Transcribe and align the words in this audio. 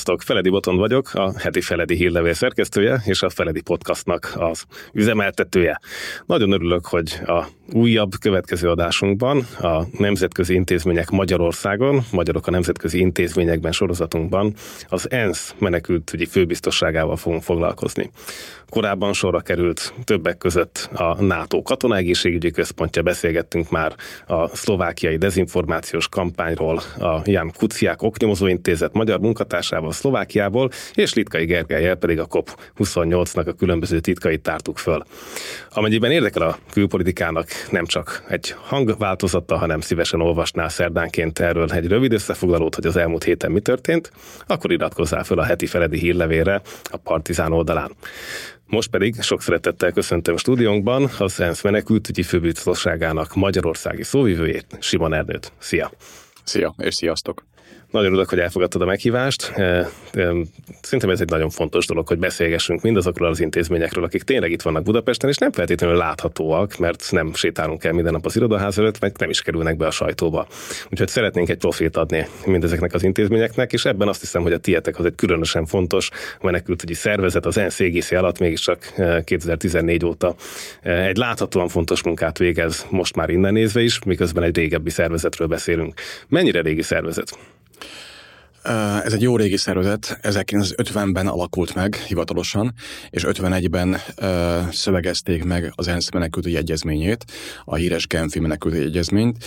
Sziasztok! 0.00 0.26
Feledi 0.26 0.48
Botond 0.48 0.78
vagyok, 0.78 1.14
a 1.14 1.38
heti 1.38 1.60
Feledi 1.60 1.94
hírlevél 1.94 2.32
szerkesztője 2.32 3.02
és 3.04 3.22
a 3.22 3.30
Feledi 3.30 3.60
Podcastnak 3.60 4.32
az 4.36 4.64
üzemeltetője. 4.92 5.80
Nagyon 6.26 6.52
örülök, 6.52 6.86
hogy 6.86 7.20
a 7.26 7.46
újabb 7.72 8.12
következő 8.20 8.68
adásunkban 8.68 9.46
a 9.60 9.82
Nemzetközi 9.98 10.54
Intézmények 10.54 11.10
Magyarországon, 11.10 12.04
Magyarok 12.12 12.46
a 12.46 12.50
Nemzetközi 12.50 12.98
Intézményekben 12.98 13.72
sorozatunkban 13.72 14.54
az 14.88 15.10
ENSZ 15.10 15.54
menekültügyi 15.58 16.26
főbiztosságával 16.26 17.16
fogunk 17.16 17.42
foglalkozni. 17.42 18.10
Korábban 18.70 19.12
sorra 19.12 19.40
került 19.40 19.94
többek 20.04 20.38
között 20.38 20.88
a 20.92 21.22
NATO 21.22 21.62
katonaegészségügyi 21.62 22.50
központja, 22.50 23.02
beszélgettünk 23.02 23.70
már 23.70 23.94
a 24.26 24.56
szlovákiai 24.56 25.16
dezinformációs 25.16 26.08
kampányról, 26.08 26.80
a 26.98 27.20
Jan 27.24 27.52
Kuciák 27.56 28.02
oknyomozó 28.02 28.46
intézet 28.46 28.92
magyar 28.92 29.20
munkatársával 29.20 29.92
Szlovákiából, 29.92 30.70
és 30.94 31.14
Litkai 31.14 31.44
Gergelyel 31.44 31.94
pedig 31.94 32.18
a 32.18 32.26
COP28-nak 32.26 33.46
a 33.46 33.52
különböző 33.52 34.00
titkait 34.00 34.42
tártuk 34.42 34.78
föl. 34.78 35.04
Amennyiben 35.70 36.10
érdekel 36.10 36.42
a 36.42 36.58
külpolitikának 36.72 37.48
nem 37.70 37.86
csak 37.86 38.24
egy 38.28 38.54
hangváltozata, 38.62 39.56
hanem 39.56 39.80
szívesen 39.80 40.20
olvasnál 40.20 40.68
szerdánként 40.68 41.38
erről 41.38 41.70
egy 41.72 41.86
rövid 41.86 42.12
összefoglalót, 42.12 42.74
hogy 42.74 42.86
az 42.86 42.96
elmúlt 42.96 43.24
héten 43.24 43.50
mi 43.50 43.60
történt, 43.60 44.10
akkor 44.46 44.72
iratkozzál 44.72 45.24
föl 45.24 45.38
a 45.38 45.44
heti 45.44 45.66
Feledi 45.66 45.98
hírlevére 45.98 46.60
a 46.90 46.96
Partizán 46.96 47.52
oldalán. 47.52 47.92
Most 48.70 48.90
pedig 48.90 49.20
sok 49.20 49.42
szeretettel 49.42 49.92
köszöntöm 49.92 50.36
stúdiónkban 50.36 51.10
az 51.18 51.40
ENSZ 51.40 51.62
menekültügyi 51.62 52.22
főbiztosságának 52.22 53.34
magyarországi 53.34 54.02
szóvivőjét, 54.02 54.66
Simon 54.80 55.14
Ernőt. 55.14 55.52
Szia! 55.58 55.90
Szia, 56.44 56.74
és 56.78 56.94
sziasztok! 56.94 57.44
Nagyon 57.90 58.06
örülök, 58.06 58.28
hogy 58.28 58.38
elfogadtad 58.38 58.82
a 58.82 58.84
meghívást. 58.84 59.52
Szerintem 60.80 61.10
ez 61.10 61.20
egy 61.20 61.28
nagyon 61.28 61.50
fontos 61.50 61.86
dolog, 61.86 62.08
hogy 62.08 62.18
beszélgessünk 62.18 62.82
mindazokról 62.82 63.28
az 63.28 63.40
intézményekről, 63.40 64.04
akik 64.04 64.22
tényleg 64.22 64.50
itt 64.50 64.62
vannak 64.62 64.82
Budapesten, 64.82 65.30
és 65.30 65.36
nem 65.36 65.52
feltétlenül 65.52 65.96
láthatóak, 65.96 66.78
mert 66.78 67.06
nem 67.10 67.34
sétálunk 67.34 67.84
el 67.84 67.92
minden 67.92 68.12
nap 68.12 68.26
az 68.26 68.36
irodaház 68.36 68.78
előtt, 68.78 69.00
meg 69.00 69.14
nem 69.18 69.30
is 69.30 69.42
kerülnek 69.42 69.76
be 69.76 69.86
a 69.86 69.90
sajtóba. 69.90 70.46
Úgyhogy 70.90 71.08
szeretnénk 71.08 71.48
egy 71.48 71.56
profilt 71.56 71.96
adni 71.96 72.26
mindezeknek 72.46 72.94
az 72.94 73.02
intézményeknek, 73.02 73.72
és 73.72 73.84
ebben 73.84 74.08
azt 74.08 74.20
hiszem, 74.20 74.42
hogy 74.42 74.52
a 74.52 74.58
tietek 74.58 74.98
az 74.98 75.04
egy 75.04 75.14
különösen 75.14 75.66
fontos 75.66 76.10
menekültügyi 76.40 76.94
szervezet, 76.94 77.46
az 77.46 77.80
égészi 77.80 78.14
alatt 78.14 78.38
mégiscsak 78.38 78.94
2014 79.24 80.04
óta 80.04 80.34
egy 80.82 81.16
láthatóan 81.16 81.68
fontos 81.68 82.02
munkát 82.02 82.38
végez, 82.38 82.86
most 82.90 83.16
már 83.16 83.30
innen 83.30 83.52
nézve 83.52 83.80
is, 83.80 83.98
miközben 84.04 84.42
egy 84.42 84.56
régebbi 84.56 84.90
szervezetről 84.90 85.48
beszélünk. 85.48 86.00
Mennyire 86.28 86.60
régi 86.60 86.82
szervezet? 86.82 87.38
Ez 89.04 89.12
egy 89.12 89.22
jó 89.22 89.36
régi 89.36 89.56
szervezet, 89.56 90.18
1950-ben 90.22 91.26
alakult 91.26 91.74
meg 91.74 91.94
hivatalosan, 91.94 92.74
és 93.10 93.24
51-ben 93.26 93.88
uh, 93.88 94.72
szövegezték 94.72 95.44
meg 95.44 95.72
az 95.74 95.88
ENSZ 95.88 96.10
menekültügyi 96.10 96.56
egyezményét, 96.56 97.24
a 97.64 97.74
híres 97.74 98.06
Genfi 98.06 98.40
menekültügyi 98.40 98.84
egyezményt. 98.84 99.44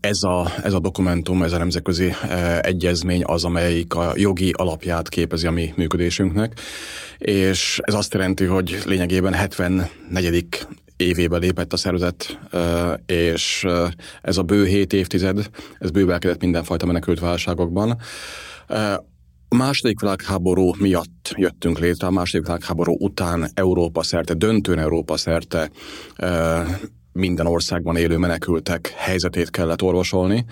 Ez, 0.00 0.22
a, 0.22 0.52
ez 0.62 0.72
a 0.72 0.80
dokumentum, 0.80 1.42
ez 1.42 1.52
a 1.52 1.58
nemzetközi 1.58 2.14
egyezmény 2.60 3.22
az, 3.24 3.44
amelyik 3.44 3.94
a 3.94 4.12
jogi 4.16 4.52
alapját 4.56 5.08
képezi 5.08 5.46
a 5.46 5.50
mi 5.50 5.72
működésünknek, 5.76 6.60
és 7.18 7.80
ez 7.82 7.94
azt 7.94 8.14
jelenti, 8.14 8.44
hogy 8.44 8.78
lényegében 8.84 9.32
74 9.32 10.66
évébe 11.00 11.36
lépett 11.36 11.72
a 11.72 11.76
szervezet, 11.76 12.38
és 13.06 13.66
ez 14.22 14.36
a 14.36 14.42
bő 14.42 14.66
hét 14.66 14.92
évtized, 14.92 15.50
ez 15.78 15.90
bővelkedett 15.90 16.40
mindenfajta 16.40 16.86
menekült 16.86 17.20
válságokban. 17.20 17.98
A 19.48 19.56
második 19.56 20.00
világháború 20.00 20.74
miatt 20.78 21.32
jöttünk 21.36 21.78
létre, 21.78 22.06
a 22.06 22.10
második 22.10 22.46
világháború 22.46 22.96
után 22.98 23.50
Európa 23.54 24.02
szerte, 24.02 24.34
döntően 24.34 24.78
Európa 24.78 25.16
szerte 25.16 25.70
minden 27.12 27.46
országban 27.46 27.96
élő 27.96 28.16
menekültek 28.16 28.94
helyzetét 28.96 29.50
kellett 29.50 29.82
orvosolni, 29.82 30.44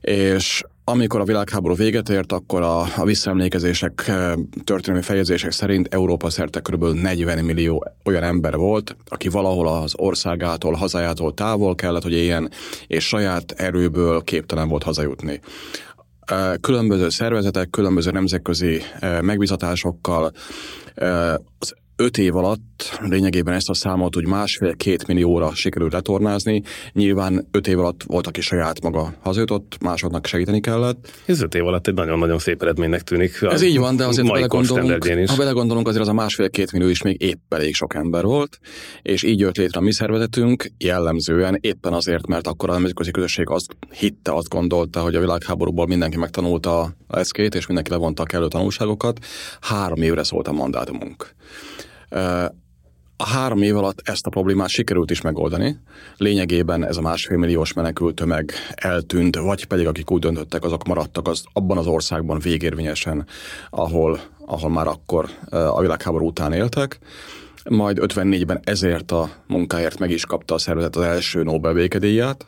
és 0.00 0.62
amikor 0.90 1.20
a 1.20 1.24
világháború 1.24 1.74
véget 1.74 2.08
ért, 2.08 2.32
akkor 2.32 2.62
a, 2.62 2.80
a 2.96 3.04
visszaemlékezések, 3.04 4.04
eh, 4.08 4.32
történelmi 4.64 5.04
fejezések 5.04 5.50
szerint 5.50 5.94
Európa 5.94 6.30
szerte 6.30 6.60
kb. 6.60 6.84
40 6.84 7.44
millió 7.44 7.84
olyan 8.04 8.22
ember 8.22 8.56
volt, 8.56 8.96
aki 9.08 9.28
valahol 9.28 9.68
az 9.68 9.92
országától, 9.96 10.74
hazájától 10.74 11.34
távol 11.34 11.74
kellett, 11.74 12.02
hogy 12.02 12.12
éljen, 12.12 12.50
és 12.86 13.06
saját 13.06 13.52
erőből 13.52 14.22
képtelen 14.22 14.68
volt 14.68 14.82
hazajutni 14.82 15.40
eh, 16.20 16.52
különböző 16.60 17.08
szervezetek, 17.08 17.70
különböző 17.70 18.10
nemzetközi 18.10 18.82
eh, 19.00 19.20
megbizatásokkal 19.20 20.32
az 21.58 21.74
öt 22.00 22.18
év 22.18 22.36
alatt 22.36 22.98
lényegében 23.00 23.54
ezt 23.54 23.68
a 23.68 23.74
számot 23.74 24.16
úgy 24.16 24.26
másfél-két 24.26 25.06
millióra 25.06 25.54
sikerült 25.54 25.92
letornázni. 25.92 26.62
Nyilván 26.92 27.48
öt 27.50 27.66
év 27.66 27.78
alatt 27.78 28.02
volt, 28.06 28.26
aki 28.26 28.40
saját 28.40 28.82
maga 28.82 29.14
hazajutott, 29.20 29.76
másoknak 29.80 30.26
segíteni 30.26 30.60
kellett. 30.60 31.12
Ez 31.26 31.42
öt 31.42 31.54
év 31.54 31.66
alatt 31.66 31.86
egy 31.86 31.94
nagyon-nagyon 31.94 32.38
szép 32.38 32.62
eredménynek 32.62 33.02
tűnik. 33.02 33.42
Ez 33.42 33.62
így 33.62 33.78
van, 33.78 33.96
de 33.96 34.06
azért 34.06 34.26
ha 34.26 34.32
belegondolunk, 34.32 35.04
ha 35.26 35.36
belegondolunk, 35.36 35.88
azért 35.88 36.02
az 36.02 36.08
a 36.08 36.12
másfél-két 36.12 36.72
millió 36.72 36.88
is 36.88 37.02
még 37.02 37.22
épp 37.22 37.54
elég 37.54 37.74
sok 37.74 37.94
ember 37.94 38.24
volt, 38.24 38.58
és 39.02 39.22
így 39.22 39.38
jött 39.38 39.56
létre 39.56 39.80
a 39.80 39.82
mi 39.82 39.92
szervezetünk 39.92 40.70
jellemzően 40.78 41.58
éppen 41.60 41.92
azért, 41.92 42.26
mert 42.26 42.46
akkor 42.46 42.70
a 42.70 42.72
nemzetközi 42.72 43.10
közösség 43.10 43.50
azt 43.50 43.76
hitte, 43.90 44.32
azt 44.32 44.48
gondolta, 44.48 45.00
hogy 45.00 45.14
a 45.14 45.20
világháborúból 45.20 45.86
mindenki 45.86 46.16
megtanulta 46.16 46.80
a 46.80 47.18
eszkét, 47.18 47.54
és 47.54 47.66
mindenki 47.66 47.90
levonta 47.90 48.22
a 48.22 48.26
kellő 48.26 48.48
tanulságokat. 48.48 49.18
Három 49.60 50.02
évre 50.02 50.22
szólt 50.22 50.48
a 50.48 50.52
mandátumunk. 50.52 51.34
A 53.16 53.26
három 53.26 53.62
év 53.62 53.76
alatt 53.76 54.00
ezt 54.04 54.26
a 54.26 54.30
problémát 54.30 54.68
sikerült 54.68 55.10
is 55.10 55.20
megoldani. 55.20 55.78
Lényegében 56.16 56.86
ez 56.86 56.96
a 56.96 57.00
másfél 57.00 57.36
milliós 57.36 57.72
menekült 57.72 58.14
tömeg 58.14 58.52
eltűnt, 58.74 59.36
vagy 59.36 59.64
pedig 59.64 59.86
akik 59.86 60.10
úgy 60.10 60.20
döntöttek, 60.20 60.64
azok 60.64 60.86
maradtak 60.86 61.28
az, 61.28 61.44
abban 61.52 61.78
az 61.78 61.86
országban 61.86 62.38
végérvényesen, 62.38 63.26
ahol, 63.70 64.20
ahol 64.46 64.70
már 64.70 64.86
akkor 64.86 65.30
a 65.50 65.80
világháború 65.80 66.26
után 66.26 66.52
éltek. 66.52 66.98
Majd 67.68 67.98
54-ben 68.00 68.60
ezért 68.64 69.10
a 69.10 69.30
munkáért 69.46 69.98
meg 69.98 70.10
is 70.10 70.26
kapta 70.26 70.54
a 70.54 70.58
szervezet 70.58 70.96
az 70.96 71.02
első 71.02 71.42
Nobel 71.42 71.72
békedíját, 71.72 72.46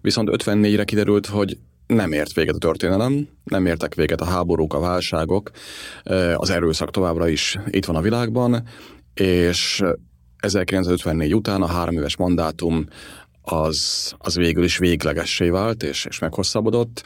viszont 0.00 0.28
54-re 0.32 0.84
kiderült, 0.84 1.26
hogy 1.26 1.58
nem 1.86 2.12
ért 2.12 2.32
véget 2.32 2.54
a 2.54 2.58
történelem, 2.58 3.28
nem 3.44 3.66
értek 3.66 3.94
véget 3.94 4.20
a 4.20 4.24
háborúk, 4.24 4.74
a 4.74 4.80
válságok, 4.80 5.50
az 6.34 6.50
erőszak 6.50 6.90
továbbra 6.90 7.28
is 7.28 7.58
itt 7.70 7.84
van 7.84 7.96
a 7.96 8.00
világban, 8.00 8.62
és 9.14 9.82
1954 10.38 11.34
után 11.34 11.62
a 11.62 11.66
három 11.66 11.96
éves 11.96 12.16
mandátum 12.16 12.86
az, 13.42 14.12
az 14.18 14.34
végül 14.34 14.64
is 14.64 14.78
véglegessé 14.78 15.48
vált, 15.48 15.82
és, 15.82 16.04
és 16.04 16.18
meghosszabbodott. 16.18 17.04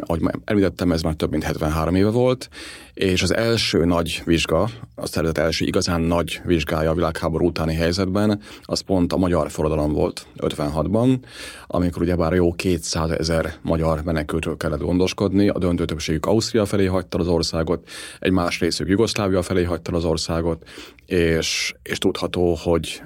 Ahogy 0.00 0.20
említettem, 0.44 0.92
ez 0.92 1.02
már 1.02 1.14
több 1.14 1.30
mint 1.30 1.42
73 1.42 1.94
éve 1.94 2.10
volt, 2.10 2.48
és 2.92 3.22
az 3.22 3.34
első 3.34 3.84
nagy 3.84 4.22
vizsga, 4.24 4.68
a 4.94 5.06
szervezet 5.06 5.38
első 5.38 5.64
igazán 5.64 6.00
nagy 6.00 6.40
vizsgája 6.44 6.90
a 6.90 6.94
világháború 6.94 7.46
utáni 7.46 7.74
helyzetben, 7.74 8.40
az 8.62 8.80
pont 8.80 9.12
a 9.12 9.16
magyar 9.16 9.50
forradalom 9.50 9.92
volt 9.92 10.26
56-ban, 10.36 11.18
amikor 11.66 12.02
ugyebár 12.02 12.32
jó 12.32 12.52
200 12.52 13.10
ezer 13.10 13.54
magyar 13.62 14.02
menekültről 14.02 14.56
kellett 14.56 14.80
gondoskodni, 14.80 15.48
a 15.48 15.58
döntő 15.58 15.84
többségük 15.84 16.26
Ausztria 16.26 16.64
felé 16.64 16.84
hagyta 16.84 17.18
az 17.18 17.28
országot, 17.28 17.88
egy 18.18 18.32
más 18.32 18.60
részük 18.60 18.88
Jugoszlávia 18.88 19.42
felé 19.42 19.64
hagyta 19.64 19.96
az 19.96 20.04
országot, 20.04 20.68
és, 21.06 21.74
és 21.82 21.98
tudható, 21.98 22.54
hogy 22.54 23.02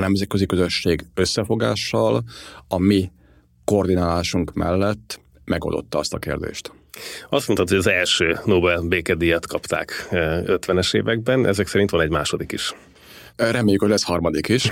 a 0.00 0.06
nemzetközi 0.06 0.46
közösség 0.46 1.04
összefogással, 1.14 2.22
a 2.68 2.78
mi 2.78 3.10
koordinálásunk 3.64 4.52
mellett 4.52 5.20
megoldotta 5.44 5.98
azt 5.98 6.14
a 6.14 6.18
kérdést. 6.18 6.72
Azt 7.28 7.46
mondtad, 7.46 7.68
hogy 7.68 7.78
az 7.78 7.86
első 7.86 8.38
Nobel 8.44 8.80
békedíjat 8.80 9.46
kapták 9.46 10.08
50-es 10.10 10.94
eh, 10.94 11.00
években, 11.00 11.46
ezek 11.46 11.66
szerint 11.66 11.90
van 11.90 12.00
egy 12.00 12.10
második 12.10 12.52
is. 12.52 12.74
Reméljük, 13.36 13.80
hogy 13.80 13.90
lesz 13.90 14.04
harmadik 14.04 14.48
is. 14.48 14.70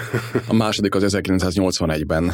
A 0.48 0.54
második 0.54 0.94
az 0.94 1.16
1981-ben 1.16 2.32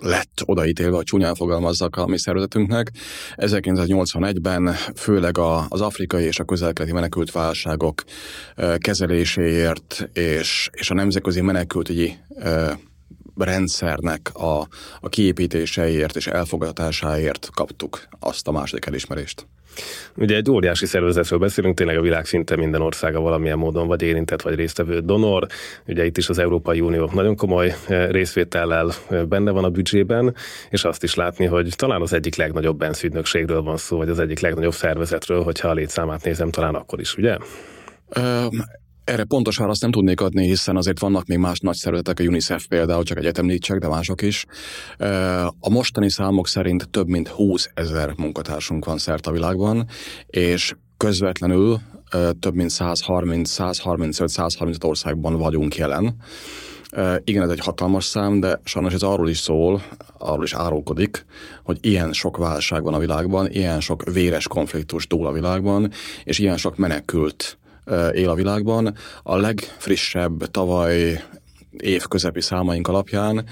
lett 0.00 0.42
odaítélve, 0.44 0.96
hogy 0.96 1.04
csúnyán 1.04 1.34
fogalmazzak 1.34 1.96
a 1.96 2.06
mi 2.06 2.18
szervezetünknek. 2.18 2.90
1981-ben 3.36 4.74
főleg 4.96 5.38
az 5.68 5.80
afrikai 5.80 6.24
és 6.24 6.38
a 6.38 6.44
közelkeleti 6.44 6.94
menekült 6.94 7.30
válságok 7.30 8.04
kezeléséért 8.78 10.08
és, 10.12 10.70
és 10.72 10.90
a 10.90 10.94
nemzetközi 10.94 11.40
menekültügyi 11.40 12.16
rendszernek 13.36 14.30
a, 14.34 14.68
a 15.00 15.08
kiépítéseért 15.08 16.16
és 16.16 16.26
elfogadásáért 16.26 17.48
kaptuk 17.54 18.02
azt 18.20 18.48
a 18.48 18.52
második 18.52 18.86
elismerést. 18.86 19.46
Ugye 20.16 20.36
egy 20.36 20.50
óriási 20.50 20.86
szervezetről 20.86 21.38
beszélünk, 21.38 21.76
tényleg 21.76 21.96
a 21.96 22.00
világ 22.00 22.26
szinte 22.26 22.56
minden 22.56 22.80
országa 22.80 23.20
valamilyen 23.20 23.58
módon 23.58 23.86
vagy 23.86 24.02
érintett, 24.02 24.42
vagy 24.42 24.54
résztvevő 24.54 25.00
donor. 25.00 25.46
Ugye 25.86 26.04
itt 26.04 26.16
is 26.16 26.28
az 26.28 26.38
Európai 26.38 26.80
Unió 26.80 27.10
nagyon 27.14 27.36
komoly 27.36 27.74
eh, 27.86 28.08
részvétellel 28.08 28.92
eh, 29.08 29.24
benne 29.24 29.50
van 29.50 29.64
a 29.64 29.70
büdzsében, 29.70 30.34
és 30.70 30.84
azt 30.84 31.02
is 31.02 31.14
látni, 31.14 31.44
hogy 31.44 31.72
talán 31.76 32.00
az 32.00 32.12
egyik 32.12 32.36
legnagyobb 32.36 32.82
ENSZ 32.82 33.02
ügynökségről 33.02 33.62
van 33.62 33.76
szó, 33.76 33.96
vagy 33.96 34.08
az 34.08 34.18
egyik 34.18 34.40
legnagyobb 34.40 34.74
szervezetről, 34.74 35.42
hogyha 35.42 35.68
a 35.68 35.72
létszámát 35.72 36.24
nézem, 36.24 36.50
talán 36.50 36.74
akkor 36.74 37.00
is, 37.00 37.16
ugye? 37.16 37.36
Erre 39.06 39.24
pontos 39.24 39.56
választ 39.56 39.82
nem 39.82 39.90
tudnék 39.90 40.20
adni, 40.20 40.46
hiszen 40.46 40.76
azért 40.76 40.98
vannak 40.98 41.26
még 41.26 41.38
más 41.38 41.60
nagy 41.60 41.74
szervezetek, 41.74 42.20
a 42.20 42.22
UNICEF 42.22 42.66
például, 42.66 43.02
csak 43.02 43.18
egyet 43.18 43.38
említsek, 43.38 43.78
de 43.78 43.88
mások 43.88 44.22
is. 44.22 44.46
A 45.60 45.70
mostani 45.70 46.10
számok 46.10 46.48
szerint 46.48 46.88
több 46.88 47.08
mint 47.08 47.28
20 47.28 47.70
ezer 47.74 48.12
munkatársunk 48.16 48.84
van 48.84 48.98
szerte 48.98 49.30
a 49.30 49.32
világban, 49.32 49.86
és 50.26 50.74
közvetlenül 50.96 51.80
több 52.40 52.54
mint 52.54 52.70
130-135-135 52.74 54.84
országban 54.84 55.38
vagyunk 55.38 55.76
jelen. 55.76 56.16
Igen, 57.24 57.42
ez 57.42 57.50
egy 57.50 57.60
hatalmas 57.60 58.04
szám, 58.04 58.40
de 58.40 58.60
sajnos 58.64 58.92
ez 58.92 59.02
arról 59.02 59.28
is 59.28 59.38
szól, 59.38 59.82
arról 60.18 60.44
is 60.44 60.54
árulkodik, 60.54 61.24
hogy 61.62 61.78
ilyen 61.80 62.12
sok 62.12 62.36
válság 62.36 62.82
van 62.82 62.94
a 62.94 62.98
világban, 62.98 63.50
ilyen 63.50 63.80
sok 63.80 64.12
véres 64.12 64.48
konfliktus 64.48 65.06
túl 65.06 65.26
a 65.26 65.32
világban, 65.32 65.90
és 66.24 66.38
ilyen 66.38 66.56
sok 66.56 66.76
menekült 66.76 67.58
él 68.12 68.28
a 68.28 68.34
világban. 68.34 68.94
A 69.22 69.36
legfrissebb 69.36 70.46
tavaly 70.46 71.22
év 71.76 72.06
közepi 72.06 72.40
számaink 72.40 72.88
alapján 72.88 73.44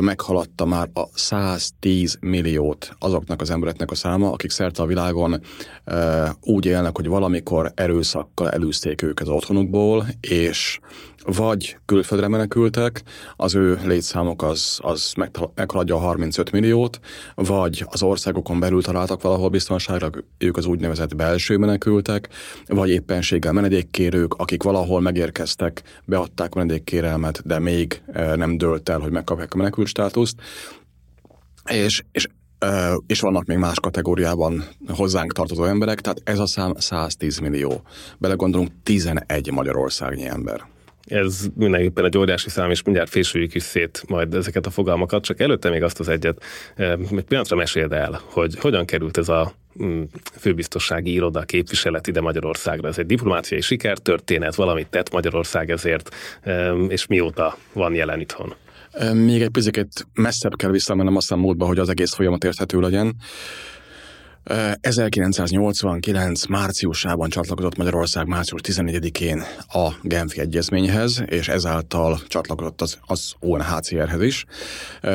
meghaladta 0.00 0.64
már 0.64 0.88
a 0.92 1.04
110 1.14 2.16
milliót 2.20 2.96
azoknak 2.98 3.40
az 3.40 3.50
embereknek 3.50 3.90
a 3.90 3.94
száma, 3.94 4.32
akik 4.32 4.50
szerte 4.50 4.82
a 4.82 4.86
világon 4.86 5.40
úgy 6.40 6.66
élnek, 6.66 6.96
hogy 6.96 7.06
valamikor 7.06 7.72
erőszakkal 7.74 8.50
elűzték 8.50 9.02
őket 9.02 9.26
az 9.26 9.34
otthonukból, 9.34 10.06
és 10.20 10.78
vagy 11.24 11.76
külföldre 11.84 12.28
menekültek, 12.28 13.02
az 13.36 13.54
ő 13.54 13.78
létszámok 13.84 14.42
az, 14.42 14.78
az 14.82 15.12
meghaladja 15.54 15.94
a 15.94 15.98
35 15.98 16.50
milliót, 16.50 17.00
vagy 17.34 17.84
az 17.88 18.02
országokon 18.02 18.60
belül 18.60 18.82
találtak 18.82 19.22
valahol 19.22 19.48
biztonságra, 19.48 20.10
ők 20.38 20.56
az 20.56 20.66
úgynevezett 20.66 21.16
belső 21.16 21.56
menekültek, 21.56 22.28
vagy 22.66 22.90
éppenséggel 22.90 23.52
menedékkérők, 23.52 24.34
akik 24.34 24.62
valahol 24.62 25.00
megérkeztek, 25.00 25.82
beadták 26.04 26.54
a 26.54 26.58
menedékkérelmet, 26.58 27.46
de 27.46 27.58
még 27.58 28.02
nem 28.34 28.56
dőlt 28.56 28.88
el, 28.88 28.98
hogy 28.98 29.12
megkapják 29.12 29.54
a 29.54 29.56
menekült 29.56 29.86
státuszt. 29.88 30.40
És, 31.64 32.02
és 32.12 32.26
és 33.06 33.20
vannak 33.20 33.44
még 33.44 33.56
más 33.56 33.80
kategóriában 33.80 34.64
hozzánk 34.88 35.32
tartozó 35.32 35.64
emberek, 35.64 36.00
tehát 36.00 36.20
ez 36.24 36.38
a 36.38 36.46
szám 36.46 36.74
110 36.78 37.38
millió. 37.38 37.82
Belegondolunk 38.18 38.70
11 38.82 39.50
magyarországnyi 39.50 40.26
ember. 40.26 40.73
Ez 41.04 41.46
mindenképpen 41.54 42.04
egy 42.04 42.18
óriási 42.18 42.50
szám, 42.50 42.70
és 42.70 42.82
mindjárt 42.82 43.10
fésüljük 43.10 43.54
is 43.54 43.62
szét 43.62 44.04
majd 44.08 44.34
ezeket 44.34 44.66
a 44.66 44.70
fogalmakat, 44.70 45.24
csak 45.24 45.40
előtte 45.40 45.70
még 45.70 45.82
azt 45.82 46.00
az 46.00 46.08
egyet, 46.08 46.42
egy 46.76 47.24
pillanatra 47.28 47.56
meséld 47.56 47.92
el, 47.92 48.20
hogy 48.24 48.58
hogyan 48.58 48.84
került 48.84 49.16
ez 49.16 49.28
a 49.28 49.54
mm, 49.82 50.02
főbiztossági 50.38 51.12
iroda 51.12 51.42
képviselet 51.42 52.06
ide 52.06 52.20
Magyarországra. 52.20 52.88
Ez 52.88 52.98
egy 52.98 53.06
diplomáciai 53.06 53.60
sikertörténet, 53.60 54.54
valamit 54.54 54.88
tett 54.88 55.12
Magyarország 55.12 55.70
ezért, 55.70 56.14
és 56.88 57.06
mióta 57.06 57.58
van 57.72 57.94
jelen 57.94 58.20
itthon? 58.20 58.54
Még 59.12 59.42
egy 59.42 59.50
picit 59.50 60.06
messzebb 60.14 60.56
kell 60.56 60.70
visszamennem 60.70 61.16
aztán 61.16 61.38
módba, 61.38 61.66
hogy 61.66 61.78
az 61.78 61.88
egész 61.88 62.14
folyamat 62.14 62.44
érthető 62.44 62.80
legyen. 62.80 63.16
1989. 64.80 66.46
márciusában 66.46 67.28
csatlakozott 67.28 67.76
Magyarország 67.76 68.26
március 68.26 68.60
14-én 68.64 69.42
a 69.68 69.88
Genfi 70.02 70.40
Egyezményhez, 70.40 71.22
és 71.26 71.48
ezáltal 71.48 72.20
csatlakozott 72.28 72.80
az, 72.80 72.98
az 73.06 73.32
UNHCR-hez 73.40 74.22
is. 74.22 74.44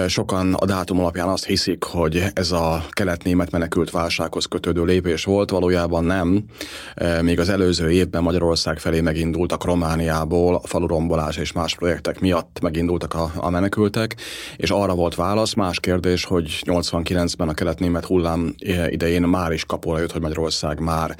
Sokan 0.08 0.54
a 0.54 0.66
dátum 0.66 1.00
alapján 1.00 1.28
azt 1.28 1.46
hiszik, 1.46 1.84
hogy 1.84 2.24
ez 2.34 2.52
a 2.52 2.86
kelet-német 2.90 3.52
menekült 3.52 3.92
válsághoz 3.92 4.46
kötődő 4.46 4.84
lépés 4.84 5.24
volt, 5.24 5.50
valójában 5.50 6.04
nem. 6.04 6.44
Még 7.22 7.40
az 7.40 7.50
előző 7.50 7.92
évben 7.92 8.24
Magyarország 8.24 8.80
felé 8.80 9.02
megindultak 9.02 9.64
Romániából, 9.64 10.56
a 10.56 10.68
falurombolás 10.68 11.38
és 11.38 11.52
más 11.52 11.76
projektek 11.76 12.20
miatt 12.20 12.60
megindultak 12.62 13.14
a, 13.14 13.32
a 13.36 13.50
menekültek, 13.50 14.16
és 14.58 14.70
arra 14.70 14.96
volt 14.96 15.16
válasz. 15.16 15.54
Más 15.54 15.80
kérdés, 15.80 16.24
hogy 16.26 16.62
89-ben 16.66 17.50
a 17.50 17.54
kelet-német 17.54 18.06
hullám 18.06 18.54
idején 18.88 19.19
elején 19.20 19.40
már 19.40 19.52
is 19.52 19.66
kapóra 19.66 20.00
jött, 20.00 20.12
hogy 20.12 20.22
Magyarország 20.22 20.80
már 20.80 21.16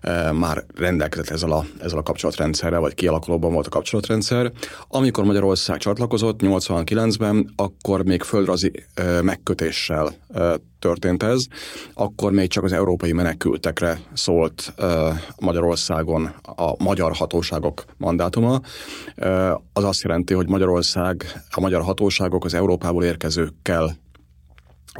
e, 0.00 0.32
már 0.32 0.64
rendelkezett 0.74 1.28
ezzel 1.28 1.52
a, 1.52 1.64
ezzel 1.82 1.98
a 1.98 2.02
kapcsolatrendszerrel, 2.02 2.80
vagy 2.80 2.94
kialakulóban 2.94 3.52
volt 3.52 3.66
a 3.66 3.70
kapcsolatrendszer. 3.70 4.52
Amikor 4.88 5.24
Magyarország 5.24 5.78
csatlakozott 5.78 6.40
89-ben, 6.42 7.52
akkor 7.56 8.04
még 8.04 8.22
földrajzi 8.22 8.72
e, 8.94 9.22
megkötéssel 9.22 10.14
e, 10.34 10.56
történt 10.78 11.22
ez, 11.22 11.44
akkor 11.94 12.32
még 12.32 12.48
csak 12.48 12.64
az 12.64 12.72
európai 12.72 13.12
menekültekre 13.12 14.00
szólt 14.12 14.74
Magyarországon 15.40 16.34
a 16.42 16.82
magyar 16.84 17.12
hatóságok 17.12 17.84
mandátuma. 17.96 18.60
Az 19.72 19.84
azt 19.84 20.02
jelenti, 20.02 20.34
hogy 20.34 20.48
Magyarország, 20.48 21.42
a 21.50 21.60
magyar 21.60 21.82
hatóságok 21.82 22.44
az 22.44 22.54
Európából 22.54 23.04
érkezőkkel 23.04 23.96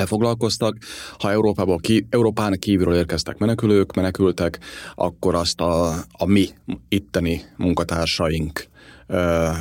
foglalkoztak. 0.07 0.77
Ha 1.19 1.31
Európából 1.31 1.79
ki, 1.79 2.07
Európán 2.11 2.59
kívülről 2.59 2.95
érkeztek 2.95 3.39
menekülők, 3.39 3.95
menekültek, 3.95 4.59
akkor 4.95 5.35
azt 5.35 5.61
a, 5.61 5.89
a 6.13 6.27
mi 6.27 6.49
itteni 6.89 7.43
munkatársaink 7.57 8.69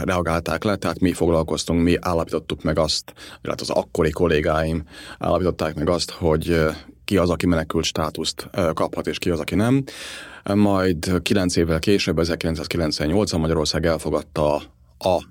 reagálták 0.04 0.64
le, 0.64 0.76
tehát 0.76 1.00
mi 1.00 1.14
foglalkoztunk, 1.14 1.84
mi 1.84 1.98
állapítottuk 2.00 2.64
meg 2.64 2.80
azt, 2.80 3.14
illetve 3.44 3.66
az 3.70 3.78
akkori 3.78 4.10
kollégáim 4.10 4.84
állapították 5.18 5.76
meg 5.76 5.90
azt, 5.90 6.12
hogy 6.12 6.66
ki 7.06 7.18
az, 7.18 7.30
aki 7.30 7.46
menekült 7.46 7.86
státuszt 7.86 8.50
kaphat, 8.74 9.08
és 9.08 9.18
ki 9.18 9.30
az, 9.30 9.40
aki 9.40 9.56
nem. 9.56 9.84
Majd 10.54 11.22
kilenc 11.22 11.56
évvel 11.56 11.80
később, 11.80 12.20
1998-ban 12.22 13.40
Magyarország 13.40 13.86
elfogadta 13.86 14.56
a 14.98 15.24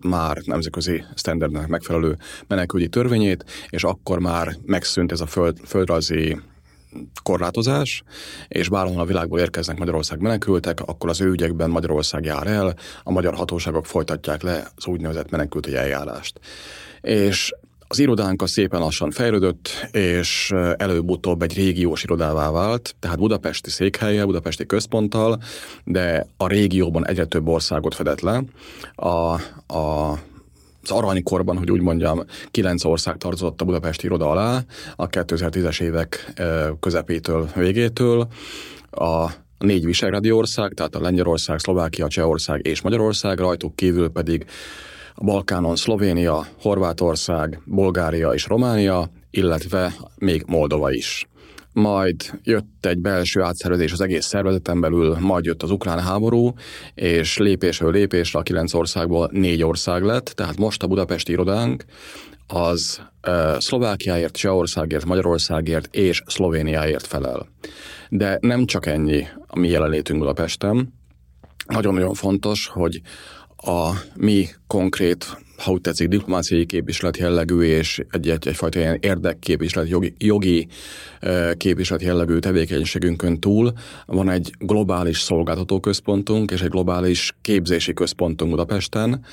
már 0.00 0.38
nemzetközi 0.44 1.04
standardnek 1.14 1.68
megfelelő 1.68 2.16
menekülügyi 2.46 2.88
törvényét, 2.88 3.44
és 3.68 3.84
akkor 3.84 4.18
már 4.18 4.56
megszűnt 4.64 5.12
ez 5.12 5.20
a 5.20 5.26
föld, 5.26 5.58
földrajzi 5.64 6.40
korlátozás, 7.22 8.02
és 8.48 8.68
bárhol 8.68 9.00
a 9.00 9.04
világból 9.04 9.38
érkeznek 9.38 9.78
Magyarország 9.78 10.20
menekültek, 10.20 10.80
akkor 10.80 11.10
az 11.10 11.20
ő 11.20 11.30
ügyekben 11.30 11.70
Magyarország 11.70 12.24
jár 12.24 12.46
el, 12.46 12.74
a 13.02 13.12
magyar 13.12 13.34
hatóságok 13.34 13.86
folytatják 13.86 14.42
le 14.42 14.70
az 14.76 14.86
úgynevezett 14.86 15.30
menekültügyi 15.30 15.76
eljárást. 15.76 16.40
És 17.00 17.54
az 17.92 17.98
irodánk 17.98 18.42
a 18.42 18.46
szépen 18.46 18.80
lassan 18.80 19.10
fejlődött, 19.10 19.88
és 19.90 20.52
előbb-utóbb 20.76 21.42
egy 21.42 21.54
régiós 21.54 22.02
irodává 22.02 22.50
vált, 22.50 22.94
tehát 22.98 23.18
budapesti 23.18 23.70
székhelye, 23.70 24.24
budapesti 24.24 24.66
központtal, 24.66 25.42
de 25.84 26.26
a 26.36 26.46
régióban 26.46 27.06
egyre 27.06 27.24
több 27.24 27.48
országot 27.48 27.94
fedett 27.94 28.20
le. 28.20 28.42
A, 28.94 29.08
a 29.74 30.18
az 30.82 30.90
aranykorban, 30.90 31.58
hogy 31.58 31.70
úgy 31.70 31.80
mondjam, 31.80 32.24
kilenc 32.50 32.84
ország 32.84 33.16
tartozott 33.16 33.60
a 33.60 33.64
budapesti 33.64 34.04
iroda 34.06 34.30
alá, 34.30 34.64
a 34.96 35.06
2010-es 35.06 35.80
évek 35.80 36.32
közepétől, 36.80 37.48
végétől. 37.54 38.28
A 38.90 39.30
négy 39.58 39.84
visegrádi 39.84 40.30
ország, 40.30 40.72
tehát 40.72 40.94
a 40.94 41.00
Lengyelország, 41.00 41.58
Szlovákia, 41.58 42.08
Csehország 42.08 42.66
és 42.66 42.80
Magyarország, 42.80 43.38
rajtuk 43.38 43.76
kívül 43.76 44.08
pedig 44.08 44.46
a 45.14 45.24
Balkánon 45.24 45.76
Szlovénia, 45.76 46.46
Horvátország, 46.60 47.60
Bulgária 47.64 48.30
és 48.30 48.46
Románia, 48.46 49.10
illetve 49.30 49.92
még 50.16 50.44
Moldova 50.46 50.92
is. 50.92 51.26
Majd 51.72 52.16
jött 52.42 52.86
egy 52.86 52.98
belső 52.98 53.40
átszervezés 53.40 53.92
az 53.92 54.00
egész 54.00 54.24
szervezeten 54.26 54.80
belül, 54.80 55.16
majd 55.20 55.44
jött 55.44 55.62
az 55.62 55.70
ukrán 55.70 56.00
háború, 56.00 56.52
és 56.94 57.38
lépésről 57.38 57.92
lépésre 57.92 58.38
a 58.38 58.42
kilenc 58.42 58.74
országból 58.74 59.30
négy 59.32 59.62
ország 59.62 60.02
lett, 60.02 60.24
tehát 60.24 60.56
most 60.56 60.82
a 60.82 60.86
budapesti 60.86 61.32
irodánk 61.32 61.84
az 62.46 63.00
Szlovákiáért, 63.58 64.36
Csehországért, 64.36 65.04
Magyarországért 65.04 65.94
és 65.94 66.22
Szlovéniáért 66.26 67.06
felel. 67.06 67.48
De 68.08 68.38
nem 68.40 68.66
csak 68.66 68.86
ennyi 68.86 69.26
a 69.46 69.58
mi 69.58 69.68
jelenlétünk 69.68 70.18
Budapesten. 70.18 70.94
Nagyon-nagyon 71.66 72.14
fontos, 72.14 72.66
hogy 72.66 73.00
a 73.62 73.90
mi 74.16 74.46
konkrét, 74.66 75.36
ha 75.56 75.70
úgy 75.70 75.80
tetszik, 75.80 76.08
diplomáciai 76.08 76.66
képviselet 76.66 77.16
jellegű 77.16 77.60
és 77.60 78.02
egy, 78.10 78.28
egy, 78.28 78.48
egyfajta 78.48 78.78
ilyen 78.78 78.98
érdekképviselet, 79.00 79.88
jogi, 79.88 80.14
jogi 80.18 80.68
képviselet 81.56 82.02
jellegű 82.02 82.38
tevékenységünkön 82.38 83.40
túl 83.40 83.72
van 84.06 84.30
egy 84.30 84.52
globális 84.58 85.20
szolgáltató 85.20 85.80
központunk 85.80 86.50
és 86.50 86.60
egy 86.60 86.70
globális 86.70 87.36
képzési 87.40 87.92
központunk 87.92 88.50
Budapesten, 88.50 89.24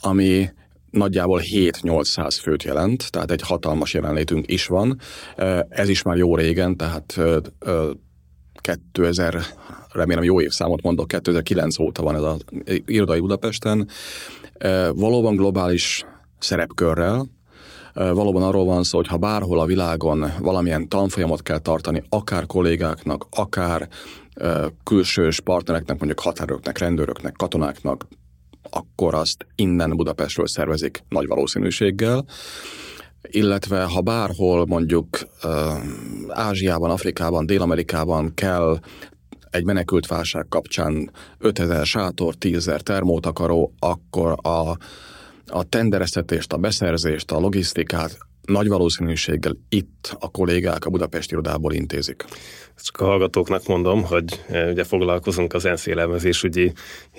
ami 0.00 0.48
nagyjából 0.90 1.40
7-800 1.44 2.38
főt 2.40 2.62
jelent, 2.62 3.10
tehát 3.10 3.30
egy 3.30 3.42
hatalmas 3.42 3.94
jelenlétünk 3.94 4.50
is 4.50 4.66
van. 4.66 4.98
Ez 5.68 5.88
is 5.88 6.02
már 6.02 6.16
jó 6.16 6.36
régen, 6.36 6.76
tehát 6.76 7.20
2000, 8.62 9.44
remélem 9.92 10.22
jó 10.22 10.40
évszámot 10.40 10.82
mondok, 10.82 11.08
2009 11.08 11.78
óta 11.78 12.02
van 12.02 12.14
ez 12.14 12.22
az 12.22 12.44
irodai 12.86 13.20
Budapesten. 13.20 13.88
Valóban 14.94 15.36
globális 15.36 16.04
szerepkörrel, 16.38 17.26
valóban 17.94 18.42
arról 18.42 18.64
van 18.64 18.82
szó, 18.82 18.96
hogy 18.98 19.06
ha 19.06 19.16
bárhol 19.16 19.60
a 19.60 19.66
világon 19.66 20.32
valamilyen 20.40 20.88
tanfolyamot 20.88 21.42
kell 21.42 21.58
tartani, 21.58 22.02
akár 22.08 22.46
kollégáknak, 22.46 23.26
akár 23.30 23.88
külsős 24.84 25.40
partnereknek, 25.40 25.98
mondjuk 25.98 26.20
határoknak, 26.20 26.78
rendőröknek, 26.78 27.32
katonáknak, 27.32 28.06
akkor 28.70 29.14
azt 29.14 29.46
innen 29.54 29.96
Budapestről 29.96 30.46
szervezik 30.46 31.04
nagy 31.08 31.26
valószínűséggel 31.26 32.24
illetve 33.28 33.82
ha 33.82 34.00
bárhol 34.00 34.66
mondjuk 34.66 35.18
Ázsiában, 36.28 36.90
Afrikában, 36.90 37.46
Dél-Amerikában 37.46 38.34
kell 38.34 38.78
egy 39.50 39.64
menekült 39.64 40.06
válság 40.06 40.46
kapcsán 40.48 41.10
5000 41.38 41.86
sátor, 41.86 42.34
10 42.34 42.70
termótakaró, 42.82 43.74
akkor 43.78 44.36
a, 44.42 44.76
a 45.46 45.62
tendereztetést, 45.68 46.52
a 46.52 46.56
beszerzést, 46.56 47.30
a 47.30 47.38
logisztikát 47.38 48.18
nagy 48.46 48.68
valószínűséggel 48.68 49.56
itt 49.68 50.16
a 50.18 50.30
kollégák 50.30 50.84
a 50.84 50.90
Budapesti 50.90 51.32
irodából 51.32 51.72
intézik. 51.72 52.24
Csak 52.76 53.00
a 53.00 53.04
hallgatóknak 53.04 53.66
mondom, 53.66 54.04
hogy 54.04 54.40
e, 54.50 54.70
ugye 54.70 54.84
foglalkozunk 54.84 55.54
az 55.54 55.64
ENSZ 55.64 55.86
élelmezésügyi 55.86 56.72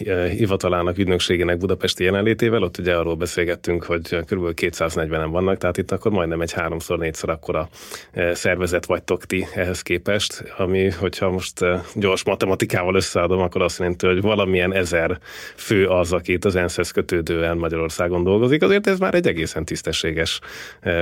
e, 0.06 0.28
hivatalának, 0.28 0.98
ügynökségének 0.98 1.58
budapesti 1.58 2.04
jelenlétével, 2.04 2.64
ott 2.64 2.78
ugye 2.78 2.96
arról 2.96 3.16
beszélgettünk, 3.16 3.84
hogy 3.84 4.02
kb. 4.02 4.54
240-en 4.56 5.28
vannak, 5.32 5.58
tehát 5.58 5.78
itt 5.78 5.92
akkor 5.92 6.12
majdnem 6.12 6.42
egy 6.42 6.52
háromszor, 6.52 6.98
négyszer 6.98 7.30
akkora 7.30 7.70
e, 8.12 8.34
szervezet 8.34 8.86
vagytok 8.86 9.26
ti 9.26 9.48
ehhez 9.56 9.82
képest, 9.82 10.54
ami, 10.58 10.90
hogyha 10.90 11.30
most 11.30 11.66
gyors 11.96 12.24
matematikával 12.24 12.96
összeadom, 12.96 13.40
akkor 13.40 13.62
azt 13.62 13.80
jelenti, 13.80 14.06
hogy 14.08 14.22
valamilyen 14.22 14.74
ezer 14.74 15.20
fő 15.56 15.88
az, 15.88 16.14
aki 16.14 16.32
itt 16.32 16.46
az 16.46 16.56
ENSZ-hez 16.56 16.92
kötődően 16.92 17.58
Magyarországon 17.58 18.24
dolgozik. 18.24 18.62
Azért 18.64 18.88
ez 18.88 19.00
már 19.00 19.14
egy 19.14 19.28
egészen 19.28 19.66
tisztességes, 19.66 20.40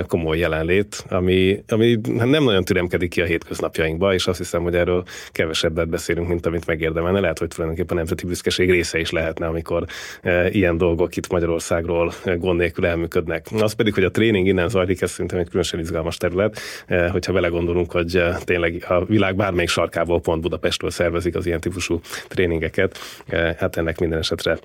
komoly 0.07 0.37
jelenlét, 0.37 1.05
ami, 1.09 1.63
ami 1.67 1.99
nem 2.13 2.43
nagyon 2.43 2.63
türemkedik 2.63 3.09
ki 3.09 3.21
a 3.21 3.25
hétköznapjainkba, 3.25 4.13
és 4.13 4.27
azt 4.27 4.40
hiszem, 4.41 4.63
hogy 4.63 4.75
erről 4.75 5.03
kevesebbet 5.31 5.89
beszélünk, 5.89 6.27
mint 6.27 6.45
amit 6.45 6.65
megérdemelne. 6.65 7.19
Lehet, 7.19 7.39
hogy 7.39 7.47
tulajdonképpen 7.47 7.95
a 7.95 7.99
nemzeti 7.99 8.25
büszkeség 8.25 8.69
része 8.71 8.99
is 8.99 9.11
lehetne, 9.11 9.45
amikor 9.45 9.85
e, 10.21 10.49
ilyen 10.49 10.77
dolgok 10.77 11.15
itt 11.15 11.31
Magyarországról 11.31 12.13
e, 12.23 12.35
gond 12.35 12.59
nélkül 12.59 12.85
elműködnek. 12.85 13.45
Az 13.59 13.73
pedig, 13.73 13.93
hogy 13.93 14.03
a 14.03 14.11
tréning 14.11 14.47
innen 14.47 14.69
zajlik, 14.69 15.01
ez 15.01 15.11
szerintem 15.11 15.39
egy 15.39 15.45
különösen 15.45 15.79
izgalmas 15.79 16.17
terület, 16.17 16.59
e, 16.87 17.09
hogyha 17.09 17.33
vele 17.33 17.47
gondolunk, 17.47 17.91
hogy 17.91 18.23
tényleg 18.43 18.85
a 18.87 19.05
világ 19.05 19.35
bármelyik 19.35 19.69
sarkából 19.69 20.21
pont 20.21 20.41
Budapestről 20.41 20.89
szervezik 20.89 21.35
az 21.35 21.45
ilyen 21.45 21.59
típusú 21.59 21.99
tréningeket, 22.27 22.97
hát 23.57 23.77
ennek 23.77 23.99
minden 23.99 24.19
esetre 24.19 24.57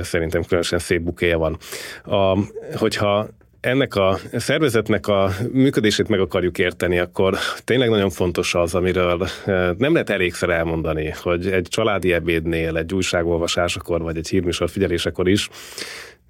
szerintem 0.00 0.42
különösen 0.42 0.78
szép 0.78 1.00
bukéja 1.00 1.38
van. 1.38 1.56
A, 2.04 2.38
hogyha 2.74 3.28
ennek 3.64 3.94
a 3.94 4.18
szervezetnek 4.32 5.06
a 5.06 5.30
működését 5.52 6.08
meg 6.08 6.20
akarjuk 6.20 6.58
érteni, 6.58 6.98
akkor 6.98 7.38
tényleg 7.64 7.88
nagyon 7.88 8.10
fontos 8.10 8.54
az, 8.54 8.74
amiről 8.74 9.28
eh, 9.44 9.70
nem 9.78 9.92
lehet 9.92 10.10
elégszer 10.10 10.48
elmondani, 10.48 11.14
hogy 11.22 11.46
egy 11.46 11.66
családi 11.70 12.12
ebédnél, 12.12 12.76
egy 12.76 12.94
újságolvasásakor, 12.94 14.02
vagy 14.02 14.16
egy 14.16 14.28
hírműsor 14.28 14.70
figyelésekor 14.70 15.28
is 15.28 15.48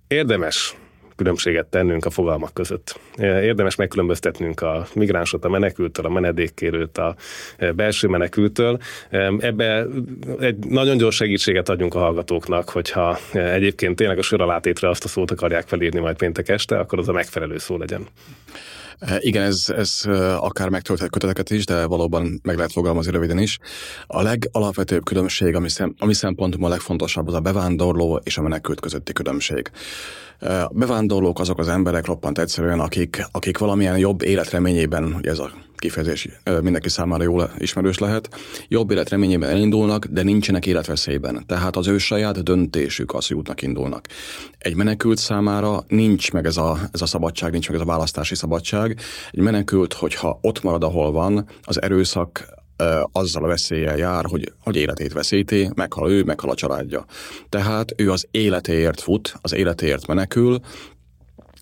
érdemes 0.09 0.77
különbséget 1.17 1.67
tennünk 1.67 2.05
a 2.05 2.11
fogalmak 2.11 2.55
között. 2.55 3.01
Érdemes 3.19 3.75
megkülönböztetnünk 3.75 4.61
a 4.61 4.87
migránsot 4.95 5.45
a 5.45 5.49
menekültől, 5.49 6.07
a 6.07 6.09
menedékkérőt 6.09 6.99
a 6.99 7.15
belső 7.75 8.09
menekültől. 8.09 8.79
Ebbe 9.39 9.87
egy 10.41 10.57
nagyon 10.59 10.97
gyors 10.97 11.17
segítséget 11.17 11.69
adjunk 11.69 11.95
a 11.95 11.99
hallgatóknak, 11.99 12.69
hogyha 12.69 13.19
egyébként 13.33 13.97
tényleg 13.97 14.19
a 14.19 14.23
soralátétre 14.23 14.89
azt 14.89 15.05
a 15.05 15.09
szót 15.09 15.31
akarják 15.31 15.67
felírni 15.67 16.01
majd 16.01 16.17
péntek 16.17 16.49
este, 16.49 16.79
akkor 16.79 16.99
az 16.99 17.09
a 17.09 17.13
megfelelő 17.13 17.59
szó 17.59 17.77
legyen. 17.77 18.07
Igen, 19.19 19.43
ez, 19.43 19.65
ez 19.77 20.01
akár 20.39 20.69
megtölthet 20.69 21.11
köteteket 21.11 21.51
is, 21.51 21.65
de 21.65 21.87
valóban 21.87 22.41
meg 22.43 22.57
lehet 22.57 22.73
fogalmazni 22.73 23.11
röviden 23.11 23.39
is. 23.39 23.59
A 24.07 24.23
legalapvetőbb 24.23 25.05
különbség, 25.05 25.55
ami, 25.55 25.69
szem, 25.69 25.95
ami 25.99 26.15
szempontomból 26.15 26.71
a 26.71 26.73
legfontosabb, 26.73 27.29
az 27.29 27.35
a 27.35 27.41
bevándorló 27.41 28.21
és 28.25 28.39
a 28.39 28.43
menekült 28.43 28.81
közötti 28.81 29.13
különbség. 29.13 29.71
A 30.41 30.71
bevándorlók 30.73 31.41
azok 31.41 31.59
az 31.59 31.69
emberek 31.69 32.07
roppant 32.07 32.39
egyszerűen, 32.39 32.81
akik, 32.81 33.27
akik 33.31 33.59
valamilyen 33.59 33.99
jobb 33.99 34.23
életreményében, 34.23 35.05
ugye 35.05 35.31
ez 35.31 35.39
a 35.39 35.51
kifejezés 35.85 36.29
mindenki 36.61 36.89
számára 36.89 37.23
jól 37.23 37.51
ismerős 37.59 37.99
lehet, 37.99 38.29
jobb 38.69 38.91
életreményében 38.91 39.51
elindulnak, 39.51 40.07
de 40.07 40.23
nincsenek 40.23 40.67
életveszélyben. 40.67 41.45
Tehát 41.47 41.77
az 41.77 41.87
ő 41.87 41.99
saját 41.99 42.43
döntésük 42.43 43.15
az, 43.15 43.27
hogy 43.27 43.37
útnak 43.37 43.63
indulnak. 43.63 44.07
Egy 44.59 44.75
menekült 44.75 45.19
számára 45.19 45.85
nincs 45.89 46.33
meg 46.33 46.47
ez 46.47 46.57
a, 46.57 46.79
ez 46.93 47.03
a 47.03 47.07
szabadság, 47.07 47.53
nincs 47.53 47.69
meg 47.69 47.77
ez 47.77 47.83
a 47.83 47.89
választási 47.89 48.35
szabadság. 48.35 49.01
Egy 49.31 49.41
menekült, 49.41 49.93
hogyha 49.93 50.39
ott 50.43 50.63
marad, 50.63 50.83
ahol 50.83 51.13
van, 51.13 51.47
az 51.63 51.83
erőszak 51.83 52.47
azzal 53.13 53.45
a 53.45 53.47
veszéllyel 53.47 53.97
jár, 53.97 54.25
hogy, 54.25 54.53
hogy 54.61 54.77
életét 54.77 55.13
veszíti, 55.13 55.71
meghal 55.75 56.11
ő, 56.11 56.23
meghal 56.23 56.51
a 56.51 56.55
családja. 56.55 57.05
Tehát 57.49 57.95
ő 57.97 58.11
az 58.11 58.27
életéért 58.31 59.01
fut, 59.01 59.35
az 59.41 59.55
életéért 59.55 60.07
menekül, 60.07 60.61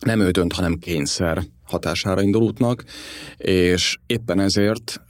nem 0.00 0.20
ő 0.20 0.30
dönt, 0.30 0.52
hanem 0.52 0.78
kényszer 0.78 1.42
hatására 1.72 2.22
indul 2.22 2.42
útnak, 2.42 2.84
és 3.36 3.98
éppen 4.06 4.40
ezért 4.40 5.00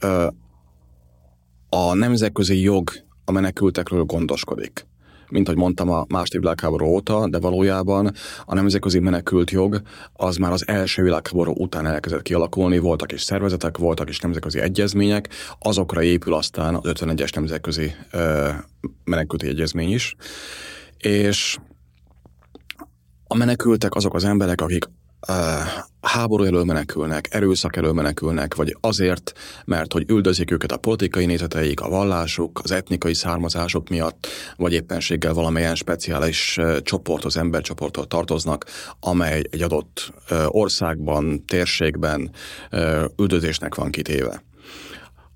a 1.69 1.93
nemzetközi 1.93 2.61
jog 2.61 2.91
a 3.25 3.31
menekültekről 3.31 4.03
gondoskodik. 4.03 4.87
Mint 5.29 5.47
ahogy 5.47 5.59
mondtam, 5.59 5.89
a 5.89 6.05
második 6.07 6.39
világháború 6.39 6.85
óta, 6.85 7.27
de 7.29 7.39
valójában 7.39 8.11
a 8.45 8.53
nemzetközi 8.53 8.99
menekült 8.99 9.51
jog 9.51 9.81
az 10.13 10.35
már 10.35 10.51
az 10.51 10.67
első 10.67 11.03
világháború 11.03 11.53
után 11.57 11.85
elkezdett 11.85 12.21
kialakulni, 12.21 12.77
voltak 12.77 13.11
is 13.11 13.21
szervezetek, 13.21 13.77
voltak 13.77 14.09
is 14.09 14.19
nemzetközi 14.19 14.59
egyezmények, 14.59 15.29
azokra 15.59 16.03
épül 16.03 16.33
aztán 16.33 16.75
az 16.75 16.81
51-es 16.83 17.35
nemzetközi 17.35 17.91
ö, 18.11 18.49
menekülti 19.03 19.47
egyezmény 19.47 19.91
is, 19.91 20.15
és 20.97 21.57
a 23.27 23.35
menekültek 23.35 23.95
azok 23.95 24.13
az 24.13 24.23
emberek, 24.23 24.61
akik 24.61 24.85
háború 26.03 26.43
elől 26.43 26.63
menekülnek, 26.63 27.27
erőszak 27.31 27.75
elől 27.75 27.93
menekülnek, 27.93 28.55
vagy 28.55 28.77
azért, 28.81 29.33
mert 29.65 29.93
hogy 29.93 30.09
üldözik 30.09 30.51
őket 30.51 30.71
a 30.71 30.77
politikai 30.77 31.25
nézeteik, 31.25 31.81
a 31.81 31.89
vallásuk, 31.89 32.59
az 32.63 32.71
etnikai 32.71 33.13
származások 33.13 33.89
miatt, 33.89 34.27
vagy 34.55 34.73
éppenséggel 34.73 35.33
valamilyen 35.33 35.75
speciális 35.75 36.59
csoporthoz, 36.81 37.37
embercsoporthoz 37.37 38.05
tartoznak, 38.07 38.65
amely 38.99 39.41
egy 39.49 39.61
adott 39.61 40.13
országban, 40.47 41.45
térségben 41.45 42.31
üldözésnek 43.17 43.75
van 43.75 43.91
kitéve. 43.91 44.43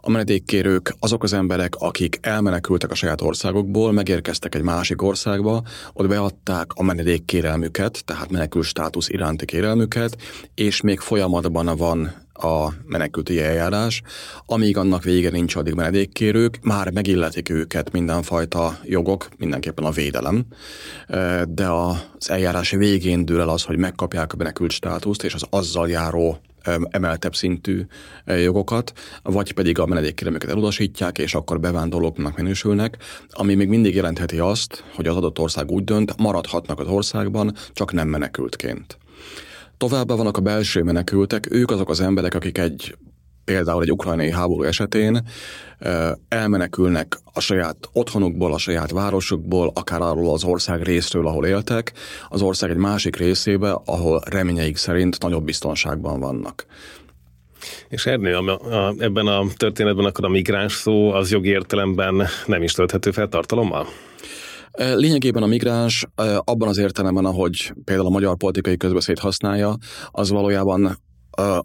A 0.07 0.09
menedékkérők 0.09 0.95
azok 0.99 1.23
az 1.23 1.33
emberek, 1.33 1.75
akik 1.75 2.17
elmenekültek 2.21 2.91
a 2.91 2.95
saját 2.95 3.21
országokból, 3.21 3.91
megérkeztek 3.91 4.55
egy 4.55 4.61
másik 4.61 5.01
országba, 5.01 5.63
ott 5.93 6.07
beadták 6.07 6.71
a 6.73 6.83
menedékkérelmüket, 6.83 8.05
tehát 8.05 8.31
menekül 8.31 8.63
státusz 8.63 9.09
iránti 9.09 9.45
kérelmüket, 9.45 10.17
és 10.55 10.81
még 10.81 10.99
folyamatban 10.99 11.77
van 11.77 12.13
a 12.33 12.73
menekülti 12.85 13.41
eljárás, 13.41 14.01
amíg 14.45 14.77
annak 14.77 15.03
vége 15.03 15.29
nincs, 15.29 15.55
addig 15.55 15.73
menedékkérők, 15.73 16.59
már 16.61 16.91
megilletik 16.91 17.49
őket 17.49 17.91
mindenfajta 17.91 18.79
jogok, 18.83 19.27
mindenképpen 19.37 19.85
a 19.85 19.91
védelem, 19.91 20.45
de 21.47 21.67
az 21.67 22.29
eljárás 22.29 22.69
végén 22.69 23.25
dől 23.25 23.41
el 23.41 23.49
az, 23.49 23.63
hogy 23.63 23.77
megkapják 23.77 24.33
a 24.33 24.37
menekült 24.37 24.71
státuszt, 24.71 25.23
és 25.23 25.33
az 25.33 25.43
azzal 25.49 25.89
járó 25.89 26.39
emeltebb 26.89 27.35
szintű 27.35 27.85
jogokat, 28.25 28.93
vagy 29.23 29.53
pedig 29.53 29.79
a 29.79 29.85
menedékkérelmüket 29.85 30.49
elutasítják, 30.49 31.17
és 31.17 31.35
akkor 31.35 31.59
bevándorlóknak 31.59 32.37
minősülnek, 32.37 32.97
ami 33.29 33.55
még 33.55 33.67
mindig 33.67 33.95
jelentheti 33.95 34.39
azt, 34.39 34.83
hogy 34.95 35.07
az 35.07 35.15
adott 35.15 35.39
ország 35.39 35.71
úgy 35.71 35.83
dönt, 35.83 36.17
maradhatnak 36.17 36.79
az 36.79 36.87
országban, 36.87 37.53
csak 37.73 37.93
nem 37.93 38.07
menekültként. 38.07 38.97
Továbbá 39.77 40.15
vannak 40.15 40.37
a 40.37 40.41
belső 40.41 40.83
menekültek, 40.83 41.51
ők 41.51 41.71
azok 41.71 41.89
az 41.89 42.01
emberek, 42.01 42.33
akik 42.33 42.57
egy 42.57 42.95
például 43.47 43.81
egy 43.81 43.91
ukrajnai 43.91 44.31
háború 44.31 44.63
esetén 44.63 45.21
elmenekülnek 46.27 47.17
a 47.33 47.39
saját 47.39 47.77
otthonukból, 47.93 48.53
a 48.53 48.57
saját 48.57 48.91
városukból, 48.91 49.71
akár 49.75 50.01
arról 50.01 50.33
az 50.33 50.43
ország 50.43 50.83
részről, 50.83 51.27
ahol 51.27 51.45
éltek, 51.45 51.93
az 52.29 52.41
ország 52.41 52.69
egy 52.69 52.77
másik 52.77 53.15
részébe, 53.15 53.81
ahol 53.85 54.21
reményeik 54.25 54.77
szerint 54.77 55.21
nagyobb 55.21 55.43
biztonságban 55.43 56.19
vannak. 56.19 56.65
És 57.89 58.05
Ernő, 58.05 58.35
a, 58.35 58.59
a, 58.71 58.93
ebben 58.97 59.27
a 59.27 59.45
történetben 59.57 60.05
akkor 60.05 60.25
a 60.25 60.29
migráns 60.29 60.73
szó 60.73 61.11
az 61.11 61.31
jogi 61.31 61.49
értelemben 61.49 62.27
nem 62.45 62.63
is 62.63 62.71
tölthető 62.71 63.11
fel 63.11 63.27
tartalommal? 63.27 63.87
Lényegében 64.77 65.43
a 65.43 65.47
migráns 65.47 66.07
abban 66.43 66.67
az 66.67 66.77
értelemben, 66.77 67.25
ahogy 67.25 67.73
például 67.83 68.07
a 68.07 68.11
magyar 68.11 68.37
politikai 68.37 68.77
közbeszéd 68.77 69.19
használja, 69.19 69.75
az 70.11 70.29
valójában 70.29 70.97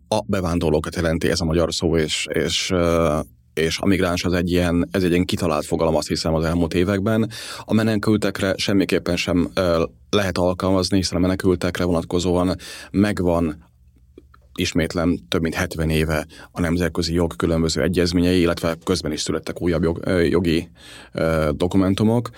a 0.09 0.23
bevándorlókat 0.27 0.95
jelenti 0.95 1.31
ez 1.31 1.41
a 1.41 1.45
magyar 1.45 1.75
szó, 1.75 1.97
és, 1.97 2.27
és 2.33 2.75
és 3.55 3.79
a 3.79 3.87
migráns 3.87 4.25
az 4.25 4.33
egy 4.33 4.51
ilyen, 4.51 4.89
ez 4.91 5.03
egy 5.03 5.11
ilyen 5.11 5.25
kitalált 5.25 5.65
fogalom, 5.65 5.97
azt 5.97 6.09
hiszem 6.09 6.35
az 6.35 6.45
elmúlt 6.45 6.75
években. 6.75 7.31
A 7.65 7.75
menekültekre 7.75 8.55
semmiképpen 8.57 9.17
sem 9.17 9.51
lehet 10.11 10.39
alkalmazni, 10.39 10.97
hiszen 10.97 11.17
a 11.17 11.21
menekültekre 11.21 11.85
vonatkozóan 11.85 12.57
megvan 12.91 13.71
ismétlem 14.55 15.19
több 15.29 15.43
mint 15.43 15.55
70 15.55 15.91
éve 15.91 16.27
a 16.51 16.61
nemzetközi 16.61 17.15
jog 17.15 17.37
különböző 17.37 17.83
egyezményei, 17.83 18.41
illetve 18.41 18.77
közben 18.85 19.13
is 19.13 19.21
születtek 19.21 19.63
újabb 19.63 19.83
jog, 19.83 20.01
jogi 20.29 20.71
dokumentumok. 21.51 22.31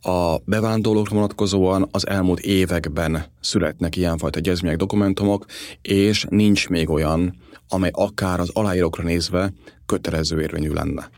A 0.00 0.36
bevándorlókra 0.44 1.14
vonatkozóan 1.14 1.88
az 1.90 2.06
elmúlt 2.06 2.40
években 2.40 3.24
születnek 3.40 3.96
ilyenfajta 3.96 4.38
egyezmények, 4.38 4.78
dokumentumok, 4.78 5.44
és 5.82 6.26
nincs 6.28 6.68
még 6.68 6.90
olyan, 6.90 7.36
amely 7.68 7.90
akár 7.92 8.40
az 8.40 8.50
aláírókra 8.52 9.02
nézve 9.02 9.52
kötelező 9.86 10.40
érvényű 10.40 10.70
lenne. 10.72 11.10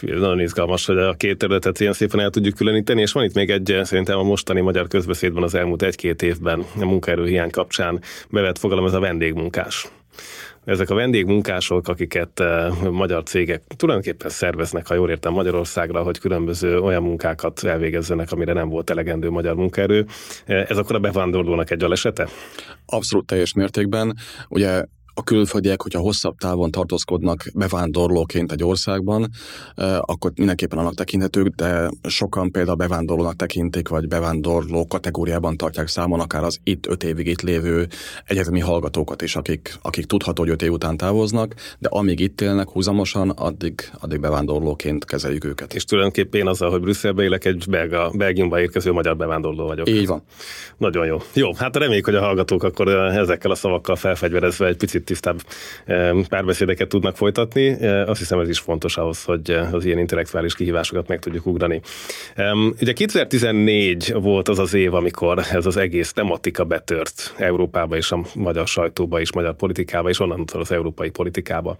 Nagyon 0.00 0.40
izgalmas, 0.40 0.86
hogy 0.86 0.98
a 0.98 1.14
két 1.14 1.38
területet 1.38 1.80
ilyen 1.80 1.92
szépen 1.92 2.20
el 2.20 2.30
tudjuk 2.30 2.54
különíteni, 2.54 3.00
és 3.00 3.12
van 3.12 3.24
itt 3.24 3.34
még 3.34 3.50
egy, 3.50 3.78
szerintem 3.82 4.18
a 4.18 4.22
mostani 4.22 4.60
magyar 4.60 4.88
közbeszédben 4.88 5.42
az 5.42 5.54
elmúlt 5.54 5.82
egy-két 5.82 6.22
évben 6.22 6.64
a 6.80 6.84
munkaerőhiány 6.84 7.50
kapcsán 7.50 8.00
bevett 8.30 8.58
fogalom, 8.58 8.86
ez 8.86 8.92
a 8.92 9.00
vendégmunkás 9.00 9.88
ezek 10.66 10.90
a 10.90 10.94
vendégmunkások, 10.94 11.88
akiket 11.88 12.40
uh, 12.40 12.88
magyar 12.90 13.22
cégek 13.22 13.62
tulajdonképpen 13.76 14.30
szerveznek, 14.30 14.86
ha 14.86 14.94
jól 14.94 15.10
értem 15.10 15.32
Magyarországra, 15.32 16.02
hogy 16.02 16.18
különböző 16.18 16.78
olyan 16.78 17.02
munkákat 17.02 17.64
elvégezzenek, 17.64 18.32
amire 18.32 18.52
nem 18.52 18.68
volt 18.68 18.90
elegendő 18.90 19.30
magyar 19.30 19.54
munkaerő. 19.54 20.06
Ez 20.46 20.76
akkor 20.76 20.94
a 20.96 20.98
bevándorlónak 20.98 21.70
egy 21.70 21.84
alesete? 21.84 22.28
Abszolút 22.86 23.26
teljes 23.26 23.52
mértékben. 23.52 24.16
Ugye 24.48 24.84
a 25.18 25.22
külföldiek, 25.22 25.82
hogyha 25.82 26.00
hosszabb 26.00 26.36
távon 26.36 26.70
tartózkodnak 26.70 27.44
bevándorlóként 27.54 28.52
egy 28.52 28.64
országban, 28.64 29.30
akkor 30.00 30.32
mindenképpen 30.34 30.78
annak 30.78 30.94
tekinthetők, 30.94 31.54
de 31.54 31.90
sokan 32.08 32.50
például 32.50 32.76
bevándorlónak 32.76 33.36
tekintik, 33.36 33.88
vagy 33.88 34.08
bevándorló 34.08 34.86
kategóriában 34.86 35.56
tartják 35.56 35.88
számon 35.88 36.20
akár 36.20 36.44
az 36.44 36.58
itt 36.62 36.86
öt 36.86 37.04
évig 37.04 37.26
itt 37.26 37.40
lévő 37.40 37.86
egyetemi 38.24 38.60
hallgatókat 38.60 39.22
is, 39.22 39.36
akik, 39.36 39.78
akik 39.82 40.04
tudható, 40.04 40.42
hogy 40.42 40.52
öt 40.52 40.62
év 40.62 40.72
után 40.72 40.96
távoznak, 40.96 41.54
de 41.78 41.88
amíg 41.88 42.20
itt 42.20 42.40
élnek 42.40 42.68
húzamosan, 42.68 43.30
addig, 43.30 43.90
addig 44.00 44.20
bevándorlóként 44.20 45.04
kezeljük 45.04 45.44
őket. 45.44 45.74
És 45.74 45.84
tulajdonképpen 45.84 46.40
én 46.40 46.46
azzal, 46.46 46.70
hogy 46.70 46.80
Brüsszelbe 46.80 47.22
élek, 47.22 47.44
egy 47.44 47.64
belga, 47.68 48.10
Belgiumba 48.14 48.60
érkező 48.60 48.92
magyar 48.92 49.16
bevándorló 49.16 49.66
vagyok. 49.66 49.88
Így 49.88 50.06
van. 50.06 50.22
Nagyon 50.76 51.06
jó. 51.06 51.18
Jó, 51.32 51.54
hát 51.54 51.76
reméljük, 51.76 52.04
hogy 52.04 52.14
a 52.14 52.20
hallgatók 52.20 52.62
akkor 52.62 52.88
ezekkel 52.88 53.50
a 53.50 53.54
szavakkal 53.54 53.96
felfegyverezve 53.96 54.66
egy 54.66 54.76
picit 54.76 55.04
tisztább 55.06 55.40
párbeszédeket 56.28 56.88
tudnak 56.88 57.16
folytatni. 57.16 57.84
Azt 57.84 58.18
hiszem 58.18 58.38
ez 58.38 58.48
is 58.48 58.58
fontos 58.58 58.96
ahhoz, 58.96 59.24
hogy 59.24 59.50
az 59.72 59.84
ilyen 59.84 59.98
intellektuális 59.98 60.54
kihívásokat 60.54 61.08
meg 61.08 61.18
tudjuk 61.18 61.46
ugrani. 61.46 61.80
Ugye 62.80 62.92
2014 62.92 64.12
volt 64.12 64.48
az 64.48 64.58
az 64.58 64.74
év, 64.74 64.94
amikor 64.94 65.38
ez 65.52 65.66
az 65.66 65.76
egész 65.76 66.12
tematika 66.12 66.64
betört 66.64 67.34
Európába 67.36 67.96
és 67.96 68.10
a 68.10 68.20
magyar 68.34 68.66
sajtóba 68.66 69.20
és 69.20 69.32
magyar 69.32 69.54
politikába, 69.54 70.08
és 70.08 70.20
onnantól 70.20 70.60
az 70.60 70.72
európai 70.72 71.10
politikába. 71.10 71.76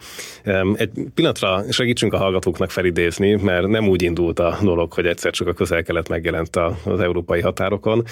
Egy 0.75 0.91
pillanatra 1.15 1.65
segítsünk 1.71 2.13
a 2.13 2.17
hallgatóknak 2.17 2.71
felidézni, 2.71 3.35
mert 3.35 3.67
nem 3.67 3.89
úgy 3.89 4.03
indult 4.03 4.39
a 4.39 4.59
dolog, 4.63 4.93
hogy 4.93 5.07
egyszer 5.07 5.33
csak 5.33 5.49
a 5.49 5.53
közel-kelet 5.53 6.09
megjelent 6.09 6.57
az 6.85 7.01
európai 7.01 7.41
határokon. 7.41 8.05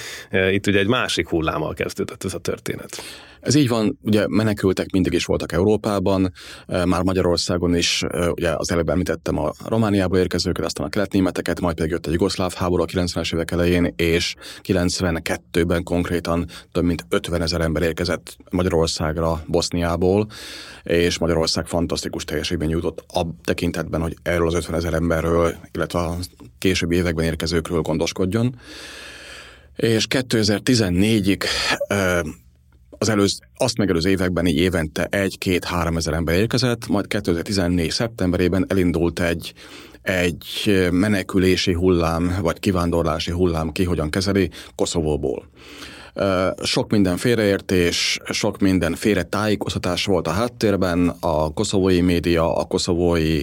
Itt 0.50 0.66
ugye 0.66 0.78
egy 0.78 0.86
másik 0.86 1.28
hullámmal 1.28 1.74
kezdődött 1.74 2.24
ez 2.24 2.34
a 2.34 2.38
történet. 2.38 3.02
Ez 3.44 3.54
így 3.54 3.68
van, 3.68 3.98
ugye 4.02 4.24
menekültek 4.28 4.90
mindig 4.90 5.12
is 5.12 5.24
voltak 5.24 5.52
Európában, 5.52 6.32
már 6.66 7.02
Magyarországon 7.02 7.76
is, 7.76 8.02
ugye 8.30 8.50
az 8.56 8.70
előbb 8.72 8.88
említettem 8.88 9.38
a 9.38 9.52
Romániából 9.66 10.18
érkezőket, 10.18 10.64
aztán 10.64 10.86
a 10.86 10.88
keletnémeteket, 10.88 11.60
majd 11.60 11.76
pedig 11.76 11.90
jött 11.90 12.06
a 12.06 12.10
jugoszláv 12.10 12.52
háború 12.54 12.82
a 12.82 12.86
90-es 12.86 13.34
évek 13.34 13.50
elején, 13.50 13.92
és 13.96 14.34
92-ben 14.62 15.82
konkrétan 15.82 16.46
több 16.72 16.84
mint 16.84 17.06
50 17.08 17.42
ezer 17.42 17.60
ember 17.60 17.82
érkezett 17.82 18.36
Magyarországra 18.50 19.44
Boszniából, 19.46 20.26
és 20.82 21.18
Magyarország 21.18 21.66
fantasztikus 21.66 22.24
teljesítmény 22.24 22.70
jutott 22.70 23.04
a 23.08 23.26
tekintetben, 23.44 24.00
hogy 24.00 24.16
erről 24.22 24.46
az 24.46 24.54
50 24.54 24.74
ezer 24.74 24.94
emberről, 24.94 25.54
illetve 25.72 25.98
a 25.98 26.16
későbbi 26.58 26.96
években 26.96 27.24
érkezőkről 27.24 27.80
gondoskodjon. 27.80 28.60
És 29.76 30.06
2014-ig 30.10 31.44
az 33.04 33.10
előz, 33.10 33.38
azt 33.56 33.78
megelőző 33.78 34.10
években 34.10 34.46
így 34.46 34.56
évente 34.56 35.04
egy-két-három 35.04 35.96
ezer 35.96 36.14
ember 36.14 36.34
érkezett, 36.34 36.86
majd 36.86 37.06
2014. 37.06 37.90
szeptemberében 37.90 38.64
elindult 38.68 39.20
egy, 39.20 39.52
egy 40.02 40.88
menekülési 40.90 41.72
hullám, 41.72 42.38
vagy 42.42 42.58
kivándorlási 42.58 43.30
hullám, 43.30 43.72
ki 43.72 43.84
hogyan 43.84 44.10
kezeli, 44.10 44.50
Koszovóból. 44.74 45.48
Sok 46.62 46.90
minden 46.90 47.16
félreértés, 47.16 48.18
sok 48.30 48.58
minden 48.58 48.94
félretájékoztatás 48.94 50.04
volt 50.04 50.26
a 50.26 50.30
háttérben, 50.30 51.08
a 51.20 51.52
koszovói 51.52 52.00
média, 52.00 52.56
a 52.56 52.64
koszovói 52.64 53.42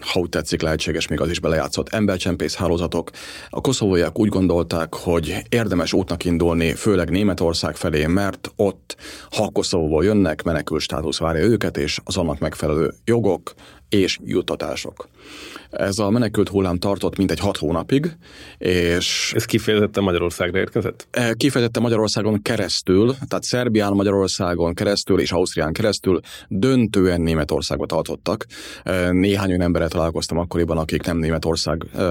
ha 0.00 0.20
úgy 0.20 0.28
tetszik, 0.28 0.62
lehetséges 0.62 1.08
még 1.08 1.20
az 1.20 1.30
is 1.30 1.40
belejátszott 1.40 1.88
embercsempész 1.88 2.54
hálózatok. 2.54 3.10
A 3.48 3.60
koszovóiak 3.60 4.18
úgy 4.18 4.28
gondolták, 4.28 4.94
hogy 4.94 5.36
érdemes 5.48 5.92
útnak 5.92 6.24
indulni, 6.24 6.72
főleg 6.72 7.10
Németország 7.10 7.76
felé, 7.76 8.06
mert 8.06 8.52
ott, 8.56 8.96
ha 9.30 9.50
Koszovóból 9.52 10.04
jönnek, 10.04 10.42
menekül 10.42 10.80
státusz 10.80 11.18
várja 11.18 11.44
őket, 11.44 11.76
és 11.76 11.98
az 12.04 12.16
annak 12.16 12.38
megfelelő 12.38 12.94
jogok 13.04 13.54
és 13.88 14.18
juttatások. 14.24 15.08
Ez 15.70 15.98
a 15.98 16.10
menekült 16.10 16.48
hullám 16.48 16.78
tartott 16.78 17.16
mintegy 17.16 17.38
hat 17.38 17.56
hónapig, 17.56 18.16
és... 18.58 19.32
Ez 19.36 19.44
kifejezetten 19.44 20.02
Magyarországra 20.02 20.58
érkezett? 20.58 21.06
E, 21.10 21.34
kifejezetten 21.34 21.82
Magyarországon 21.82 22.42
keresztül, 22.42 23.14
tehát 23.28 23.42
Szerbián, 23.42 23.92
Magyarországon 23.92 24.74
keresztül 24.74 25.20
és 25.20 25.32
Ausztrián 25.32 25.72
keresztül 25.72 26.20
döntően 26.48 27.20
Németországba 27.20 27.86
tartottak. 27.86 28.46
E, 28.82 29.10
néhány 29.12 29.48
olyan 29.48 29.60
emberrel 29.60 29.88
találkoztam 29.88 30.38
akkoriban, 30.38 30.78
akik 30.78 31.02
nem 31.02 31.18
Németország 31.18 31.86
e, 31.94 32.04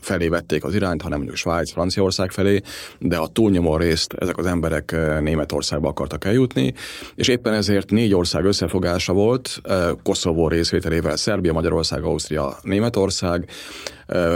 felé 0.00 0.28
vették 0.28 0.64
az 0.64 0.74
irányt, 0.74 1.02
hanem 1.02 1.18
mondjuk 1.18 1.38
Svájc, 1.38 1.72
Franciaország 1.72 2.30
felé, 2.30 2.60
de 2.98 3.16
a 3.16 3.28
túlnyomó 3.28 3.76
részt 3.76 4.12
ezek 4.12 4.36
az 4.36 4.46
emberek 4.46 4.96
Németországba 5.20 5.88
akartak 5.88 6.24
eljutni, 6.24 6.74
és 7.14 7.28
éppen 7.28 7.54
ezért 7.54 7.90
négy 7.90 8.14
ország 8.14 8.44
összefogása 8.44 9.12
volt, 9.12 9.60
Koszovó 10.02 10.48
részvételével 10.48 11.16
Szerbia, 11.18 11.52
Magyarország, 11.52 12.02
Ausztria, 12.02 12.56
Németország, 12.62 13.50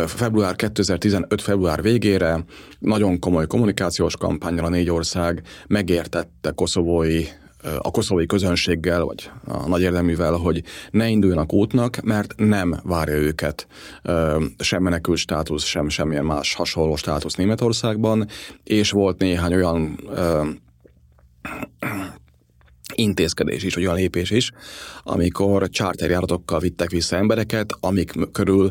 február 0.07 0.57
2015. 0.57 1.43
február 1.43 1.83
végére 1.83 2.45
nagyon 2.79 3.19
komoly 3.19 3.47
kommunikációs 3.47 4.17
kampányra 4.17 4.69
négy 4.69 4.91
ország 4.91 5.43
megértette 5.67 6.51
koszovói 6.51 7.25
a 7.79 7.91
koszovói 7.91 8.27
közönséggel, 8.27 9.05
vagy 9.05 9.31
a 9.45 9.69
nagy 9.69 9.81
érdeművel, 9.81 10.33
hogy 10.33 10.63
ne 10.91 11.09
induljanak 11.09 11.53
útnak, 11.53 12.01
mert 12.01 12.35
nem 12.37 12.81
várja 12.85 13.15
őket 13.15 13.67
sem 14.59 14.83
menekült 14.83 15.19
státusz, 15.19 15.65
sem 15.65 15.89
semmilyen 15.89 16.25
más 16.25 16.55
hasonló 16.55 16.97
státusz 16.97 17.35
Németországban, 17.35 18.27
és 18.65 18.91
volt 18.91 19.19
néhány 19.19 19.55
olyan 19.55 19.99
intézkedés 22.95 23.63
is, 23.63 23.75
vagy 23.75 23.85
olyan 23.85 23.97
lépés 23.97 24.31
is, 24.31 24.51
amikor 25.03 25.69
charterjáratokkal 25.69 26.61
vittek 26.61 26.91
vissza 26.91 27.17
embereket, 27.17 27.73
amik 27.81 28.13
körül 28.33 28.71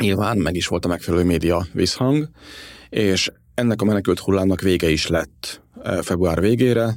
nyilván 0.00 0.38
meg 0.38 0.54
is 0.54 0.66
volt 0.66 0.84
a 0.84 0.88
megfelelő 0.88 1.24
média 1.24 1.66
visszhang, 1.72 2.28
és 2.88 3.30
ennek 3.54 3.82
a 3.82 3.84
menekült 3.84 4.18
hullámnak 4.18 4.60
vége 4.60 4.90
is 4.90 5.06
lett 5.06 5.60
február 6.02 6.40
végére, 6.40 6.96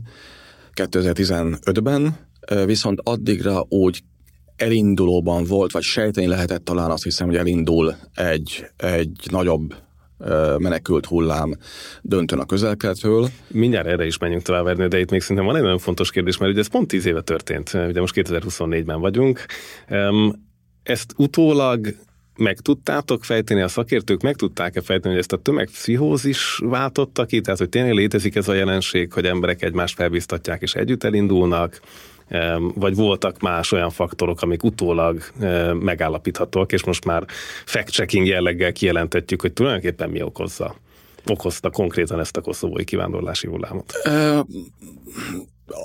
2015-ben, 0.73 2.27
e, 2.39 2.65
viszont 2.65 2.99
addigra 3.03 3.65
úgy 3.69 4.01
elindulóban 4.55 5.43
volt, 5.43 5.71
vagy 5.71 5.83
sejteni 5.83 6.27
lehetett 6.27 6.65
talán 6.65 6.91
azt 6.91 7.03
hiszem, 7.03 7.27
hogy 7.27 7.35
elindul 7.35 7.95
egy, 8.13 8.65
egy 8.77 9.27
nagyobb 9.31 9.75
menekült 10.57 11.05
hullám 11.05 11.55
döntön 12.01 12.39
a 12.39 12.45
közelkeletről. 12.45 13.29
Mindjárt 13.47 13.87
erre 13.87 14.05
is 14.05 14.17
menjünk 14.17 14.43
tovább, 14.43 14.83
de 14.83 14.99
itt 14.99 15.11
még 15.11 15.21
szerintem 15.21 15.45
van 15.45 15.55
egy 15.55 15.61
nagyon 15.61 15.77
fontos 15.77 16.11
kérdés, 16.11 16.37
mert 16.37 16.51
ugye 16.51 16.59
ez 16.59 16.67
pont 16.67 16.87
tíz 16.87 17.05
éve 17.05 17.21
történt, 17.21 17.73
ugye 17.73 17.99
most 17.99 18.13
2024-ben 18.17 18.99
vagyunk. 18.99 19.45
Ezt 20.83 21.13
utólag 21.17 21.95
meg 22.37 22.59
tudtátok 22.59 23.23
fejteni, 23.23 23.61
a 23.61 23.67
szakértők 23.67 24.21
meg 24.21 24.35
tudták-e 24.35 24.81
fejteni, 24.81 25.13
hogy 25.13 25.23
ezt 25.23 25.33
a 25.33 25.37
tömegpszichózis 25.37 26.59
váltotta 26.63 27.25
ki, 27.25 27.41
tehát 27.41 27.59
hogy 27.59 27.69
tényleg 27.69 27.93
létezik 27.93 28.35
ez 28.35 28.47
a 28.47 28.53
jelenség, 28.53 29.13
hogy 29.13 29.25
emberek 29.25 29.63
egymást 29.63 29.95
felbiztatják 29.95 30.61
és 30.61 30.75
együtt 30.75 31.03
elindulnak, 31.03 31.79
vagy 32.73 32.95
voltak 32.95 33.39
más 33.39 33.71
olyan 33.71 33.89
faktorok, 33.89 34.41
amik 34.41 34.63
utólag 34.63 35.21
megállapíthatók, 35.79 36.71
és 36.71 36.83
most 36.83 37.05
már 37.05 37.25
fact-checking 37.65 38.25
jelleggel 38.25 38.71
kijelentetjük, 38.71 39.41
hogy 39.41 39.53
tulajdonképpen 39.53 40.09
mi 40.09 40.21
okozza 40.21 40.75
okozta 41.25 41.69
konkrétan 41.69 42.19
ezt 42.19 42.37
a 42.37 42.41
koszovói 42.41 42.83
kivándorlási 42.83 43.47
hullámot? 43.47 43.93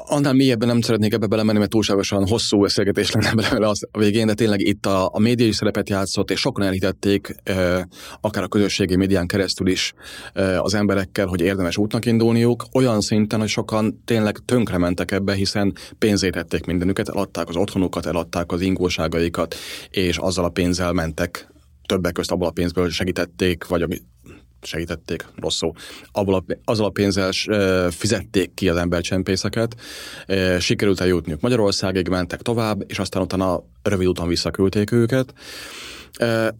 Annál 0.06 0.32
mélyebben 0.32 0.68
nem 0.68 0.80
szeretnék 0.80 1.12
ebbe 1.12 1.26
belemenni, 1.26 1.58
mert 1.58 1.70
túlságosan 1.70 2.26
hosszú 2.26 2.60
beszélgetés 2.60 3.10
lenne 3.10 3.34
belőle 3.42 3.68
az 3.68 3.88
a 3.90 3.98
végén, 3.98 4.26
de 4.26 4.34
tényleg 4.34 4.60
itt 4.60 4.86
a, 4.86 5.10
a 5.12 5.18
média 5.18 5.46
is 5.46 5.56
szerepet 5.56 5.88
játszott, 5.88 6.30
és 6.30 6.40
sokan 6.40 6.66
elhitették, 6.66 7.34
akár 8.20 8.42
a 8.42 8.48
közösségi 8.48 8.96
médián 8.96 9.26
keresztül 9.26 9.66
is 9.66 9.92
az 10.58 10.74
emberekkel, 10.74 11.26
hogy 11.26 11.40
érdemes 11.40 11.76
útnak 11.76 12.06
indulniuk, 12.06 12.64
olyan 12.72 13.00
szinten, 13.00 13.40
hogy 13.40 13.48
sokan 13.48 14.02
tényleg 14.04 14.38
tönkre 14.44 14.78
mentek 14.78 15.10
ebbe, 15.10 15.34
hiszen 15.34 15.72
pénzét 15.98 16.36
ették 16.36 16.64
mindenüket, 16.64 17.08
eladták 17.08 17.48
az 17.48 17.56
otthonukat, 17.56 18.06
eladták 18.06 18.52
az 18.52 18.60
ingóságaikat, 18.60 19.54
és 19.90 20.16
azzal 20.16 20.44
a 20.44 20.48
pénzzel 20.48 20.92
mentek. 20.92 21.52
Többek 21.86 22.12
közt 22.12 22.30
abból 22.30 22.48
a 22.48 22.50
pénzből 22.50 22.90
segítették, 22.90 23.66
vagy 23.66 23.82
segítették, 24.66 25.26
rossz 25.36 25.56
szó, 25.56 25.72
abból 26.12 26.34
a, 26.34 26.44
azzal 26.64 26.86
a 26.86 26.90
pénzzel 26.90 27.32
fizették 27.90 28.54
ki 28.54 28.68
az 28.68 28.76
embercsempészeket, 28.76 29.76
sikerült 30.58 31.00
eljutniuk 31.00 31.40
Magyarországig, 31.40 32.08
mentek 32.08 32.42
tovább, 32.42 32.84
és 32.86 32.98
aztán 32.98 33.22
utána 33.22 33.62
rövid 33.82 34.06
úton 34.06 34.28
visszaküldték 34.28 34.92
őket. 34.92 35.34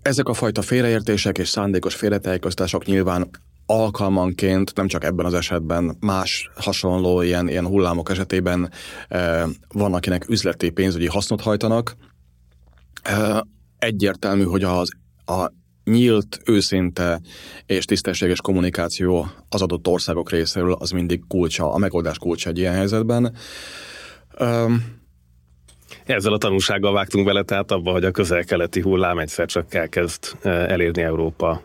Ezek 0.03 0.29
a 0.29 0.35
fajta 0.35 0.63
félreértések 0.63 1.39
és 1.39 1.49
szándékos 1.49 1.95
félretájékoztások 1.95 2.85
nyilván 2.85 3.31
alkalmanként, 3.67 4.75
nem 4.75 4.87
csak 4.87 5.05
ebben 5.05 5.27
az 5.27 5.35
esetben, 5.35 5.97
más 6.01 6.51
hasonló 6.55 7.23
ilyen, 7.23 7.49
ilyen 7.49 7.67
hullámok 7.67 8.11
esetében 8.11 8.71
van, 9.69 9.95
akinek 9.95 10.29
üzleti 10.29 10.71
pénzügyi 10.71 11.07
hasznot 11.07 11.41
hajtanak. 11.41 11.97
Egyértelmű, 13.79 14.43
hogy 14.43 14.63
az 14.63 14.91
a 15.27 15.51
nyílt, 15.85 16.41
őszinte 16.45 17.21
és 17.67 17.85
tisztességes 17.85 18.41
kommunikáció 18.41 19.27
az 19.49 19.63
adott 19.63 19.87
országok 19.87 20.31
részéről 20.31 20.73
az 20.73 20.91
mindig 20.91 21.23
kulcsa, 21.29 21.73
a 21.73 21.79
megoldás 21.79 22.19
kulcsa 22.19 22.49
egy 22.51 22.59
ilyen 22.59 22.75
helyzetben. 22.75 23.37
Um, 24.41 25.03
ezzel 26.05 26.33
a 26.33 26.39
tanulsággal 26.39 26.93
vágtunk 26.93 27.27
bele, 27.27 27.43
tehát 27.43 27.71
abba, 27.71 27.91
hogy 27.91 28.05
a 28.05 28.11
közel-keleti 28.11 28.81
hullám 28.81 29.19
egyszer 29.19 29.47
csak 29.47 29.75
elkezd 29.75 30.37
elérni 30.43 31.03
Európa 31.03 31.63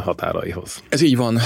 határaihoz. 0.00 0.82
Ez 0.88 1.00
így 1.00 1.16
van, 1.16 1.38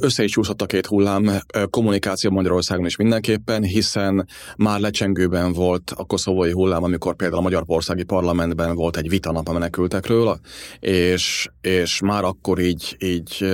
össze 0.00 0.22
is 0.24 0.30
csúszott 0.30 0.62
a 0.62 0.66
két 0.66 0.86
hullám, 0.86 1.40
kommunikáció 1.70 2.30
Magyarországon 2.30 2.86
is 2.86 2.96
mindenképpen, 2.96 3.62
hiszen 3.62 4.28
már 4.56 4.80
lecsengőben 4.80 5.52
volt 5.52 5.92
a 5.96 6.04
koszovói 6.04 6.52
hullám, 6.52 6.82
amikor 6.82 7.16
például 7.16 7.40
a 7.40 7.44
Magyarországi 7.44 8.02
Parlamentben 8.02 8.74
volt 8.74 8.96
egy 8.96 9.08
vitanap 9.08 9.48
a 9.48 9.52
menekültekről, 9.52 10.38
és, 10.80 11.48
és 11.60 12.00
már 12.00 12.24
akkor 12.24 12.58
így, 12.58 12.96
így 12.98 13.44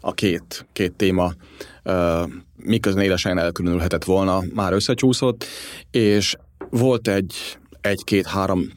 a 0.00 0.12
két, 0.12 0.66
két 0.72 0.92
téma 0.92 1.32
miközben 2.56 3.04
élesen 3.04 3.38
elkülönülhetett 3.38 4.04
volna, 4.04 4.42
már 4.54 4.72
összecsúszott, 4.72 5.44
és 5.90 6.36
volt 6.70 7.08
egy 7.08 7.58
egy-két-három 7.80 8.70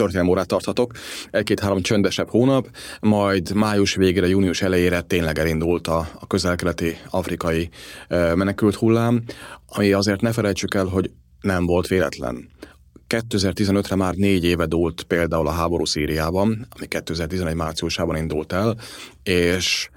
történelmi 0.00 0.30
órát 0.30 0.46
tarthatok, 0.46 0.92
egy-két-három 1.30 1.82
csöndesebb 1.82 2.28
hónap, 2.28 2.68
majd 3.00 3.54
május 3.54 3.94
végére, 3.94 4.28
június 4.28 4.62
elejére 4.62 5.00
tényleg 5.00 5.38
elindult 5.38 5.86
a, 5.86 6.08
a 6.20 6.26
közel-keleti 6.26 6.96
afrikai 7.10 7.68
menekült 8.08 8.74
hullám, 8.74 9.22
ami 9.66 9.92
azért 9.92 10.20
ne 10.20 10.32
felejtsük 10.32 10.74
el, 10.74 10.84
hogy 10.84 11.10
nem 11.40 11.66
volt 11.66 11.86
véletlen. 11.86 12.48
2015-re 13.08 13.96
már 13.96 14.14
négy 14.14 14.44
éve 14.44 14.66
dúlt 14.66 15.02
például 15.02 15.46
a 15.46 15.50
háború 15.50 15.84
Szíriában, 15.84 16.66
ami 16.76 16.86
2011 16.86 17.54
márciusában 17.54 18.16
indult 18.16 18.52
el, 18.52 18.76
és 19.22 19.90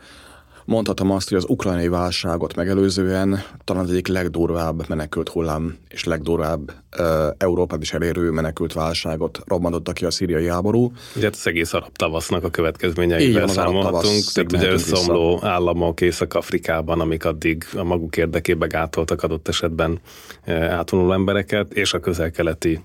Mondhatom 0.65 1.11
azt, 1.11 1.29
hogy 1.29 1.37
az 1.37 1.45
ukrajnai 1.47 1.87
válságot 1.87 2.55
megelőzően 2.55 3.43
talán 3.63 3.83
az 3.83 3.89
egyik 3.89 4.07
legdurvább 4.07 4.89
menekült 4.89 5.29
hullám 5.29 5.77
és 5.89 6.03
legdurvább 6.03 6.73
uh, 6.99 7.05
Európát 7.37 7.81
is 7.81 7.93
elérő 7.93 8.31
menekült 8.31 8.73
válságot 8.73 9.39
robbantotta 9.45 9.93
ki 9.93 10.05
a 10.05 10.11
szíriai 10.11 10.47
háború. 10.47 10.91
Ugye 11.15 11.25
hát 11.25 11.35
az 11.35 11.47
egész 11.47 11.73
arab 11.73 11.95
tavasznak 11.95 12.43
a 12.43 12.49
következményeivel 12.49 13.47
számolhatunk. 13.47 14.23
Tehát 14.33 14.51
ugye 14.51 14.71
összeomló 14.71 15.39
államok 15.41 16.01
Észak-Afrikában, 16.01 16.99
amik 16.99 17.25
addig 17.25 17.65
a 17.75 17.83
maguk 17.83 18.17
érdekébe 18.17 18.67
gátoltak 18.67 19.23
adott 19.23 19.47
esetben 19.47 19.99
átvonuló 20.47 21.11
embereket, 21.11 21.73
és 21.73 21.93
a 21.93 21.99
közel-keleti 21.99 22.83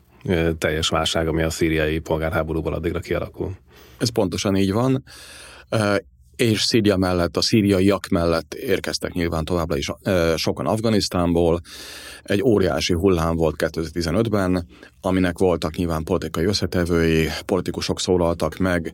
teljes 0.58 0.88
válság, 0.88 1.28
ami 1.28 1.42
a 1.42 1.50
szíriai 1.50 1.98
polgárháborúból 1.98 2.74
addigra 2.74 3.00
kialakul. 3.00 3.56
Ez 3.98 4.08
pontosan 4.08 4.56
így 4.56 4.72
van 4.72 5.04
és 6.38 6.62
Szíria 6.62 6.96
mellett, 6.96 7.36
a 7.36 7.42
szíriaiak 7.42 8.08
mellett 8.08 8.54
érkeztek 8.54 9.12
nyilván 9.12 9.44
továbbra 9.44 9.76
is 9.76 9.90
sokan 10.36 10.66
Afganisztánból. 10.66 11.60
Egy 12.22 12.42
óriási 12.42 12.92
hullám 12.92 13.36
volt 13.36 13.54
2015-ben, 13.58 14.66
aminek 15.00 15.38
voltak 15.38 15.76
nyilván 15.76 16.04
politikai 16.04 16.44
összetevői, 16.44 17.28
politikusok 17.46 18.00
szólaltak 18.00 18.56
meg, 18.56 18.92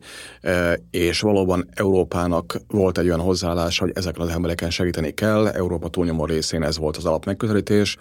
és 0.91 1.21
valóban 1.21 1.69
Európának 1.75 2.61
volt 2.69 2.99
egy 2.99 3.07
olyan 3.07 3.21
hozzáállás, 3.21 3.79
hogy 3.79 3.91
ezeken 3.95 4.23
az 4.23 4.29
embereken 4.29 4.71
segíteni 4.71 5.11
kell. 5.11 5.49
Európa 5.49 5.89
túlnyomó 5.89 6.25
részén 6.25 6.63
ez 6.63 6.79
volt 6.79 6.97
az 6.97 7.05
alapmegközelítés 7.05 7.97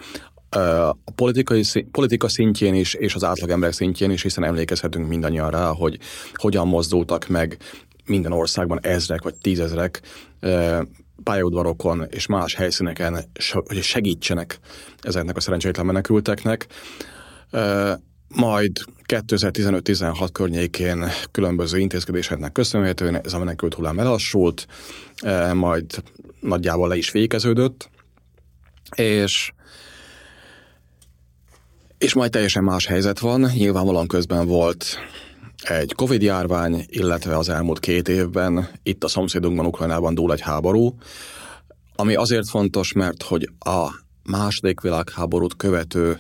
a 0.50 1.12
politikai, 1.16 1.64
politika 1.92 2.28
szintjén 2.28 2.76
is, 2.76 2.94
és 2.94 3.16
az 3.16 3.24
átlagember 3.24 3.74
szintjén 3.74 4.12
is, 4.12 4.22
hiszen 4.22 4.44
emlékezhetünk 4.44 5.08
mindannyian 5.08 5.50
rá, 5.50 5.68
hogy 5.68 6.00
hogyan 6.34 6.68
mozdultak 6.68 7.28
meg 7.28 7.58
minden 8.06 8.32
országban 8.32 8.80
ezrek 8.82 9.24
vagy 9.24 9.36
tízezrek 9.36 10.02
pályaudvarokon 11.24 12.06
és 12.10 12.26
más 12.26 12.56
helyszíneken, 12.56 13.26
hogy 13.50 13.82
segítsenek 13.82 14.60
ezeknek 15.02 15.38
a 15.38 15.40
szerencsétlen 15.40 15.86
menekülteknek. 15.86 16.68
Majd 18.28 18.72
2015-16 19.08 20.30
környékén 20.32 21.06
különböző 21.32 21.80
intézkedéseknek 21.80 22.52
köszönhetően 22.52 23.22
ez 23.24 23.34
a 23.34 23.40
menekült 23.40 23.74
hullám 23.74 24.00
elassult, 24.00 24.68
majd 25.54 26.04
nagyjából 26.40 26.88
le 26.88 26.96
is 26.96 27.10
fékeződött, 27.10 27.90
és 28.96 29.52
és 31.98 32.14
majd 32.14 32.32
teljesen 32.32 32.64
más 32.64 32.86
helyzet 32.86 33.20
van. 33.20 33.42
Nyilvánvalóan 33.42 34.08
közben 34.08 34.48
volt 34.48 34.98
egy 35.64 35.94
Covid-járvány, 35.94 36.86
illetve 36.88 37.38
az 37.38 37.50
elmúlt 37.50 37.80
két 37.80 38.08
évben 38.08 38.70
itt 38.84 39.04
a 39.04 39.08
szomszédunkban, 39.08 39.66
Ukrajnában 39.66 40.16
dúl 40.16 40.34
egy 40.34 40.42
háború, 40.42 40.96
ami 41.96 42.16
azért 42.16 42.50
fontos, 42.50 42.94
mert 42.94 43.24
hogy 43.24 43.50
a 43.60 43.90
második 44.24 44.82
világháborút 44.82 45.56
követő, 45.56 46.20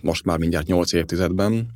most 0.00 0.24
már 0.24 0.38
mindjárt 0.38 0.66
nyolc 0.66 0.92
évtizedben, 0.92 1.66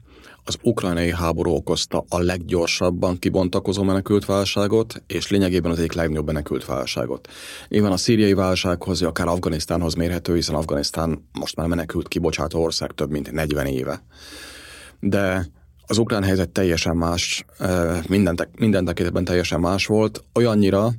az 0.45 0.59
ukrajnai 0.62 1.12
háború 1.12 1.51
okozta 1.51 2.05
a 2.09 2.19
leggyorsabban 2.19 3.19
kibontakozó 3.19 3.83
menekült 3.83 4.25
válságot, 4.25 5.03
és 5.07 5.31
lényegében 5.31 5.71
az 5.71 5.79
egyik 5.79 5.93
legnagyobb 5.93 6.27
menekült 6.27 6.64
válságot. 6.64 7.29
Nyilván 7.69 7.93
a 7.93 7.97
szíriai 7.97 8.33
válsághoz, 8.33 9.03
akár 9.03 9.27
Afganisztánhoz 9.27 9.95
mérhető, 9.95 10.35
hiszen 10.35 10.55
Afganisztán 10.55 11.29
most 11.33 11.57
már 11.57 11.67
menekült 11.67 12.09
kibocsátó 12.09 12.62
ország 12.62 12.93
több 12.93 13.11
mint 13.11 13.31
40 13.33 13.67
éve. 13.67 14.03
De 15.01 15.51
az 15.88 15.98
ukrán 15.98 16.22
helyzet 16.22 16.51
teljesen 16.51 16.96
más, 16.96 17.44
minden, 18.09 18.48
minden 18.59 18.85
tekintetben 18.85 19.24
teljesen 19.24 19.61
más 19.61 19.87
volt, 19.87 20.24
olyannyira, 20.35 20.90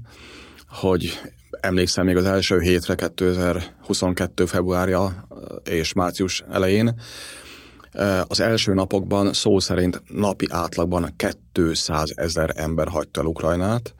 hogy 0.67 1.19
emlékszem 1.59 2.05
még 2.05 2.17
az 2.17 2.25
első 2.25 2.59
hétre 2.59 2.95
2022. 2.95 4.45
februárja 4.45 5.27
és 5.63 5.93
március 5.93 6.43
elején, 6.51 7.01
az 8.27 8.39
első 8.39 8.73
napokban 8.73 9.33
szó 9.33 9.59
szerint 9.59 10.01
napi 10.07 10.47
átlagban 10.49 11.15
200 11.51 12.11
ezer 12.15 12.53
ember 12.55 12.87
hagyta 12.87 13.19
el 13.19 13.25
Ukrajnát. 13.25 13.93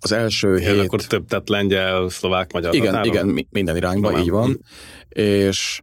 Az 0.00 0.12
első 0.12 0.56
igen, 0.56 0.74
hét... 0.74 0.84
akkor 0.84 1.02
több 1.02 1.26
tett 1.26 1.48
lengyel, 1.48 2.08
szlovák, 2.08 2.52
magyar 2.52 2.74
Igen, 2.74 2.94
határon? 2.94 3.28
igen, 3.28 3.46
minden 3.50 3.76
irányba, 3.76 4.18
így 4.18 4.30
van. 4.30 4.60
És 5.08 5.82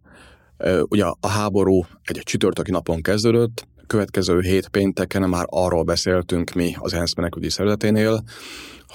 ugye 0.83 1.05
a 1.19 1.27
háború 1.27 1.85
egy 2.03 2.21
csütörtöki 2.23 2.71
napon 2.71 3.01
kezdődött, 3.01 3.67
következő 3.87 4.39
hét 4.39 4.67
pénteken 4.67 5.29
már 5.29 5.45
arról 5.49 5.83
beszéltünk 5.83 6.51
mi 6.51 6.75
az 6.79 6.93
ENSZ 6.93 7.15
menekülti 7.15 7.49
szervezeténél, 7.49 8.23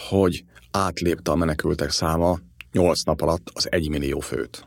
hogy 0.09 0.44
átlépte 0.70 1.31
a 1.31 1.37
menekültek 1.37 1.90
száma 1.90 2.38
8 2.72 3.03
nap 3.03 3.20
alatt 3.20 3.50
az 3.53 3.72
1 3.72 3.88
millió 3.88 4.20
főt. 4.20 4.64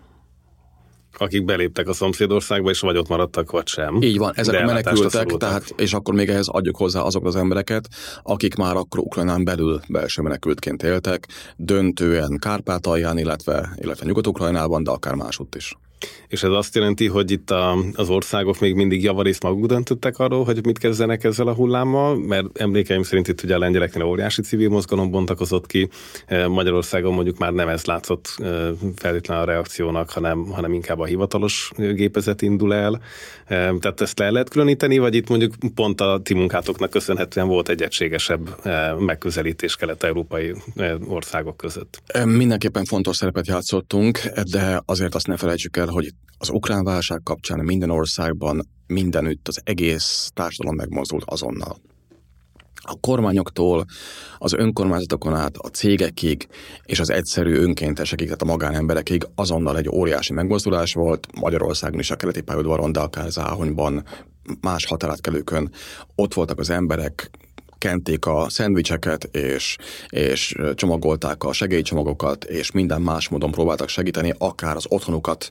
Akik 1.18 1.46
beléptek 1.46 1.88
a 1.88 1.94
szomszédországba, 1.94 2.70
és 2.70 2.80
vagy 2.80 2.98
ott 2.98 3.08
maradtak, 3.08 3.52
vagy 3.52 3.68
sem. 3.68 4.02
Így 4.02 4.18
van, 4.18 4.32
ezek 4.36 4.62
a 4.62 4.66
menekültek, 4.66 5.26
tehát, 5.26 5.74
és 5.78 5.94
akkor 5.94 6.14
még 6.14 6.30
ehhez 6.30 6.48
adjuk 6.48 6.78
hozzá 6.78 7.02
azok 7.02 7.26
az 7.26 7.36
embereket, 7.36 7.88
akik 8.24 8.56
már 8.56 8.76
akkor 8.76 9.00
Ukrajnán 9.00 9.44
belül 9.44 9.82
belső 9.88 10.22
menekültként 10.22 10.84
éltek, 10.84 11.28
döntően 11.56 12.38
Kárpátalján, 12.40 13.18
illetve, 13.18 13.70
illetve 13.76 14.06
Nyugat-Ukrajnában, 14.06 14.84
de 14.84 14.92
akár 14.92 15.16
másutt 15.16 15.56
is. 15.56 15.78
És 16.28 16.44
ez 16.44 16.50
azt 16.50 16.76
jelenti, 16.76 17.08
hogy 17.08 17.32
itt 17.32 17.52
a, 17.52 17.78
az 17.94 18.10
országok 18.10 18.60
még 18.60 18.76
mindig 18.76 19.04
javarészt 19.04 19.44
maguk 19.44 19.66
döntöttek 19.66 20.20
arról, 20.20 20.44
hogy 20.44 20.66
mit 20.66 20.78
kezdenek 20.78 21.24
ezzel 21.24 21.48
a 21.48 21.54
hullámmal, 21.54 22.18
mert 22.18 22.46
emlékeim 22.54 23.04
szerint 23.04 23.28
itt 23.28 23.44
ugye 23.44 23.56
a 23.56 23.58
lengyeleknél 23.58 24.04
óriási 24.04 24.42
civil 24.42 24.70
mozgalom 24.70 25.12
bontakozott 25.12 25.66
ki, 25.66 25.90
e, 26.26 26.48
Magyarországon 26.48 27.14
mondjuk 27.14 27.38
már 27.38 27.54
nem 27.54 27.68
ez 27.68 27.86
látszott 27.86 28.36
e, 28.38 28.44
feltétlenül 28.96 29.44
a 29.44 29.46
reakciónak, 29.46 30.10
hanem, 30.10 30.46
hanem 30.46 30.74
inkább 30.74 31.00
a 31.00 31.06
hivatalos 31.06 31.72
gépezet 31.76 32.42
indul 32.42 32.74
el. 32.74 33.02
E, 33.46 33.56
tehát 33.56 34.02
ezt 34.02 34.20
le 34.20 34.30
lehet 34.30 34.50
különíteni, 34.50 34.98
vagy 34.98 35.16
itt 35.16 35.30
mondjuk 35.30 35.54
pont 35.76 36.02
a 36.02 36.20
ti 36.24 36.34
munkátoknak 36.34 36.90
köszönhetően 36.90 37.48
volt 37.48 37.70
egy 37.70 37.82
egységesebb 37.82 38.50
megközelítés 39.00 39.76
kelet-európai 39.76 40.54
országok 41.08 41.58
között? 41.58 42.02
Mindenképpen 42.26 42.86
fontos 42.86 43.16
szerepet 43.16 43.48
játszottunk, 43.48 44.20
de 44.52 44.82
azért 44.86 45.16
azt 45.16 45.28
ne 45.28 45.38
felejtsük 45.38 45.78
el, 45.78 45.88
hogy 45.94 46.14
az 46.38 46.50
ukrán 46.50 46.84
válság 46.84 47.22
kapcsán 47.24 47.60
minden 47.60 47.90
országban, 47.90 48.68
mindenütt 48.88 49.48
az 49.48 49.62
egész 49.64 50.32
társadalom 50.34 50.76
megmozdult 50.76 51.24
azonnal. 51.26 51.78
A 52.86 53.00
kormányoktól, 53.00 53.86
az 54.38 54.54
önkormányzatokon 54.54 55.36
át, 55.36 55.58
a 55.58 55.68
cégekig 55.68 56.48
és 56.84 57.00
az 57.00 57.10
egyszerű 57.10 57.56
önkéntesekig, 57.56 58.26
tehát 58.26 58.42
a 58.42 58.46
magánemberekig 58.46 59.28
azonnal 59.36 59.78
egy 59.78 59.90
óriási 59.90 60.34
megmozdulás 60.34 60.94
volt. 60.94 61.28
Magyarországon 61.40 62.00
is 62.00 62.12
a 62.12 62.16
keleti 62.16 62.42
pályaudvaron, 62.42 62.92
de 62.92 63.00
akár 63.00 63.30
Záhonyban, 63.30 64.04
más 64.62 64.86
határátkelőkön 64.86 65.72
ott 66.16 66.34
voltak 66.34 66.60
az 66.60 66.70
emberek, 66.70 67.30
kenték 67.84 68.26
a 68.26 68.50
szendvicseket, 68.50 69.24
és, 69.24 69.78
és 70.08 70.56
csomagolták 70.76 71.44
a 71.44 71.54
segélycsomagokat, 71.54 72.44
és 72.44 72.72
minden 72.72 73.02
más 73.02 73.30
módon 73.30 73.52
próbáltak 73.52 73.90
segíteni, 73.90 74.34
akár 74.38 74.76
az 74.76 74.86
otthonukat 74.88 75.50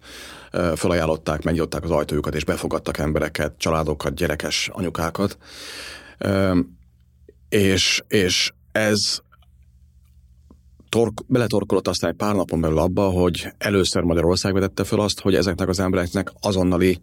felajánlották, 0.74 1.42
megnyitották 1.42 1.84
az 1.84 1.90
ajtójukat, 1.90 2.34
és 2.34 2.44
befogadtak 2.44 2.98
embereket, 2.98 3.54
családokat, 3.58 4.14
gyerekes 4.14 4.68
anyukákat. 4.72 5.38
És, 7.48 8.02
és 8.08 8.52
ez 8.72 9.18
tork, 10.88 11.26
beletorkolott 11.26 11.88
aztán 11.88 12.10
egy 12.10 12.16
pár 12.16 12.34
napon 12.34 12.60
belül 12.60 12.78
abba, 12.78 13.08
hogy 13.08 13.46
először 13.58 14.02
Magyarország 14.02 14.52
vetette 14.52 14.84
fel 14.84 15.00
azt, 15.00 15.20
hogy 15.20 15.34
ezeknek 15.34 15.68
az 15.68 15.80
embereknek 15.80 16.32
azonnali 16.40 17.00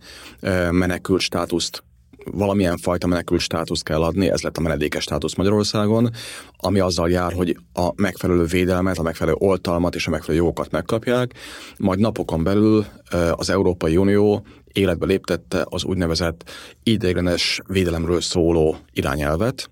menekült 0.71 1.21
státuszt 1.21 1.83
valamilyen 2.25 2.77
fajta 2.77 3.08
menekült 3.08 3.41
státuszt 3.41 3.84
kell 3.84 4.03
adni, 4.03 4.29
ez 4.29 4.41
lett 4.41 4.58
a 4.58 4.62
menedékes 4.62 5.03
státusz 5.03 5.36
Magyarországon, 5.36 6.10
ami 6.58 6.79
azzal 6.79 7.10
jár, 7.10 7.34
hogy 7.34 7.58
a 7.73 7.89
megfelelő 7.95 8.43
védelmet, 8.43 8.97
a 8.97 9.01
megfelelő 9.01 9.36
oltalmat 9.39 9.95
és 9.95 10.08
a 10.08 10.10
megfelelő 10.10 10.43
jogokat 10.43 10.71
megkapják, 10.71 11.34
majd 11.77 11.99
napokon 11.99 12.43
belül 12.43 12.86
az 13.32 13.49
Európai 13.49 13.97
Unió 13.97 14.45
életbe 14.73 15.05
léptette 15.05 15.65
az 15.69 15.84
úgynevezett 15.84 16.49
ideiglenes 16.84 17.62
védelemről 17.67 18.21
szóló 18.21 18.77
irányelvet, 18.93 19.69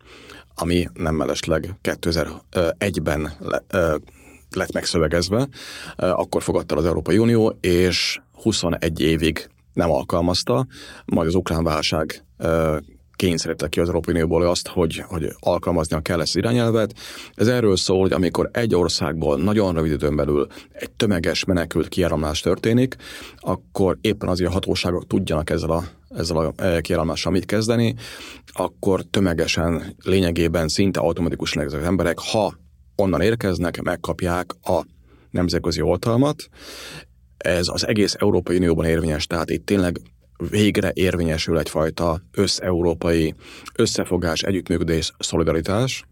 ami 0.56 0.88
nem 0.94 1.16
mellesleg 1.16 1.74
2001-ben 1.84 3.32
lett 4.52 4.72
megszövegezve, 4.74 5.48
akkor 5.96 6.44
fogadta 6.44 6.76
az 6.76 6.86
Európai 6.86 7.18
Unió, 7.18 7.58
és 7.62 8.20
21 8.34 9.00
évig 9.02 9.50
nem 9.78 9.92
alkalmazta, 9.92 10.68
majd 11.06 11.28
az 11.28 11.36
ukrán 11.36 11.63
válság 11.63 12.26
kényszerítette 13.16 13.70
ki 13.70 13.80
az 13.80 13.88
Európai 13.88 14.13
Unióból 14.13 14.44
azt, 14.44 14.68
hogy, 14.68 15.04
hogy 15.08 15.28
alkalmaznia 15.40 16.00
kell 16.00 16.22
ezt 16.22 16.36
irányelvet. 16.36 16.94
Ez 17.34 17.48
erről 17.48 17.78
szól, 17.78 18.00
hogy 18.00 18.12
amikor 18.12 18.50
egy 18.54 18.76
országból 18.76 19.38
nagyon 19.38 19.74
rövid 19.74 19.92
időn 19.92 20.16
belül 20.16 20.48
egy 20.72 20.92
tömeges 20.92 21.44
menekült 21.44 21.88
kiáramlás 21.88 22.40
történik, 22.40 22.96
akkor 23.38 23.98
éppen 24.02 24.30
azért 24.30 24.50
a 24.50 24.54
hatóságok 24.54 25.08
tudjanak 25.08 25.50
ezzel 25.50 25.72
a 25.72 25.84
ezzel 26.10 26.38
a 26.38 26.54
kiáramlással 26.82 27.32
mit 27.32 27.46
kezdeni, 27.46 27.96
akkor 28.46 29.02
tömegesen, 29.02 29.96
lényegében 30.04 30.68
szinte 30.68 31.00
automatikusan 31.00 31.63
ezek 31.63 31.80
az 31.80 31.86
emberek, 31.86 32.20
ha 32.20 32.54
onnan 32.96 33.22
érkeznek, 33.22 33.82
megkapják 33.82 34.52
a 34.63 34.86
nemzetközi 35.30 35.82
oltalmat, 35.82 36.50
ez 37.38 37.67
az 37.67 37.88
egész 37.88 38.15
Európai 38.19 38.56
Unióban 38.56 38.86
érvényes, 38.86 39.28
tehát 39.28 39.50
itt 39.50 39.65
tényleg 39.65 40.00
végre 40.50 40.91
érvényesül 40.93 41.60
egyfajta 41.60 42.21
összeurópai 42.32 43.36
összefogás, 43.76 44.41
együttműködés, 44.41 45.13
szolidaritás, 45.19 46.06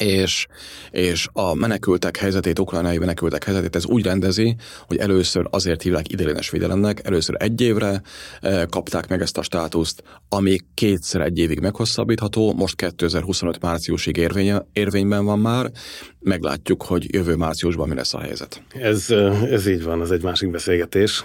és, 0.00 0.46
és 0.90 1.28
a 1.32 1.54
menekültek 1.54 2.16
helyzetét, 2.16 2.58
ukrajnai 2.58 2.98
menekültek 2.98 3.44
helyzetét 3.44 3.76
ez 3.76 3.86
úgy 3.86 4.04
rendezi, 4.04 4.56
hogy 4.86 4.96
először 4.96 5.46
azért 5.50 5.82
hívják 5.82 6.12
ideiglenes 6.12 6.50
védelemnek, 6.50 7.00
először 7.04 7.34
egy 7.38 7.60
évre 7.60 8.02
e, 8.40 8.66
kapták 8.66 9.08
meg 9.08 9.20
ezt 9.20 9.38
a 9.38 9.42
státuszt, 9.42 10.02
ami 10.28 10.58
kétszer 10.74 11.20
egy 11.20 11.38
évig 11.38 11.60
meghosszabbítható, 11.60 12.52
most 12.52 12.76
2025 12.76 13.60
márciusig 13.60 14.16
érvény, 14.16 14.54
érvényben 14.72 15.24
van 15.24 15.38
már, 15.38 15.70
meglátjuk, 16.18 16.82
hogy 16.82 17.14
jövő 17.14 17.34
márciusban 17.34 17.88
mi 17.88 17.94
lesz 17.94 18.14
a 18.14 18.20
helyzet. 18.20 18.62
Ez, 18.74 19.10
ez 19.50 19.66
így 19.66 19.82
van, 19.82 20.00
ez 20.00 20.10
egy 20.10 20.22
másik 20.22 20.50
beszélgetés. 20.50 21.24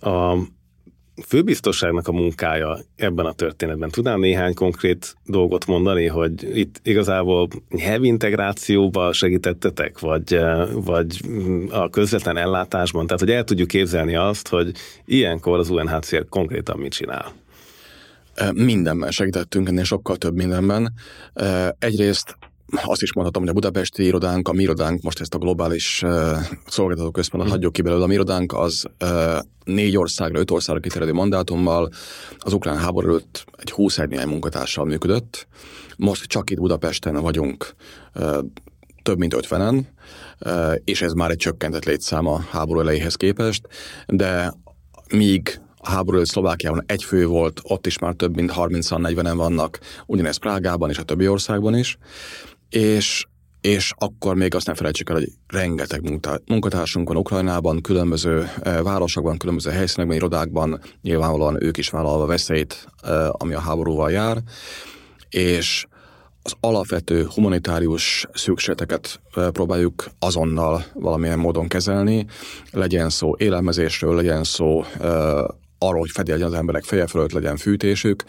A 0.00 0.36
főbiztosságnak 1.26 2.08
a 2.08 2.12
munkája 2.12 2.78
ebben 2.96 3.26
a 3.26 3.32
történetben? 3.32 3.90
Tudnál 3.90 4.16
néhány 4.16 4.54
konkrét 4.54 5.16
dolgot 5.24 5.66
mondani, 5.66 6.06
hogy 6.06 6.58
itt 6.58 6.80
igazából 6.82 7.48
nyelvi 7.68 8.06
integrációba 8.06 9.12
segítettetek, 9.12 9.98
vagy, 9.98 10.38
vagy 10.72 11.20
a 11.70 11.88
közvetlen 11.88 12.36
ellátásban? 12.36 13.06
Tehát, 13.06 13.20
hogy 13.20 13.30
el 13.30 13.44
tudjuk 13.44 13.68
képzelni 13.68 14.14
azt, 14.14 14.48
hogy 14.48 14.72
ilyenkor 15.04 15.58
az 15.58 15.70
UNHCR 15.70 16.28
konkrétan 16.28 16.78
mit 16.78 16.92
csinál? 16.92 17.32
Mindenben 18.52 19.10
segítettünk, 19.10 19.68
ennél 19.68 19.84
sokkal 19.84 20.16
több 20.16 20.34
mindenben. 20.34 20.92
Egyrészt 21.78 22.36
azt 22.72 23.02
is 23.02 23.12
mondhatom, 23.12 23.42
hogy 23.42 23.50
a 23.50 23.54
budapesti 23.54 24.04
irodánk, 24.04 24.48
a 24.48 24.52
mi 24.52 24.62
irodánk, 24.62 25.02
most 25.02 25.20
ezt 25.20 25.34
a 25.34 25.38
globális 25.38 26.02
uh, 26.02 26.10
szolgáltató 26.66 27.10
központot 27.10 27.48
mm. 27.48 27.52
hagyjuk 27.52 27.72
ki 27.72 27.82
belőle, 27.82 28.04
a 28.04 28.06
mi 28.06 28.12
irodánk 28.14 28.52
az 28.52 28.84
uh, 29.04 29.38
négy 29.64 29.96
országra, 29.96 30.38
öt 30.38 30.50
országra 30.50 30.80
kiterjedő 30.80 31.12
mandátummal 31.12 31.90
az 32.38 32.52
ukrán 32.52 32.78
háború 32.78 33.08
előtt 33.08 33.44
egy 33.56 33.70
20 33.70 33.96
néhány 33.96 34.28
munkatársal 34.28 34.84
működött. 34.84 35.46
Most 35.96 36.24
csak 36.24 36.50
itt 36.50 36.58
Budapesten 36.58 37.14
vagyunk 37.14 37.74
uh, 38.14 38.38
több 39.02 39.18
mint 39.18 39.34
ötvenen, 39.34 39.88
uh, 40.40 40.74
és 40.84 41.02
ez 41.02 41.12
már 41.12 41.30
egy 41.30 41.36
csökkentett 41.36 41.84
létszám 41.84 42.26
a 42.26 42.40
háború 42.50 42.80
elejéhez 42.80 43.14
képest, 43.14 43.68
de 44.06 44.54
míg 45.08 45.60
a 45.84 45.90
háború 45.90 46.16
előtt 46.16 46.28
Szlovákiában 46.28 46.82
egy 46.86 47.04
fő 47.04 47.26
volt, 47.26 47.60
ott 47.62 47.86
is 47.86 47.98
már 47.98 48.14
több 48.14 48.34
mint 48.34 48.52
30-40-en 48.56 49.34
vannak, 49.36 49.78
ugyanez 50.06 50.36
Prágában 50.36 50.90
és 50.90 50.98
a 50.98 51.02
többi 51.02 51.28
országban 51.28 51.76
is 51.76 51.98
és 52.72 53.24
és 53.62 53.92
akkor 53.96 54.34
még 54.34 54.54
azt 54.54 54.66
nem 54.66 54.74
felejtsük 54.74 55.08
el, 55.08 55.16
hogy 55.16 55.28
rengeteg 55.46 56.20
munkatársunk 56.46 57.08
van 57.08 57.16
Ukrajnában, 57.16 57.80
különböző 57.80 58.48
eh, 58.62 58.82
városokban, 58.82 59.36
különböző 59.36 59.70
helyszínekben, 59.70 60.16
irodákban, 60.16 60.80
nyilvánvalóan 61.02 61.62
ők 61.62 61.76
is 61.76 61.90
vállalva 61.90 62.26
veszélyt, 62.26 62.86
eh, 63.02 63.28
ami 63.32 63.54
a 63.54 63.60
háborúval 63.60 64.10
jár, 64.10 64.42
és 65.28 65.86
az 66.42 66.52
alapvető 66.60 67.26
humanitárius 67.34 68.26
szükségleteket 68.32 69.20
eh, 69.34 69.50
próbáljuk 69.50 70.06
azonnal 70.18 70.84
valamilyen 70.94 71.38
módon 71.38 71.68
kezelni, 71.68 72.26
legyen 72.70 73.10
szó 73.10 73.34
élelmezésről, 73.38 74.14
legyen 74.14 74.44
szó 74.44 74.84
arról, 75.78 76.00
hogy 76.00 76.10
fedéljen 76.10 76.46
az 76.46 76.54
emberek 76.54 76.84
feje 76.84 77.06
fölött 77.06 77.32
legyen 77.32 77.56
fűtésük, 77.56 78.24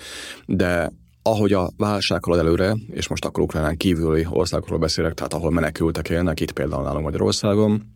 de 0.46 0.92
ahogy 1.24 1.54
a 1.54 1.70
válság 1.78 2.24
halad 2.24 2.40
előre, 2.40 2.76
és 2.92 3.08
most 3.08 3.26
akkor 3.26 3.44
Ukrajnán 3.44 3.78
kívüli 3.78 4.26
országokról 4.30 4.80
beszélek, 4.80 5.14
tehát 5.14 5.34
ahol 5.34 5.52
menekültek 5.52 6.10
élnek, 6.10 6.40
itt 6.40 6.52
például 6.52 6.84
nálunk 6.84 7.04
Magyarországon, 7.04 7.92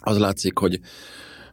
az 0.00 0.18
látszik, 0.18 0.58
hogy 0.58 0.80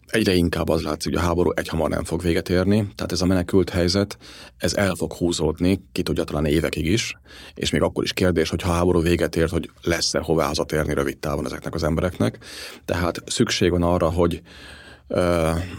egyre 0.07 0.33
inkább 0.33 0.69
az 0.69 0.81
látszik, 0.81 1.13
hogy 1.13 1.21
a 1.21 1.25
háború 1.25 1.51
egyhamar 1.55 1.89
nem 1.89 2.03
fog 2.03 2.21
véget 2.21 2.49
érni, 2.49 2.87
tehát 2.95 3.11
ez 3.11 3.21
a 3.21 3.25
menekült 3.25 3.69
helyzet, 3.69 4.17
ez 4.57 4.73
el 4.73 4.95
fog 4.95 5.13
húzódni, 5.13 5.81
ki 5.91 6.03
tudja 6.03 6.23
talán 6.23 6.45
évekig 6.45 6.85
is, 6.85 7.17
és 7.53 7.69
még 7.69 7.81
akkor 7.81 8.03
is 8.03 8.13
kérdés, 8.13 8.49
hogy 8.49 8.61
ha 8.61 8.69
a 8.69 8.73
háború 8.73 9.01
véget 9.01 9.35
ért, 9.35 9.51
hogy 9.51 9.69
lesz-e 9.81 10.19
hová 10.19 10.45
hazatérni 10.45 10.93
rövid 10.93 11.17
távon 11.17 11.45
ezeknek 11.45 11.73
az 11.73 11.83
embereknek. 11.83 12.37
Tehát 12.85 13.21
szükség 13.25 13.71
van 13.71 13.83
arra, 13.83 14.09
hogy 14.09 14.41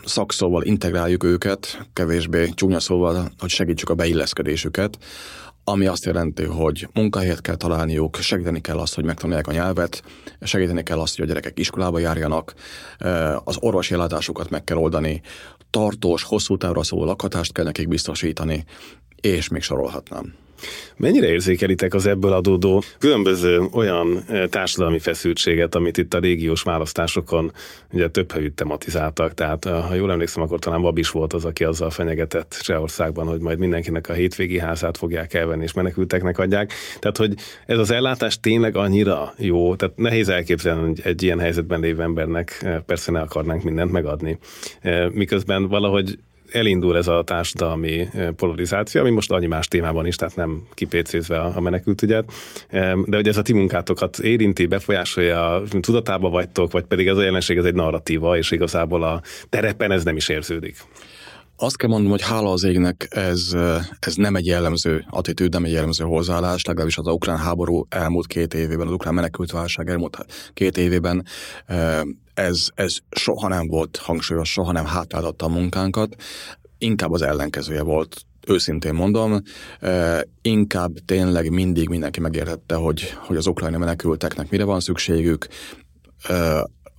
szakszóval 0.04 0.62
integráljuk 0.62 1.24
őket, 1.24 1.88
kevésbé 1.92 2.48
csúnya 2.48 2.80
szóval, 2.80 3.30
hogy 3.38 3.50
segítsük 3.50 3.88
a 3.88 3.94
beilleszkedésüket, 3.94 4.98
ami 5.64 5.86
azt 5.86 6.04
jelenti, 6.04 6.44
hogy 6.44 6.88
munkahelyet 6.92 7.40
kell 7.40 7.54
találniuk, 7.54 8.16
segíteni 8.16 8.60
kell 8.60 8.78
azt, 8.78 8.94
hogy 8.94 9.04
megtanulják 9.04 9.46
a 9.46 9.52
nyelvet, 9.52 10.02
segíteni 10.40 10.82
kell 10.82 10.98
azt, 10.98 11.16
hogy 11.16 11.24
a 11.24 11.28
gyerekek 11.28 11.58
iskolába 11.58 11.98
járjanak, 11.98 12.54
az 13.44 13.56
orvosi 13.60 13.94
ellátásukat 13.94 14.50
meg 14.50 14.64
kell 14.64 14.76
oldani, 14.76 15.20
tartós, 15.70 16.22
hosszú 16.22 16.56
távra 16.56 16.82
szóló 16.82 17.04
lakhatást 17.04 17.52
kell 17.52 17.64
nekik 17.64 17.88
biztosítani, 17.88 18.64
és 19.20 19.48
még 19.48 19.62
sorolhatnám. 19.62 20.34
Mennyire 20.96 21.28
érzékelitek 21.28 21.94
az 21.94 22.06
ebből 22.06 22.32
adódó 22.32 22.82
különböző 22.98 23.62
olyan 23.72 24.22
eh, 24.28 24.46
társadalmi 24.46 24.98
feszültséget, 24.98 25.74
amit 25.74 25.98
itt 25.98 26.14
a 26.14 26.18
régiós 26.18 26.62
választásokon 26.62 27.52
ugye 27.92 28.08
több 28.08 28.32
helyütt 28.32 28.56
tematizáltak, 28.56 29.34
tehát 29.34 29.66
eh, 29.66 29.88
ha 29.88 29.94
jól 29.94 30.10
emlékszem, 30.10 30.42
akkor 30.42 30.58
talán 30.58 30.82
Babis 30.82 31.10
volt 31.10 31.32
az, 31.32 31.44
aki 31.44 31.64
azzal 31.64 31.90
fenyegetett 31.90 32.58
Csehországban, 32.60 33.26
hogy 33.26 33.40
majd 33.40 33.58
mindenkinek 33.58 34.08
a 34.08 34.12
hétvégi 34.12 34.58
házát 34.58 34.96
fogják 34.96 35.34
elvenni 35.34 35.62
és 35.62 35.72
menekülteknek 35.72 36.38
adják. 36.38 36.72
Tehát, 36.98 37.16
hogy 37.16 37.34
ez 37.66 37.78
az 37.78 37.90
ellátás 37.90 38.40
tényleg 38.40 38.76
annyira 38.76 39.34
jó, 39.36 39.76
tehát 39.76 39.96
nehéz 39.96 40.28
elképzelni, 40.28 40.86
hogy 40.86 41.00
egy 41.04 41.22
ilyen 41.22 41.38
helyzetben 41.38 41.80
lévő 41.80 42.02
embernek 42.02 42.60
eh, 42.62 42.80
persze 42.86 43.12
ne 43.12 43.20
akarnánk 43.20 43.62
mindent 43.62 43.92
megadni. 43.92 44.38
Miközben 45.12 45.68
valahogy 45.68 46.18
elindul 46.56 46.96
ez 46.96 47.06
a 47.06 47.22
társadalmi 47.22 48.08
polarizáció, 48.36 49.00
ami 49.00 49.10
most 49.10 49.30
annyi 49.30 49.46
más 49.46 49.68
témában 49.68 50.06
is, 50.06 50.16
tehát 50.16 50.36
nem 50.36 50.62
kipécézve 50.74 51.40
a 51.40 51.60
menekültügyet, 51.60 52.32
de 53.04 53.16
hogy 53.16 53.28
ez 53.28 53.36
a 53.36 53.42
ti 53.42 53.52
munkátokat 53.52 54.18
érinti, 54.18 54.66
befolyásolja, 54.66 55.62
tudatába 55.80 56.28
vagytok, 56.28 56.72
vagy 56.72 56.84
pedig 56.84 57.06
ez 57.06 57.16
a 57.16 57.22
jelenség, 57.22 57.56
ez 57.56 57.64
egy 57.64 57.74
narratíva, 57.74 58.36
és 58.36 58.50
igazából 58.50 59.02
a 59.02 59.22
terepen 59.48 59.90
ez 59.90 60.04
nem 60.04 60.16
is 60.16 60.28
érződik. 60.28 60.76
Azt 61.58 61.76
kell 61.76 61.88
mondom, 61.88 62.10
hogy 62.10 62.22
hála 62.22 62.52
az 62.52 62.64
égnek 62.64 63.06
ez, 63.10 63.56
ez 63.98 64.14
nem 64.14 64.36
egy 64.36 64.46
jellemző 64.46 65.04
attitűd, 65.10 65.52
nem 65.52 65.64
egy 65.64 65.72
jellemző 65.72 66.04
hozzáállás, 66.04 66.64
legalábbis 66.64 66.98
az 66.98 67.06
ukrán 67.06 67.38
háború 67.38 67.86
elmúlt 67.88 68.26
két 68.26 68.54
évében, 68.54 68.86
az 68.86 68.92
ukrán 68.92 69.14
menekült 69.14 69.50
válság 69.50 69.88
elmúlt 69.88 70.18
két 70.54 70.76
évében 70.76 71.24
ez, 72.34 72.66
ez 72.74 72.96
soha 73.10 73.48
nem 73.48 73.66
volt 73.66 73.96
hangsúlyos, 73.96 74.50
soha 74.52 74.72
nem 74.72 74.84
hátráltatta 74.84 75.44
a 75.44 75.48
munkánkat, 75.48 76.14
inkább 76.78 77.12
az 77.12 77.22
ellenkezője 77.22 77.82
volt 77.82 78.26
őszintén 78.46 78.94
mondom, 78.94 79.42
inkább 80.42 80.92
tényleg 81.04 81.50
mindig 81.50 81.88
mindenki 81.88 82.20
megértette, 82.20 82.74
hogy, 82.74 83.14
hogy 83.18 83.36
az 83.36 83.46
ukrajnai 83.46 83.78
menekülteknek 83.80 84.50
mire 84.50 84.64
van 84.64 84.80
szükségük, 84.80 85.46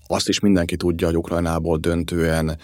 azt 0.08 0.28
is 0.30 0.40
mindenki 0.40 0.76
tudja, 0.76 1.08
hogy 1.08 1.18
Ukrajnából 1.18 1.78
döntően 1.78 2.58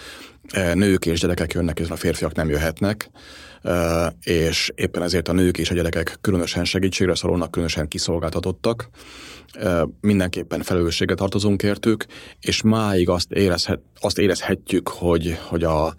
nők 0.73 1.05
és 1.05 1.19
gyerekek 1.19 1.53
jönnek, 1.53 1.79
és 1.79 1.89
a 1.89 1.95
férfiak 1.95 2.35
nem 2.35 2.49
jöhetnek, 2.49 3.09
és 4.23 4.71
éppen 4.75 5.03
ezért 5.03 5.27
a 5.27 5.33
nők 5.33 5.57
és 5.57 5.69
a 5.69 5.73
gyerekek 5.73 6.17
különösen 6.21 6.65
segítségre 6.65 7.15
szorulnak, 7.15 7.51
különösen 7.51 7.87
kiszolgáltatottak. 7.87 8.89
Mindenképpen 10.01 10.61
felelősséget 10.61 11.17
tartozunk 11.17 11.63
értük, 11.63 12.05
és 12.39 12.61
máig 12.61 13.09
azt, 13.09 13.31
érezhet, 13.31 13.79
azt 13.99 14.17
érezhetjük, 14.17 14.87
hogy, 14.87 15.37
hogy 15.47 15.63
a, 15.63 15.95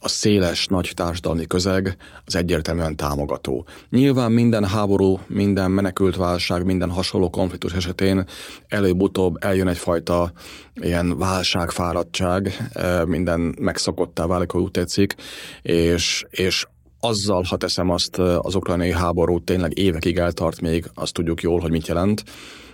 a 0.00 0.08
széles, 0.08 0.66
nagy 0.66 0.92
társadalmi 0.94 1.46
közeg 1.46 1.96
az 2.24 2.36
egyértelműen 2.36 2.96
támogató. 2.96 3.66
Nyilván 3.90 4.32
minden 4.32 4.64
háború, 4.64 5.20
minden 5.26 5.70
menekült 5.70 6.16
válság, 6.16 6.64
minden 6.64 6.90
hasonló 6.90 7.30
konfliktus 7.30 7.72
esetén 7.72 8.24
előbb-utóbb 8.68 9.36
eljön 9.44 9.68
egyfajta 9.68 10.32
ilyen 10.74 11.18
válságfáradtság, 11.18 12.70
minden 13.06 13.54
megszokottá 13.60 14.26
válik, 14.26 14.50
hogy 14.50 14.62
úgy 14.62 14.70
tetszik, 14.70 15.14
és, 15.62 16.24
és 16.30 16.66
azzal, 17.00 17.42
ha 17.42 17.56
teszem 17.56 17.90
azt, 17.90 18.18
az 18.18 18.54
ukrajnai 18.54 18.92
háború 18.92 19.44
tényleg 19.44 19.78
évekig 19.78 20.16
eltart 20.16 20.60
még, 20.60 20.90
azt 20.94 21.12
tudjuk 21.12 21.42
jól, 21.42 21.60
hogy 21.60 21.70
mit 21.70 21.86
jelent. 21.86 22.24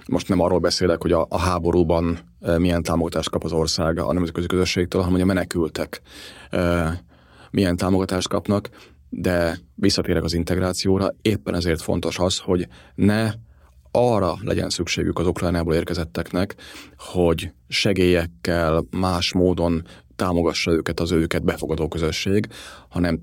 Most 0.07 0.29
nem 0.29 0.41
arról 0.41 0.59
beszélek, 0.59 1.03
hogy 1.03 1.13
a, 1.13 1.27
a 1.29 1.39
háborúban 1.39 2.19
milyen 2.57 2.83
támogatást 2.83 3.31
kap 3.31 3.45
az 3.45 3.53
ország 3.53 3.99
a 3.99 4.13
nemzetközi 4.13 4.47
közösségtől, 4.47 5.01
hanem 5.01 5.15
hogy 5.17 5.29
a 5.29 5.33
menekültek 5.33 6.03
milyen 7.55 7.77
támogatást 7.77 8.29
kapnak, 8.29 8.69
de 9.09 9.59
visszatérek 9.75 10.23
az 10.23 10.33
integrációra, 10.33 11.15
éppen 11.23 11.55
ezért 11.55 11.83
fontos 11.83 12.19
az, 12.19 12.39
hogy 12.39 12.69
ne 12.95 13.33
arra 13.91 14.37
legyen 14.41 14.71
szükségük 14.71 15.19
az 15.19 15.27
Ukrajnából 15.27 15.75
érkezetteknek, 15.75 16.55
hogy 16.97 17.53
segélyekkel, 17.69 18.85
más 18.91 19.33
módon 19.33 19.83
támogassa 20.17 20.71
őket 20.71 21.01
az 21.01 21.13
őket 21.13 21.45
befogadó 21.45 21.89
közösség, 21.89 22.47
hanem 22.89 23.23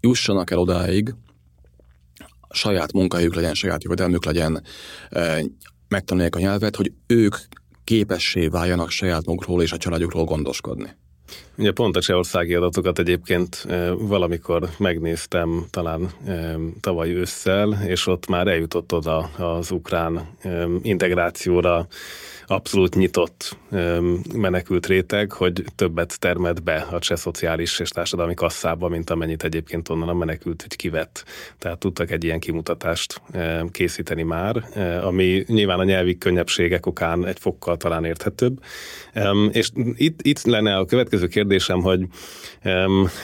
jussanak 0.00 0.50
el 0.50 0.58
odáig, 0.58 1.14
saját 2.50 2.92
munkahelyük 2.92 3.34
legyen, 3.34 3.54
saját 3.54 3.82
jövedelmük 3.82 4.24
legyen, 4.24 4.62
e, 5.10 5.42
megtanulják 5.88 6.36
a 6.36 6.38
nyelvet, 6.38 6.76
hogy 6.76 6.92
ők 7.06 7.36
képessé 7.84 8.46
váljanak 8.46 8.90
saját 8.90 9.26
magukról 9.26 9.62
és 9.62 9.72
a 9.72 9.76
családjukról 9.76 10.24
gondoskodni. 10.24 10.96
Ugye 11.58 11.72
pont 11.72 11.96
a 11.96 12.00
csehországi 12.00 12.54
adatokat 12.54 12.98
egyébként 12.98 13.66
valamikor 13.98 14.68
megnéztem 14.78 15.64
talán 15.70 16.10
tavaly 16.80 17.10
ősszel, 17.10 17.82
és 17.86 18.06
ott 18.06 18.26
már 18.26 18.46
eljutott 18.46 18.92
oda 18.92 19.18
az 19.36 19.70
ukrán 19.70 20.28
integrációra 20.82 21.86
abszolút 22.46 22.94
nyitott 22.94 23.56
menekült 24.34 24.86
réteg, 24.86 25.32
hogy 25.32 25.64
többet 25.74 26.18
termett 26.18 26.62
be 26.62 26.86
a 26.90 26.98
cseh 26.98 27.16
szociális 27.16 27.78
és 27.78 27.88
társadalmi 27.88 28.34
kasszába, 28.34 28.88
mint 28.88 29.10
amennyit 29.10 29.44
egyébként 29.44 29.88
onnan 29.88 30.08
a 30.08 30.14
menekült 30.14 30.62
hogy 30.62 30.76
kivett. 30.76 31.24
Tehát 31.58 31.78
tudtak 31.78 32.10
egy 32.10 32.24
ilyen 32.24 32.40
kimutatást 32.40 33.22
készíteni 33.70 34.22
már, 34.22 34.64
ami 35.02 35.44
nyilván 35.46 35.78
a 35.78 35.84
nyelvi 35.84 36.18
könnyebbségek 36.18 36.86
okán 36.86 37.26
egy 37.26 37.38
fokkal 37.38 37.76
talán 37.76 38.04
érthetőbb. 38.04 38.62
És 39.50 39.70
itt, 39.94 40.22
itt 40.22 40.42
lenne 40.42 40.76
a 40.76 40.84
következő 40.84 41.26
kérdésem, 41.26 41.80
hogy 41.80 42.00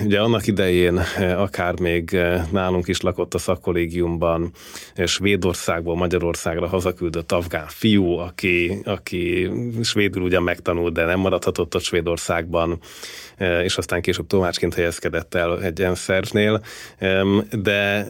ugye 0.05 0.21
annak 0.21 0.47
idején 0.47 1.01
akár 1.37 1.81
még 1.81 2.17
nálunk 2.51 2.89
is 2.89 3.01
lakott 3.01 3.35
a 3.35 3.39
szakkollégiumban, 3.39 4.53
Svédországból 5.05 5.97
Magyarországra 5.97 6.67
hazaküldött 6.67 7.33
afgán 7.33 7.67
fiú, 7.69 8.17
aki, 8.17 8.81
aki 8.85 9.08
aki 9.09 9.51
svédül 9.83 10.23
ugyan 10.23 10.43
megtanult, 10.43 10.93
de 10.93 11.05
nem 11.05 11.21
maradhatott 11.21 11.75
ott 11.75 11.83
Svédországban, 11.83 12.79
és 13.63 13.77
aztán 13.77 14.03
később 14.03 14.27
tomácsként 14.27 14.75
helyezkedett 14.75 15.35
el 15.35 15.63
egy 15.63 15.79
ilyen 15.79 15.95
szervnél. 15.95 16.63
De 17.51 18.07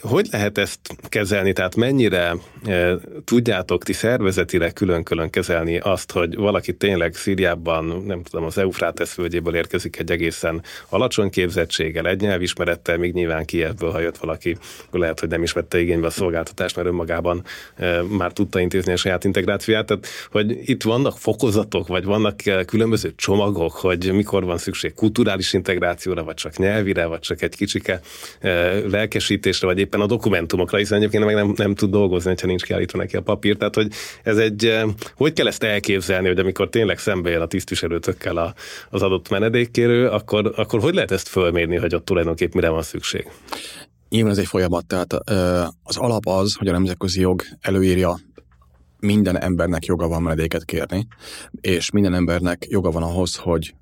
hogy 0.00 0.28
lehet 0.30 0.58
ezt 0.58 0.80
kezelni? 1.08 1.52
Tehát 1.52 1.76
mennyire 1.76 2.34
e, 2.64 2.94
tudjátok 3.24 3.84
ti 3.84 3.92
szervezetileg 3.92 4.72
külön-külön 4.72 5.30
kezelni 5.30 5.78
azt, 5.78 6.12
hogy 6.12 6.36
valaki 6.36 6.76
tényleg 6.76 7.14
Szíriában, 7.14 8.02
nem 8.06 8.22
tudom, 8.22 8.44
az 8.46 8.58
Eufrátesz 8.58 9.14
völgyéből 9.14 9.54
érkezik 9.54 9.98
egy 9.98 10.10
egészen 10.10 10.62
alacsony 10.88 11.30
képzettséggel, 11.30 12.06
egy 12.06 12.20
nyelvismerettel, 12.20 12.96
még 12.96 13.12
nyilván 13.12 13.44
Kievből, 13.44 13.90
ha 13.90 14.00
jött 14.00 14.16
valaki, 14.16 14.56
lehet, 14.90 15.20
hogy 15.20 15.28
nem 15.28 15.42
is 15.42 15.52
vette 15.52 15.80
igénybe 15.80 16.06
a 16.06 16.10
szolgáltatást, 16.10 16.76
mert 16.76 16.88
önmagában 16.88 17.44
e, 17.76 18.02
már 18.02 18.32
tudta 18.32 18.60
intézni 18.60 18.92
a 18.92 18.96
saját 18.96 19.24
integrációját. 19.24 19.86
Tehát, 19.86 20.06
hogy 20.30 20.68
itt 20.68 20.82
vannak 20.82 21.18
fokozatok, 21.18 21.86
vagy 21.86 22.04
vannak 22.04 22.46
eh, 22.46 22.64
különböző 22.64 23.12
csomagok, 23.16 23.72
hogy 23.72 24.12
mikor 24.12 24.44
van 24.44 24.58
szükség 24.62 24.94
kulturális 24.94 25.52
integrációra, 25.52 26.24
vagy 26.24 26.34
csak 26.34 26.56
nyelvire, 26.56 27.06
vagy 27.06 27.18
csak 27.18 27.42
egy 27.42 27.56
kicsike 27.56 28.00
eh, 28.40 28.82
lelkesítésre, 28.90 29.66
vagy 29.66 29.78
éppen 29.78 30.00
a 30.00 30.06
dokumentumokra, 30.06 30.78
hiszen 30.78 30.98
egyébként 30.98 31.24
meg 31.24 31.34
nem, 31.34 31.52
nem 31.56 31.74
tud 31.74 31.90
dolgozni, 31.90 32.34
ha 32.40 32.46
nincs 32.46 32.62
kiállítva 32.62 32.98
neki 32.98 33.16
a 33.16 33.20
papír. 33.20 33.56
Tehát, 33.56 33.74
hogy 33.74 33.88
ez 34.22 34.38
egy, 34.38 34.66
eh, 34.66 34.82
hogy 35.16 35.32
kell 35.32 35.46
ezt 35.46 35.62
elképzelni, 35.62 36.28
hogy 36.28 36.38
amikor 36.38 36.68
tényleg 36.68 36.98
szembe 36.98 37.30
jön 37.30 37.40
a 37.40 37.46
tisztviselőtökkel 37.46 38.36
a, 38.36 38.54
az 38.90 39.02
adott 39.02 39.28
menedékkérő, 39.28 40.08
akkor, 40.08 40.52
akkor 40.56 40.80
hogy 40.80 40.94
lehet 40.94 41.10
ezt 41.10 41.28
fölmérni, 41.28 41.76
hogy 41.76 41.94
ott 41.94 42.04
tulajdonképpen 42.04 42.52
mire 42.54 42.68
van 42.68 42.82
szükség? 42.82 43.26
Nyilván 44.08 44.32
ez 44.32 44.38
egy 44.38 44.46
folyamat, 44.46 44.86
tehát 44.86 45.12
az 45.82 45.96
alap 45.96 46.26
az, 46.26 46.54
hogy 46.54 46.68
a 46.68 46.72
nemzetközi 46.72 47.20
jog 47.20 47.42
előírja 47.60 48.18
minden 49.02 49.40
embernek 49.40 49.84
joga 49.84 50.08
van 50.08 50.22
menedéket 50.22 50.64
kérni, 50.64 51.06
és 51.60 51.90
minden 51.90 52.14
embernek 52.14 52.66
joga 52.68 52.90
van 52.90 53.02
ahhoz, 53.02 53.36
hogy 53.36 53.74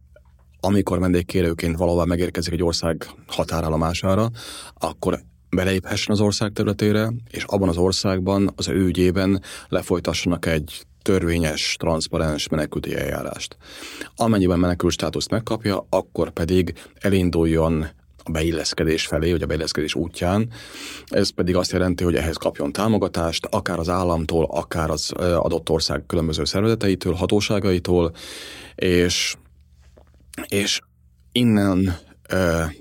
amikor 0.60 0.98
menedékkérőként 0.98 1.76
valahol 1.76 2.06
megérkezik 2.06 2.52
egy 2.52 2.62
ország 2.62 3.06
határállomására, 3.26 4.30
akkor 4.78 5.20
beléphessen 5.50 6.14
az 6.14 6.20
ország 6.20 6.52
területére, 6.52 7.12
és 7.30 7.44
abban 7.44 7.68
az 7.68 7.76
országban, 7.76 8.52
az 8.56 8.68
ő 8.68 8.84
ügyében 8.84 9.42
lefolytassanak 9.68 10.46
egy 10.46 10.86
törvényes, 11.02 11.76
transzparens 11.78 12.48
menekülti 12.48 12.96
eljárást. 12.96 13.56
Amennyiben 14.16 14.58
menekült 14.58 14.92
státuszt 14.92 15.30
megkapja, 15.30 15.86
akkor 15.88 16.30
pedig 16.30 16.72
elinduljon 16.94 17.86
a 18.24 18.30
beilleszkedés 18.30 19.06
felé, 19.06 19.30
vagy 19.30 19.42
a 19.42 19.46
beilleszkedés 19.46 19.94
útján. 19.94 20.50
Ez 21.06 21.30
pedig 21.30 21.56
azt 21.56 21.72
jelenti, 21.72 22.04
hogy 22.04 22.14
ehhez 22.14 22.36
kapjon 22.36 22.72
támogatást, 22.72 23.46
akár 23.50 23.78
az 23.78 23.88
államtól, 23.88 24.44
akár 24.50 24.90
az 24.90 25.10
adott 25.16 25.70
ország 25.70 26.06
különböző 26.06 26.44
szervezeteitől, 26.44 27.12
hatóságaitól, 27.12 28.12
és, 28.74 29.36
és 30.48 30.80
innen 31.32 31.96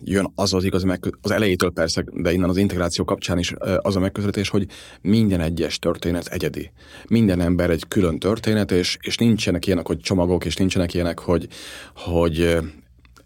jön 0.04 0.32
az 0.36 0.54
az 0.54 0.64
igaz, 0.64 0.84
meg, 0.84 1.18
az 1.22 1.32
elejétől 1.32 1.72
persze, 1.72 2.04
de 2.14 2.32
innen 2.32 2.50
az 2.50 2.58
integráció 2.58 3.06
kapcsán 3.06 3.40
is 3.40 3.54
az 3.78 3.96
a 3.96 4.00
megközelítés, 4.00 4.50
hogy 4.50 4.66
minden 5.02 5.42
egyes 5.42 5.80
történet 5.80 6.28
egyedi. 6.28 6.72
Minden 7.08 7.42
ember 7.42 7.70
egy 7.70 7.88
külön 7.88 8.20
történet, 8.20 8.72
és, 8.72 8.98
és 9.02 9.18
nincsenek 9.18 9.66
ilyenek, 9.66 9.88
hogy 9.88 10.00
csomagok, 10.00 10.46
és 10.46 10.56
nincsenek 10.56 10.94
ilyenek, 10.94 11.20
hogy, 11.20 11.48
hogy 11.96 12.58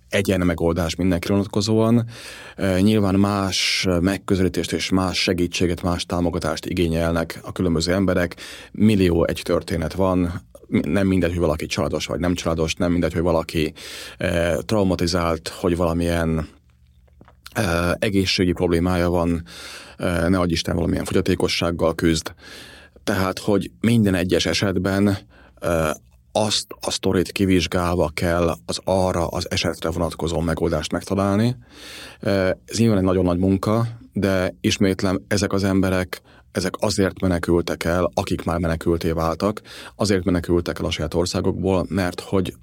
egyen 0.10 0.40
megoldás 0.40 0.96
mindenki 0.96 1.28
vonatkozóan. 1.28 2.06
Nyilván 2.80 3.16
más 3.16 3.88
megközelítést 4.00 4.72
és 4.72 4.90
más 4.90 5.22
segítséget, 5.22 5.82
más 5.82 6.06
támogatást 6.06 6.66
igényelnek 6.66 7.40
a 7.44 7.52
különböző 7.52 7.94
emberek. 7.94 8.36
Millió 8.72 9.26
egy 9.26 9.42
történet 9.44 9.94
van, 9.94 10.42
nem 10.82 11.08
mindegy, 11.08 11.30
hogy 11.30 11.40
valaki 11.40 11.66
családos 11.66 12.06
vagy 12.06 12.20
nem 12.20 12.34
családos, 12.34 12.76
nem 12.76 12.92
mindegy, 12.92 13.14
hogy 13.14 13.22
valaki 13.22 13.74
traumatizált, 14.66 15.48
hogy 15.48 15.78
valamilyen 15.78 16.48
egészségi 18.00 18.52
problémája 18.52 19.10
van, 19.10 19.44
ne 20.28 20.40
adj 20.40 20.52
Isten 20.52 20.76
valamilyen 20.76 21.06
fogyatékossággal 21.06 21.96
küzd. 21.96 22.34
Tehát, 23.04 23.40
hogy 23.40 23.72
minden 23.80 24.16
egyes 24.16 24.46
esetben 24.46 25.18
azt 26.32 26.66
a 26.80 26.92
sztorit 26.92 27.32
kivizsgálva 27.32 28.10
kell 28.14 28.56
az 28.66 28.80
arra 28.84 29.28
az 29.28 29.52
esetre 29.52 29.90
vonatkozó 29.90 30.40
megoldást 30.40 30.92
megtalálni. 30.92 31.56
Ez 32.66 32.78
nyilván 32.78 32.98
egy 32.98 33.04
nagyon 33.04 33.26
nagy 33.26 33.38
munka, 33.38 33.88
de 34.14 34.56
ismétlem, 34.62 35.22
ezek 35.28 35.54
az 35.54 35.64
emberek 35.64 36.22
ezek 36.54 36.74
azért 36.80 37.22
menekültek 37.22 37.84
el, 37.84 38.12
akik 38.14 38.44
már 38.44 38.60
menekülté 38.60 39.12
váltak, 39.12 39.62
azért 39.96 40.24
menekültek 40.24 40.80
el 40.80 40.86
a 40.86 40.92
saját 40.92 41.14
országokból, 41.14 41.86
mert 41.90 42.20
hogy 42.20 42.54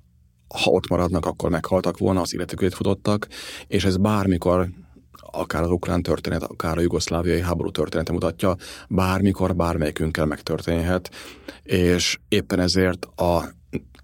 ha 0.54 0.70
ott 0.70 0.88
maradnak, 0.88 1.26
akkor 1.26 1.50
meghaltak 1.50 1.98
volna, 1.98 2.20
az 2.20 2.34
életükét 2.34 2.74
futottak, 2.74 3.28
és 3.66 3.84
ez 3.84 3.96
bármikor 3.96 4.68
akár 5.32 5.62
az 5.62 5.70
ukrán 5.70 6.02
történet, 6.02 6.42
akár 6.42 6.78
a 6.78 6.80
jugoszláviai 6.80 7.40
háború 7.40 7.70
története 7.70 8.12
mutatja, 8.12 8.56
bármikor 8.88 9.56
bármelyikünkkel 9.56 10.26
megtörténhet, 10.26 11.10
és 11.62 12.18
éppen 12.28 12.60
ezért 12.60 13.04
a 13.04 13.58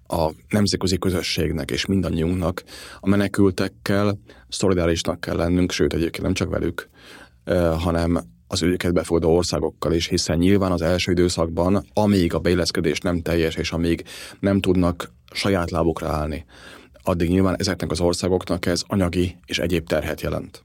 a 0.08 0.30
nemzetközi 0.48 0.98
közösségnek 0.98 1.70
és 1.70 1.86
mindannyiunknak 1.86 2.62
a 3.00 3.08
menekültekkel 3.08 4.18
szolidárisnak 4.48 5.20
kell 5.20 5.36
lennünk, 5.36 5.72
sőt 5.72 5.94
egyébként 5.94 6.22
nem 6.22 6.34
csak 6.34 6.48
velük, 6.48 6.88
hanem 7.78 8.35
az 8.48 8.62
őket 8.62 8.92
befogadó 8.92 9.36
országokkal 9.36 9.92
is, 9.92 10.08
hiszen 10.08 10.38
nyilván 10.38 10.72
az 10.72 10.82
első 10.82 11.10
időszakban, 11.10 11.86
amíg 11.94 12.34
a 12.34 12.38
beilleszkedés 12.38 13.00
nem 13.00 13.22
teljes, 13.22 13.54
és 13.54 13.72
amíg 13.72 14.04
nem 14.40 14.60
tudnak 14.60 15.12
saját 15.32 15.70
lábukra 15.70 16.08
állni, 16.08 16.44
addig 17.02 17.28
nyilván 17.28 17.56
ezeknek 17.58 17.90
az 17.90 18.00
országoknak 18.00 18.66
ez 18.66 18.82
anyagi 18.86 19.36
és 19.46 19.58
egyéb 19.58 19.88
terhet 19.88 20.20
jelent. 20.20 20.64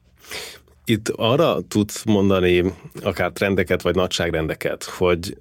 Itt 0.85 1.09
arra 1.09 1.57
tudsz 1.67 2.03
mondani 2.03 2.73
akár 3.03 3.31
trendeket 3.31 3.81
vagy 3.81 3.95
nagyságrendeket, 3.95 4.83
hogy 4.83 5.37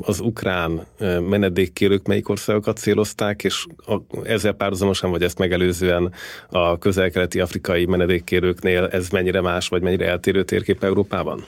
az 0.00 0.20
ukrán 0.20 0.86
menedékkérők 1.28 2.06
melyik 2.06 2.28
országokat 2.28 2.76
célozták, 2.76 3.44
és 3.44 3.66
ezzel 4.22 4.52
párhuzamosan 4.52 5.10
vagy 5.10 5.22
ezt 5.22 5.38
megelőzően 5.38 6.12
a 6.50 6.78
közel-keleti 6.78 7.40
afrikai 7.40 7.84
menedékkérőknél 7.84 8.84
ez 8.84 9.08
mennyire 9.08 9.40
más, 9.40 9.68
vagy 9.68 9.82
mennyire 9.82 10.08
eltérő 10.08 10.44
térkép 10.44 10.84
Európában? 10.84 11.44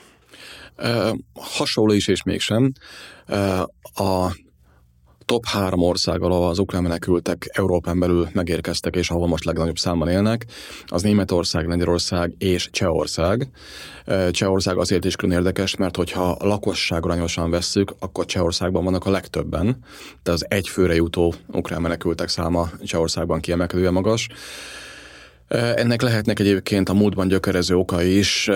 Hasonló 1.33 1.93
is, 1.93 2.07
és 2.07 2.23
mégsem. 2.23 2.71
a 3.93 4.31
top 5.25 5.45
három 5.45 5.81
ország, 5.81 6.21
ahol 6.21 6.47
az 6.47 6.59
ukrán 6.59 6.81
menekültek 6.81 7.49
Európán 7.51 7.99
belül 7.99 8.29
megérkeztek, 8.33 8.95
és 8.95 9.09
ahol 9.09 9.27
most 9.27 9.45
legnagyobb 9.45 9.77
számban 9.77 10.07
élnek, 10.07 10.45
az 10.85 11.01
Németország, 11.01 11.67
Lengyelország 11.67 12.33
és 12.37 12.69
Csehország. 12.71 13.49
Csehország 14.31 14.77
azért 14.77 15.05
is 15.05 15.15
külön 15.15 15.37
érdekes, 15.37 15.75
mert 15.75 15.95
hogyha 15.95 16.29
a 16.31 16.47
lakosság 16.47 17.05
aranyosan 17.05 17.49
vesszük, 17.49 17.95
akkor 17.99 18.25
Csehországban 18.25 18.83
vannak 18.83 19.05
a 19.05 19.11
legtöbben, 19.11 19.77
de 20.23 20.31
az 20.31 20.45
egy 20.49 20.67
főre 20.67 20.95
jutó 20.95 21.33
ukrán 21.47 21.81
menekültek 21.81 22.27
száma 22.27 22.69
Csehországban 22.83 23.39
kiemelkedően 23.39 23.93
magas. 23.93 24.27
Ennek 25.47 26.01
lehetnek 26.01 26.39
egyébként 26.39 26.89
a 26.89 26.93
múltban 26.93 27.27
gyökerező 27.27 27.75
oka 27.75 28.01
is, 28.01 28.49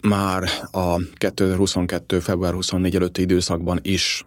már 0.00 0.48
a 0.70 1.00
2022. 1.14 2.18
február 2.18 2.52
24 2.52 2.94
előtti 2.94 3.20
időszakban 3.20 3.78
is 3.82 4.26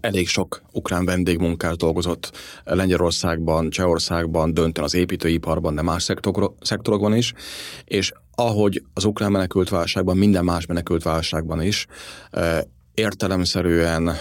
elég 0.00 0.28
sok 0.28 0.62
ukrán 0.72 1.04
vendégmunkás 1.04 1.76
dolgozott 1.76 2.32
Lengyelországban, 2.64 3.70
Csehországban, 3.70 4.54
dönten 4.54 4.84
az 4.84 4.94
építőiparban, 4.94 5.74
de 5.74 5.82
más 5.82 6.02
szektorokban 6.60 7.16
is, 7.16 7.32
és 7.84 8.12
ahogy 8.34 8.82
az 8.94 9.04
ukrán 9.04 9.30
menekült 9.30 9.68
válságban, 9.68 10.16
minden 10.16 10.44
más 10.44 10.66
menekült 10.66 11.02
válságban 11.02 11.62
is, 11.62 11.86
értelemszerűen 12.94 14.16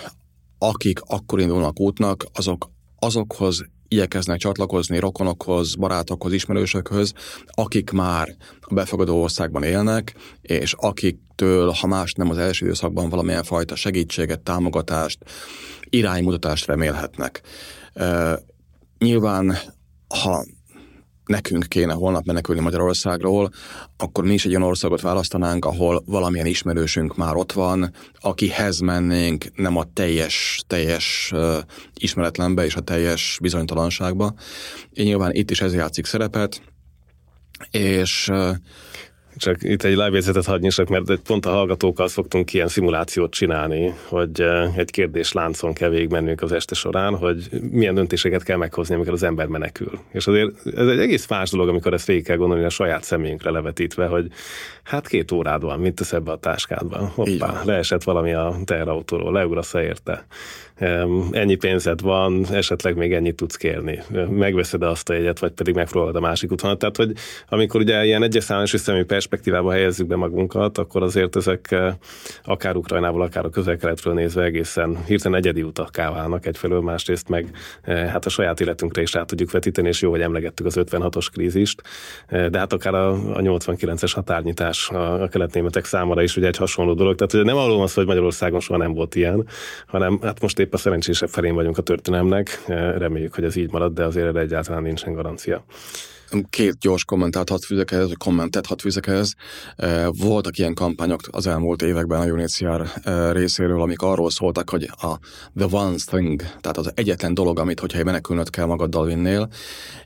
akik 0.58 1.00
akkor 1.02 1.40
indulnak 1.40 1.80
útnak, 1.80 2.26
azok 2.34 2.70
azokhoz 3.00 3.66
igyekeznek 3.92 4.40
csatlakozni 4.40 5.00
rokonokhoz, 5.00 5.76
barátokhoz, 5.76 6.34
ismerősökhöz, 6.34 7.14
akik 7.46 7.92
már 7.92 8.36
a 8.62 8.74
befogadó 8.74 9.22
országban 9.22 9.64
élnek, 9.64 10.16
és 10.42 10.74
akiktől, 10.78 11.72
ha 11.80 11.88
más 11.88 12.14
nem 12.14 12.30
az 12.30 12.38
első 12.38 12.66
időszakban 12.66 13.10
valamilyen 13.10 13.44
fajta 13.44 13.76
segítséget, 13.76 14.40
támogatást, 14.40 15.18
iránymutatást 15.90 16.66
remélhetnek. 16.66 17.42
Nyilván, 18.98 19.58
ha 20.08 20.46
nekünk 21.32 21.66
kéne 21.68 21.94
holnap 21.94 22.26
menekülni 22.26 22.62
Magyarországról, 22.62 23.52
akkor 23.98 24.24
mi 24.24 24.34
is 24.34 24.46
egy 24.46 24.56
olyan 24.56 24.68
országot 24.68 25.02
választanánk, 25.02 25.66
ahol 25.66 26.04
valamilyen 26.06 26.46
ismerősünk 26.46 27.16
már 27.16 27.36
ott 27.36 27.52
van, 27.52 27.94
akihez 28.20 28.80
mennénk 28.80 29.46
nem 29.56 29.78
a 29.78 29.84
teljes, 29.94 30.64
teljes 30.68 31.34
ismeretlenbe 31.94 32.66
és 32.66 32.76
a 32.76 32.82
teljes 32.82 33.38
bizonytalanságba. 33.42 34.34
Én 34.90 35.06
nyilván 35.06 35.32
itt 35.34 35.52
is 35.52 35.62
ez 35.62 35.74
játszik 35.74 36.06
szerepet, 36.06 36.62
és 37.72 38.28
uh, 38.32 38.56
csak 39.38 39.64
itt 39.64 39.84
egy 39.84 39.96
lábjegyzetet 39.96 40.46
hagyni, 40.46 40.70
mert 40.90 41.16
pont 41.16 41.46
a 41.46 41.50
hallgatókkal 41.50 42.08
szoktunk 42.08 42.54
ilyen 42.54 42.68
szimulációt 42.68 43.32
csinálni, 43.32 43.94
hogy 44.08 44.42
egy 44.76 44.92
kérdés 44.92 45.32
láncon 45.32 45.74
kell 45.74 45.90
végigmennünk 45.90 46.42
az 46.42 46.52
este 46.52 46.76
során, 46.76 47.16
hogy 47.16 47.50
milyen 47.72 47.96
döntéseket 47.96 48.44
kell 48.44 48.58
meghozni, 48.58 48.96
amikor 48.96 49.14
az 49.14 49.24
ember 49.24 49.48
menekül. 49.48 50.00
És 50.12 50.28
azért 50.28 50.52
ez 50.76 50.88
egy 50.88 51.00
egész 51.00 51.28
más 51.28 51.50
dolog, 51.50 51.68
amikor 51.68 51.94
ezt 51.94 52.08
végig 52.08 52.24
kell 52.24 52.38
gondolni 52.38 52.64
a 52.64 52.70
saját 52.70 53.04
személyünkre 53.04 53.50
levetítve, 53.50 54.06
hogy 54.06 54.28
hát 54.84 55.08
két 55.08 55.32
órád 55.32 55.62
van, 55.62 55.80
mit 55.80 55.94
tesz 55.94 56.14
ebbe 56.14 56.32
a 56.32 56.38
táskádban? 56.38 57.08
Hoppá, 57.08 57.62
leesett 57.64 58.04
valami 58.04 58.34
a 58.34 58.56
teherautóról, 58.66 59.32
leugrasz 59.32 59.74
érte 59.74 60.26
ennyi 61.32 61.56
pénzed 61.56 62.02
van, 62.02 62.46
esetleg 62.52 62.96
még 62.96 63.14
ennyit 63.14 63.36
tudsz 63.36 63.56
kérni. 63.56 64.00
Megveszed 64.30 64.84
azt 64.84 65.10
a 65.10 65.14
jegyet, 65.14 65.40
vagy 65.40 65.52
pedig 65.52 65.76
megpróbálod 65.76 66.16
a 66.16 66.20
másik 66.20 66.52
útvonalat. 66.52 66.80
Tehát, 66.80 66.98
hogy 66.98 67.12
amikor 67.50 67.82
ugye 67.82 68.06
ilyen 68.06 68.24
egyes 68.24 68.50
és 68.64 68.80
személy 68.80 69.04
perspektívába 69.04 69.72
helyezzük 69.72 70.08
be 70.08 70.16
magunkat, 70.16 70.78
akkor 70.78 71.04
azért 71.04 71.36
ezek 71.36 71.72
eh, 71.72 71.94
akár 72.44 72.76
Ukrajnából, 72.76 73.22
akár 73.22 73.46
a 73.46 73.50
közel-keletről 73.50 74.14
nézve 74.14 74.44
egészen 74.44 74.98
hirtelen 75.06 75.38
egyedi 75.38 75.64
utakká 75.64 76.12
válnak 76.12 76.46
egyfelől, 76.46 76.82
másrészt 76.82 77.30
meg 77.30 77.52
eh, 77.82 78.10
hát 78.10 78.26
a 78.26 78.30
saját 78.30 78.60
életünkre 78.60 79.02
is 79.02 79.14
rá 79.14 79.24
tudjuk 79.24 79.52
vetíteni, 79.52 79.88
és 79.88 80.02
jó, 80.02 80.10
hogy 80.10 80.22
emlegettük 80.22 80.66
az 80.66 80.78
56-os 80.80 81.28
krízist, 81.34 81.82
eh, 82.28 82.48
de 82.48 82.58
hát 82.58 82.74
akár 82.74 82.94
a, 82.94 83.10
a 83.12 83.40
89-es 83.42 84.12
határnyitás 84.16 84.90
a, 84.90 85.22
a 85.22 85.28
keletnémetek 85.28 85.86
számára 85.86 86.22
is 86.22 86.38
ugye 86.38 86.48
egy 86.48 86.58
hasonló 86.58 86.94
dolog. 86.94 87.16
Tehát 87.16 87.34
ugye 87.34 87.44
nem 87.44 87.58
arról 87.58 87.78
van 87.78 87.88
szó, 87.88 87.94
hogy 87.96 88.06
Magyarországon 88.06 88.60
soha 88.60 88.80
nem 88.80 88.94
volt 88.94 89.16
ilyen, 89.16 89.48
hanem 89.88 90.20
hát 90.22 90.42
most 90.42 90.60
épp 90.60 90.71
a 90.74 90.78
szerencsésebb 90.78 91.30
felén 91.30 91.54
vagyunk 91.54 91.78
a 91.78 91.82
történelmnek, 91.82 92.64
reméljük, 92.98 93.36
hogy 93.36 93.44
ez 93.44 93.56
így 93.56 93.72
marad, 93.72 93.94
de 93.94 94.04
azért 94.04 94.28
erre 94.28 94.40
egyáltalán 94.40 94.82
nincsen 94.82 95.14
garancia 95.14 95.66
két 96.50 96.80
gyors 96.80 97.06
kommentát 97.06 97.50
hadd 97.50 97.62
fűzek 97.66 97.92
ehhez, 97.92 98.12
kommentet 98.18 98.66
hadd 98.66 98.80
fűzek 98.80 99.08
ehhez. 99.08 99.34
Voltak 100.08 100.58
ilyen 100.58 100.74
kampányok 100.74 101.22
az 101.32 101.48
elmúlt 101.48 101.82
években 101.82 102.22
a 102.22 102.32
UNHCR 102.32 102.88
részéről, 103.32 103.82
amik 103.82 104.02
arról 104.02 104.30
szóltak, 104.30 104.70
hogy 104.70 104.90
a 105.02 105.20
the 105.56 105.68
one 105.72 105.96
thing, 106.06 106.42
tehát 106.42 106.78
az 106.78 106.92
egyetlen 106.96 107.34
dolog, 107.34 107.60
amit 107.60 107.80
hogyha 107.80 108.04
menekülnöd 108.04 108.50
kell 108.50 108.66
magaddal 108.66 109.06
vinnél, 109.06 109.50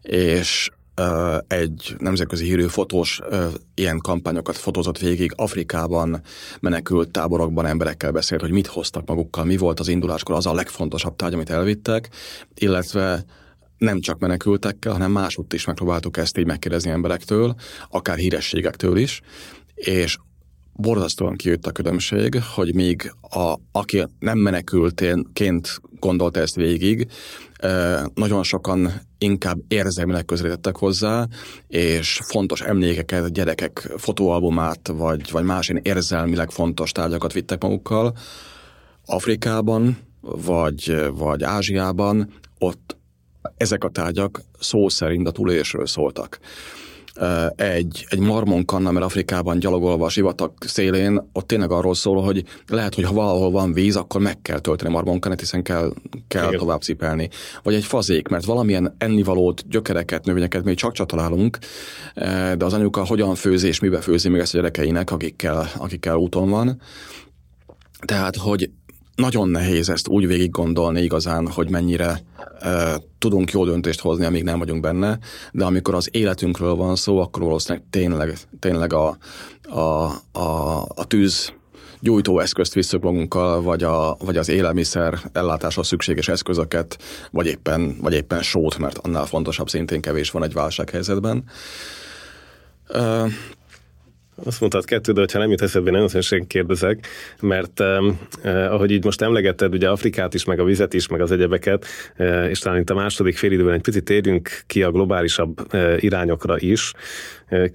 és 0.01 0.69
egy 1.47 1.95
nemzetközi 1.97 2.45
hírű 2.45 2.67
fotós 2.67 3.21
ilyen 3.73 3.97
kampányokat 3.97 4.57
fotózott 4.57 4.97
végig 4.97 5.31
Afrikában, 5.35 6.21
menekült 6.59 7.11
táborokban 7.11 7.65
emberekkel 7.65 8.11
beszélt, 8.11 8.41
hogy 8.41 8.51
mit 8.51 8.67
hoztak 8.67 9.05
magukkal, 9.07 9.45
mi 9.45 9.57
volt 9.57 9.79
az 9.79 9.87
induláskor 9.87 10.35
az 10.35 10.45
a 10.45 10.53
legfontosabb 10.53 11.15
tárgy, 11.15 11.33
amit 11.33 11.49
elvittek, 11.49 12.09
illetve 12.55 13.25
nem 13.77 13.99
csak 13.99 14.19
menekültekkel, 14.19 14.91
hanem 14.91 15.11
másútt 15.11 15.53
is 15.53 15.65
megpróbáltuk 15.65 16.17
ezt 16.17 16.37
így 16.37 16.45
megkérdezni 16.45 16.89
emberektől, 16.89 17.55
akár 17.89 18.17
hírességektől 18.17 18.97
is, 18.97 19.21
és 19.73 20.17
borzasztóan 20.73 21.35
kijött 21.35 21.67
a 21.67 21.71
különbség, 21.71 22.41
hogy 22.55 22.73
még 22.73 23.13
a, 23.21 23.55
aki 23.71 24.05
nem 24.19 24.37
menekülténként 24.37 25.81
gondolta 25.99 26.39
ezt 26.39 26.55
végig, 26.55 27.07
nagyon 28.13 28.43
sokan 28.43 28.91
inkább 29.17 29.57
érzelmileg 29.67 30.25
közelítettek 30.25 30.75
hozzá, 30.75 31.27
és 31.67 32.19
fontos 32.27 32.61
emlékeket, 32.61 33.33
gyerekek 33.33 33.91
fotóalbumát, 33.97 34.87
vagy, 34.87 35.31
vagy 35.31 35.43
más 35.43 35.69
ilyen 35.69 35.81
érzelmileg 35.83 36.51
fontos 36.51 36.91
tárgyakat 36.91 37.33
vittek 37.33 37.61
magukkal. 37.61 38.15
Afrikában, 39.05 39.97
vagy, 40.21 40.95
vagy 41.13 41.43
Ázsiában 41.43 42.33
ott 42.59 42.97
ezek 43.57 43.83
a 43.83 43.89
tárgyak 43.89 44.41
szó 44.59 44.89
szerint 44.89 45.27
a 45.27 45.31
túlélésről 45.31 45.87
szóltak 45.87 46.39
egy, 47.55 48.05
egy 48.09 48.19
marmonkanna, 48.19 48.91
mert 48.91 49.05
Afrikában 49.05 49.59
gyalogolva 49.59 50.05
a 50.05 50.09
sivatag 50.09 50.53
szélén, 50.59 51.29
ott 51.33 51.47
tényleg 51.47 51.71
arról 51.71 51.95
szól, 51.95 52.21
hogy 52.23 52.43
lehet, 52.67 52.95
hogy 52.95 53.03
ha 53.03 53.13
valahol 53.13 53.51
van 53.51 53.73
víz, 53.73 53.95
akkor 53.95 54.21
meg 54.21 54.41
kell 54.41 54.59
tölteni 54.59 54.91
marmonkannát, 54.91 55.39
hiszen 55.39 55.63
kell, 55.63 55.93
kell 56.27 56.51
tovább 56.51 56.81
cipelni. 56.81 57.29
Vagy 57.63 57.73
egy 57.73 57.85
fazék, 57.85 58.27
mert 58.27 58.45
valamilyen 58.45 58.95
ennivalót, 58.97 59.67
gyökereket, 59.69 60.25
növényeket 60.25 60.63
még 60.63 60.75
csak 60.75 60.93
csatolálunk, 60.93 61.57
de 62.57 62.65
az 62.65 62.73
anyuka 62.73 63.05
hogyan 63.05 63.35
főzi 63.35 63.67
és 63.67 63.79
mibe 63.79 64.01
főzi 64.01 64.29
még 64.29 64.41
ezt 64.41 64.53
a 64.53 64.57
gyerekeinek, 64.57 65.11
akikkel, 65.11 65.69
akikkel 65.77 66.15
úton 66.15 66.49
van. 66.49 66.81
Tehát, 68.05 68.35
hogy 68.35 68.69
nagyon 69.15 69.49
nehéz 69.49 69.89
ezt 69.89 70.07
úgy 70.07 70.27
végig 70.27 70.49
gondolni 70.49 71.01
igazán, 71.01 71.47
hogy 71.47 71.69
mennyire 71.69 72.21
e, 72.59 72.97
tudunk 73.17 73.51
jó 73.51 73.65
döntést 73.65 73.99
hozni, 73.99 74.25
amíg 74.25 74.43
nem 74.43 74.59
vagyunk 74.59 74.81
benne, 74.81 75.19
de 75.51 75.65
amikor 75.65 75.95
az 75.95 76.09
életünkről 76.11 76.75
van 76.75 76.95
szó, 76.95 77.19
akkor 77.19 77.43
valószínűleg 77.43 77.85
tényleg, 77.89 78.37
tényleg 78.59 78.93
a, 78.93 79.17
a, 79.69 80.11
a, 80.39 80.81
a 80.95 81.05
tűz 81.07 81.53
gyújtóeszközt 81.99 82.73
visszük 82.73 83.01
magunkkal, 83.01 83.61
vagy, 83.61 83.83
a, 83.83 84.17
vagy 84.19 84.37
az 84.37 84.49
élelmiszer 84.49 85.19
ellátáshoz 85.33 85.87
szükséges 85.87 86.27
eszközöket, 86.27 86.97
vagy 87.31 87.45
éppen, 87.45 87.97
vagy 88.01 88.13
éppen 88.13 88.41
sót, 88.41 88.77
mert 88.77 88.97
annál 88.97 89.25
fontosabb 89.25 89.69
szintén 89.69 90.01
kevés 90.01 90.31
van 90.31 90.43
egy 90.43 90.53
válsághelyzetben. 90.53 91.43
Azt 94.43 94.59
mondtad 94.59 94.85
kettő, 94.85 95.11
de 95.11 95.25
ha 95.33 95.39
nem 95.39 95.49
jut 95.49 95.61
eszedbe, 95.61 95.91
nagyon 95.91 96.07
szívesen 96.07 96.47
kérdezek, 96.47 97.07
mert 97.39 97.79
eh, 97.79 98.73
ahogy 98.73 98.91
így 98.91 99.03
most 99.03 99.21
emlegetted, 99.21 99.73
ugye 99.73 99.89
Afrikát 99.89 100.33
is, 100.33 100.45
meg 100.45 100.59
a 100.59 100.63
vizet 100.63 100.93
is, 100.93 101.07
meg 101.07 101.21
az 101.21 101.31
egyebeket, 101.31 101.85
eh, 102.15 102.49
és 102.49 102.59
talán 102.59 102.79
itt 102.79 102.89
a 102.89 102.95
második 102.95 103.37
félidőben 103.37 103.73
egy 103.73 103.81
picit 103.81 104.03
térjünk 104.03 104.49
ki 104.67 104.83
a 104.83 104.91
globálisabb 104.91 105.73
eh, 105.73 106.03
irányokra 106.03 106.59
is. 106.59 106.93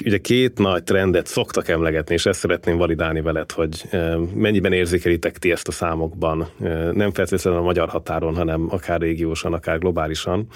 Ugye 0.05 0.19
két 0.19 0.59
nagy 0.59 0.83
trendet 0.83 1.27
szoktak 1.27 1.69
emlegetni, 1.69 2.15
és 2.15 2.27
ezt 2.27 2.39
szeretném 2.39 2.77
validálni 2.77 3.21
veled, 3.21 3.53
hogy 3.53 3.89
mennyiben 4.35 4.73
érzékelitek 4.73 5.39
ti 5.39 5.51
ezt 5.51 5.69
a 5.69 5.73
számokban, 5.73 6.49
nem 6.93 7.13
feltétlenül 7.13 7.59
a 7.59 7.63
magyar 7.63 7.89
határon, 7.89 8.35
hanem 8.35 8.67
akár 8.71 9.01
régiósan, 9.01 9.53
akár 9.53 9.79
globálisan. 9.79 10.47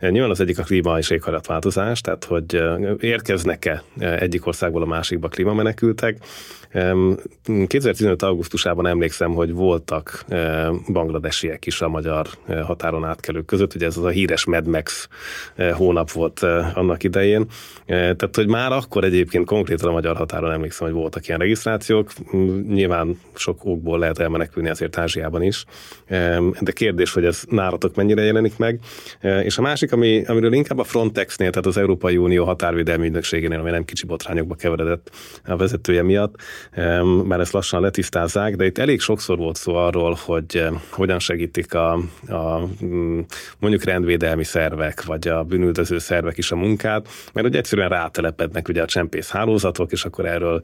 Nyilván 0.00 0.30
az 0.30 0.40
egyik 0.40 0.58
a 0.58 0.62
klíma 0.62 0.98
és 0.98 1.10
éghajlatváltozás, 1.10 2.00
tehát 2.00 2.24
hogy 2.24 2.62
érkeznek-e 3.00 3.82
egyik 3.98 4.46
országból 4.46 4.82
a 4.82 4.86
másikba 4.86 5.28
klímamenekültek, 5.28 6.16
2015. 7.66 8.22
augusztusában 8.22 8.86
emlékszem, 8.86 9.32
hogy 9.32 9.52
voltak 9.52 10.24
bangladesiek 10.88 11.66
is 11.66 11.80
a 11.80 11.88
magyar 11.88 12.26
határon 12.64 13.04
átkelők 13.04 13.44
között, 13.44 13.74
ugye 13.74 13.86
ez 13.86 13.96
az 13.96 14.04
a 14.04 14.08
híres 14.08 14.44
Mad 14.44 14.66
Max 14.66 15.08
hónap 15.72 16.10
volt 16.10 16.42
annak 16.74 17.02
idején. 17.02 17.46
Tehát, 17.86 18.36
hogy 18.36 18.46
már 18.46 18.59
akkor 18.68 19.04
egyébként 19.04 19.46
konkrétan 19.46 19.88
a 19.88 19.92
magyar 19.92 20.16
határon 20.16 20.52
emlékszem, 20.52 20.86
hogy 20.86 20.96
voltak 20.96 21.26
ilyen 21.26 21.38
regisztrációk. 21.38 22.12
Nyilván 22.68 23.20
sok 23.34 23.64
okból 23.64 23.98
lehet 23.98 24.18
elmenekülni 24.18 24.68
azért 24.68 24.98
Ázsiában 24.98 25.42
is. 25.42 25.64
De 26.60 26.72
kérdés, 26.72 27.12
hogy 27.12 27.24
ez 27.24 27.42
nálatok 27.48 27.94
mennyire 27.94 28.22
jelenik 28.22 28.56
meg. 28.56 28.78
És 29.42 29.58
a 29.58 29.62
másik, 29.62 29.92
ami, 29.92 30.24
amiről 30.24 30.52
inkább 30.52 30.78
a 30.78 30.84
Frontexnél, 30.84 31.50
tehát 31.50 31.66
az 31.66 31.76
Európai 31.76 32.16
Unió 32.16 32.44
határvédelmi 32.44 33.06
ügynökségénél, 33.06 33.58
ami 33.58 33.70
nem 33.70 33.84
kicsi 33.84 34.06
botrányokba 34.06 34.54
keveredett 34.54 35.10
a 35.44 35.56
vezetője 35.56 36.02
miatt, 36.02 36.34
már 37.24 37.40
ezt 37.40 37.52
lassan 37.52 37.80
letisztázzák, 37.80 38.56
de 38.56 38.64
itt 38.64 38.78
elég 38.78 39.00
sokszor 39.00 39.38
volt 39.38 39.56
szó 39.56 39.74
arról, 39.74 40.18
hogy 40.24 40.64
hogyan 40.90 41.18
segítik 41.18 41.74
a, 41.74 41.92
a 42.28 42.68
mm, 42.84 43.20
mondjuk 43.58 43.84
rendvédelmi 43.84 44.44
szervek, 44.44 45.04
vagy 45.04 45.28
a 45.28 45.42
bűnüldöző 45.42 45.98
szervek 45.98 46.38
is 46.38 46.52
a 46.52 46.56
munkát, 46.56 47.08
mert 47.32 47.46
ugye 47.46 47.58
egyszerűen 47.58 47.88
rátelepednek 48.50 48.68
ugye 48.68 48.82
a 48.82 48.86
csempész 48.86 49.30
hálózatok, 49.30 49.92
és 49.92 50.04
akkor 50.04 50.26
erről 50.26 50.60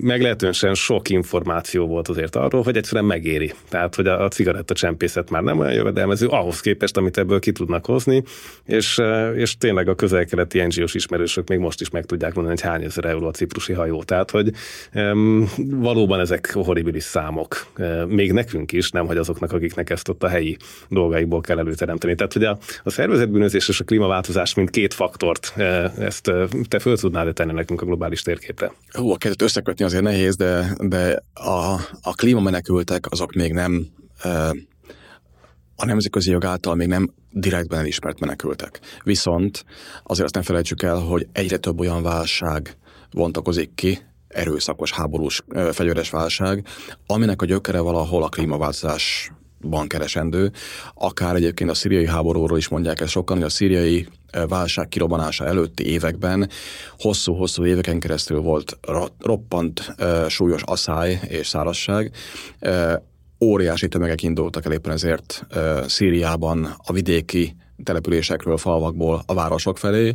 meglehetősen 0.00 0.74
sok 0.74 1.08
információ 1.08 1.86
volt 1.86 2.08
azért 2.08 2.36
arról, 2.36 2.62
hogy 2.62 2.76
egyszerűen 2.76 3.04
megéri. 3.04 3.52
Tehát, 3.68 3.94
hogy 3.94 4.06
a, 4.06 4.24
a 4.24 4.28
cigaretta 4.28 4.74
csempészet 4.74 5.30
már 5.30 5.42
nem 5.42 5.58
olyan 5.58 5.72
jövedelmező, 5.72 6.26
ahhoz 6.26 6.60
képest, 6.60 6.96
amit 6.96 7.18
ebből 7.18 7.38
ki 7.38 7.52
tudnak 7.52 7.86
hozni, 7.86 8.22
és, 8.64 9.00
és 9.34 9.56
tényleg 9.56 9.88
a 9.88 9.94
közel-keleti 9.94 10.62
NGO-s 10.62 10.94
ismerősök 10.94 11.48
még 11.48 11.58
most 11.58 11.80
is 11.80 11.90
meg 11.90 12.04
tudják 12.04 12.34
mondani, 12.34 12.56
hogy 12.60 12.70
hány 12.70 12.84
ezer 12.84 13.04
euró 13.04 13.26
a 13.26 13.30
ciprusi 13.30 13.72
hajó. 13.72 14.02
Tehát, 14.02 14.30
hogy 14.30 14.50
um, 14.94 15.48
valóban 15.56 16.20
ezek 16.20 16.52
horribilis 16.52 17.02
számok. 17.02 17.66
Uh, 17.78 18.06
még 18.06 18.32
nekünk 18.32 18.72
is, 18.72 18.90
nem 18.90 19.06
hogy 19.06 19.16
azoknak, 19.16 19.52
akiknek 19.52 19.90
ezt 19.90 20.08
ott 20.08 20.22
a 20.22 20.28
helyi 20.28 20.56
dolgaikból 20.88 21.40
kell 21.40 21.58
előteremteni. 21.58 22.14
Tehát, 22.14 22.32
hogy 22.32 22.44
a, 22.44 22.58
a 22.82 22.90
szervezetbűnözés 22.90 23.68
és 23.68 23.80
a 23.80 23.84
klímaváltozás, 23.84 24.54
mint 24.54 24.70
két 24.70 24.94
faktort, 24.94 25.52
ezt 25.98 26.32
te 26.68 26.78
föl 26.78 26.96
tudnád 26.96 27.34
tenni 27.34 27.52
nekünk 27.52 27.82
a 27.82 27.84
globális 27.84 28.22
térképre? 28.22 28.72
Hú, 28.88 29.10
a 29.10 29.16
kettőt 29.16 29.42
összekötni 29.42 29.84
azért 29.84 30.02
nehéz, 30.02 30.36
de, 30.36 30.76
de 30.78 31.22
a, 31.34 31.72
a 32.02 32.14
klímamenekültek 32.14 33.06
azok 33.10 33.32
még 33.32 33.52
nem 33.52 33.86
a 35.76 35.84
nemzetközi 35.84 36.30
jog 36.30 36.44
által 36.44 36.74
még 36.74 36.88
nem 36.88 37.14
direktben 37.30 37.78
elismert 37.78 38.20
menekültek. 38.20 38.80
Viszont 39.02 39.64
azért 40.02 40.24
azt 40.24 40.34
nem 40.34 40.42
felejtsük 40.42 40.82
el, 40.82 40.96
hogy 40.96 41.26
egyre 41.32 41.56
több 41.56 41.80
olyan 41.80 42.02
válság 42.02 42.76
bontakozik 43.12 43.74
ki, 43.74 43.98
erőszakos 44.28 44.92
háborús 44.92 45.42
fegyveres 45.72 46.10
válság, 46.10 46.66
aminek 47.06 47.42
a 47.42 47.46
gyökere 47.46 47.80
valahol 47.80 48.22
a 48.22 48.28
klímaváltozásban 49.64 49.88
keresendő. 49.88 50.52
Akár 50.94 51.34
egyébként 51.34 51.70
a 51.70 51.74
szíriai 51.74 52.06
háborúról 52.06 52.58
is 52.58 52.68
mondják 52.68 53.00
ezt 53.00 53.10
sokan, 53.10 53.36
hogy 53.36 53.46
a 53.46 53.48
szíriai 53.48 54.08
válság 54.48 54.88
kirobbanása 54.88 55.46
előtti 55.46 55.86
években 55.86 56.48
hosszú-hosszú 56.98 57.64
éveken 57.64 57.98
keresztül 57.98 58.40
volt 58.40 58.78
roppant 59.18 59.94
súlyos 60.28 60.62
asszály 60.62 61.20
és 61.28 61.48
szárazság. 61.48 62.10
Óriási 63.40 63.88
tömegek 63.88 64.22
indultak 64.22 64.64
el 64.64 64.72
éppen 64.72 64.92
ezért 64.92 65.46
Szíriában 65.86 66.76
a 66.84 66.92
vidéki 66.92 67.56
településekről, 67.82 68.56
falvakból 68.56 69.22
a 69.26 69.34
városok 69.34 69.78
felé, 69.78 70.14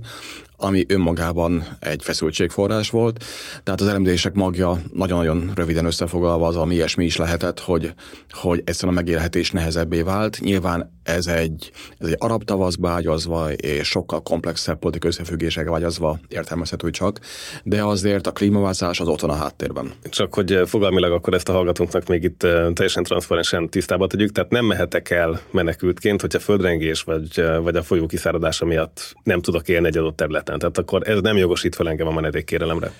ami 0.59 0.85
önmagában 0.87 1.63
egy 1.79 2.03
feszültségforrás 2.03 2.89
volt. 2.89 3.23
Tehát 3.63 3.81
az 3.81 3.87
elemzések 3.87 4.33
magja 4.33 4.81
nagyon-nagyon 4.93 5.51
röviden 5.55 5.85
összefoglalva 5.85 6.47
az, 6.47 6.55
ami 6.55 6.73
ilyesmi 6.73 7.05
is 7.05 7.17
lehetett, 7.17 7.59
hogy, 7.59 7.93
hogy 8.29 8.61
egyszerűen 8.65 8.97
a 8.97 8.99
megélhetés 8.99 9.51
nehezebbé 9.51 10.01
vált. 10.01 10.39
Nyilván 10.39 10.91
ez 11.03 11.27
egy, 11.27 11.71
ez 11.97 12.07
egy 12.07 12.15
arab 12.17 12.43
tavaszba 12.43 12.89
ágyazva, 12.89 13.51
és 13.51 13.87
sokkal 13.87 14.21
komplexebb 14.21 14.79
politikai 14.79 15.09
összefüggésekbe 15.09 15.73
ágyazva 15.73 16.19
értelmezhető 16.27 16.89
csak, 16.89 17.19
de 17.63 17.83
azért 17.83 18.27
a 18.27 18.31
klímaváltozás 18.31 18.99
az 18.99 19.07
ott 19.07 19.21
a 19.21 19.33
háttérben. 19.33 19.91
Csak 20.09 20.33
hogy 20.33 20.53
eh, 20.53 20.65
fogalmilag 20.65 21.11
akkor 21.11 21.33
ezt 21.33 21.49
a 21.49 21.51
hallgatónknak 21.51 22.07
még 22.07 22.23
itt 22.23 22.43
eh, 22.43 22.67
teljesen 22.73 23.03
transzparensen 23.03 23.69
tisztába 23.69 24.07
tegyük, 24.07 24.31
tehát 24.31 24.51
nem 24.51 24.65
mehetek 24.65 25.09
el 25.09 25.39
menekültként, 25.51 26.21
hogyha 26.21 26.39
földrengés 26.39 27.01
vagy, 27.01 27.27
eh, 27.35 27.61
vagy 27.61 27.75
a 27.75 27.83
folyó 27.83 28.05
kiszáradása 28.05 28.65
miatt 28.65 29.15
nem 29.23 29.41
tudok 29.41 29.67
élni 29.67 29.87
egy 29.87 29.97
adott 29.97 30.15
területen. 30.15 30.48
Tehát 30.57 30.77
akkor 30.77 31.07
ez 31.07 31.21
nem 31.21 31.37
jogosít 31.37 31.75
fel 31.75 31.89
engem 31.89 32.07
a 32.07 32.11
menedékkérelemre. 32.11 32.91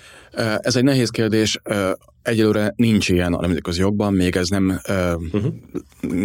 Ez 0.58 0.76
egy 0.76 0.84
nehéz 0.84 1.10
kérdés. 1.10 1.62
Egyelőre 2.22 2.74
nincs 2.76 3.10
ilyen 3.10 3.34
a 3.34 3.42
nemzetközi 3.42 3.80
jogban, 3.80 4.14
még 4.14 4.36
ez 4.36 4.48
nem, 4.50 4.82
uh-huh. 5.32 5.54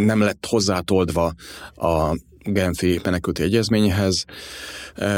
nem 0.05 0.21
lett 0.21 0.47
hozzátoldva 0.49 1.33
a 1.75 2.17
Genfi 2.45 3.01
menekülti 3.05 3.43
egyezményhez, 3.43 4.25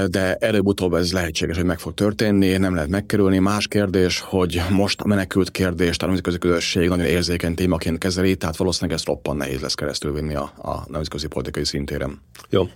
de 0.06 0.34
előbb-utóbb 0.34 0.94
ez 0.94 1.12
lehetséges, 1.12 1.56
hogy 1.56 1.64
meg 1.64 1.78
fog 1.78 1.94
történni, 1.94 2.56
nem 2.56 2.74
lehet 2.74 2.88
megkerülni. 2.90 3.38
Más 3.38 3.68
kérdés, 3.68 4.20
hogy 4.20 4.62
most 4.70 5.00
a 5.00 5.06
menekült 5.06 5.50
kérdést 5.50 6.02
a 6.02 6.06
nemzetközi 6.06 6.38
közösség 6.38 6.88
nagyon 6.88 7.06
érzékeny 7.06 7.54
témaként 7.54 7.98
kezeli, 7.98 8.36
tehát 8.36 8.56
valószínűleg 8.56 8.96
ezt 8.96 9.06
roppan 9.06 9.36
nehéz 9.36 9.60
lesz 9.60 9.74
keresztül 9.74 10.12
vinni 10.12 10.34
a, 10.34 10.52
a 10.56 10.84
nemzetközi 10.86 11.26
politikai 11.26 11.64
szintéren. 11.64 12.20
Jó, 12.50 12.68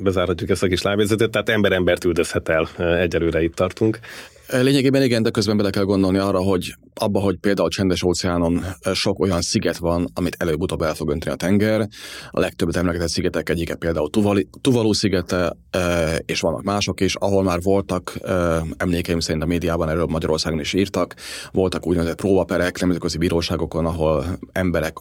bezárhatjuk 0.00 0.50
ezt 0.50 0.62
a 0.62 0.66
kis 0.66 0.82
lábjegyzetet, 0.82 1.30
tehát 1.30 1.48
ember-embert 1.48 2.04
üldözhet 2.04 2.48
el, 2.48 2.68
egyelőre 2.98 3.42
itt 3.42 3.54
tartunk. 3.54 3.98
Lényegében 4.50 5.02
igen, 5.02 5.22
de 5.22 5.30
közben 5.30 5.56
bele 5.56 5.70
kell 5.70 5.82
gondolni 5.82 6.18
arra, 6.18 6.38
hogy 6.38 6.74
abba, 6.94 7.20
hogy 7.20 7.36
például 7.36 7.66
a 7.66 7.70
csendes 7.70 8.02
óceánon 8.02 8.64
sok 8.92 9.20
olyan 9.20 9.40
sziget 9.40 9.76
van, 9.76 10.08
amit 10.14 10.36
előbb-utóbb 10.38 10.82
el 10.82 10.94
fog 10.94 11.10
önteni 11.10 11.34
a 11.34 11.36
tenger. 11.36 11.88
A 12.30 12.40
legtöbbet 12.40 12.76
emlegetett 12.76 13.08
szigetek 13.08 13.48
egyike 13.48 13.74
például 13.74 14.10
Tuvalu, 14.10 14.40
Tuvalu 14.60 14.92
szigete, 14.92 15.56
és 16.26 16.40
vannak 16.40 16.62
mások 16.62 17.00
is, 17.00 17.14
ahol 17.14 17.42
már 17.42 17.60
voltak, 17.62 18.18
emlékeim 18.76 19.20
szerint 19.20 19.42
a 19.42 19.46
médiában 19.46 19.88
erről 19.88 20.06
Magyarországon 20.06 20.60
is 20.60 20.72
írtak, 20.72 21.14
voltak 21.52 21.86
úgynevezett 21.86 22.16
próbaperek 22.16 22.80
nemzetközi 22.80 23.18
bíróságokon, 23.18 23.86
ahol 23.86 24.38
emberek 24.52 24.96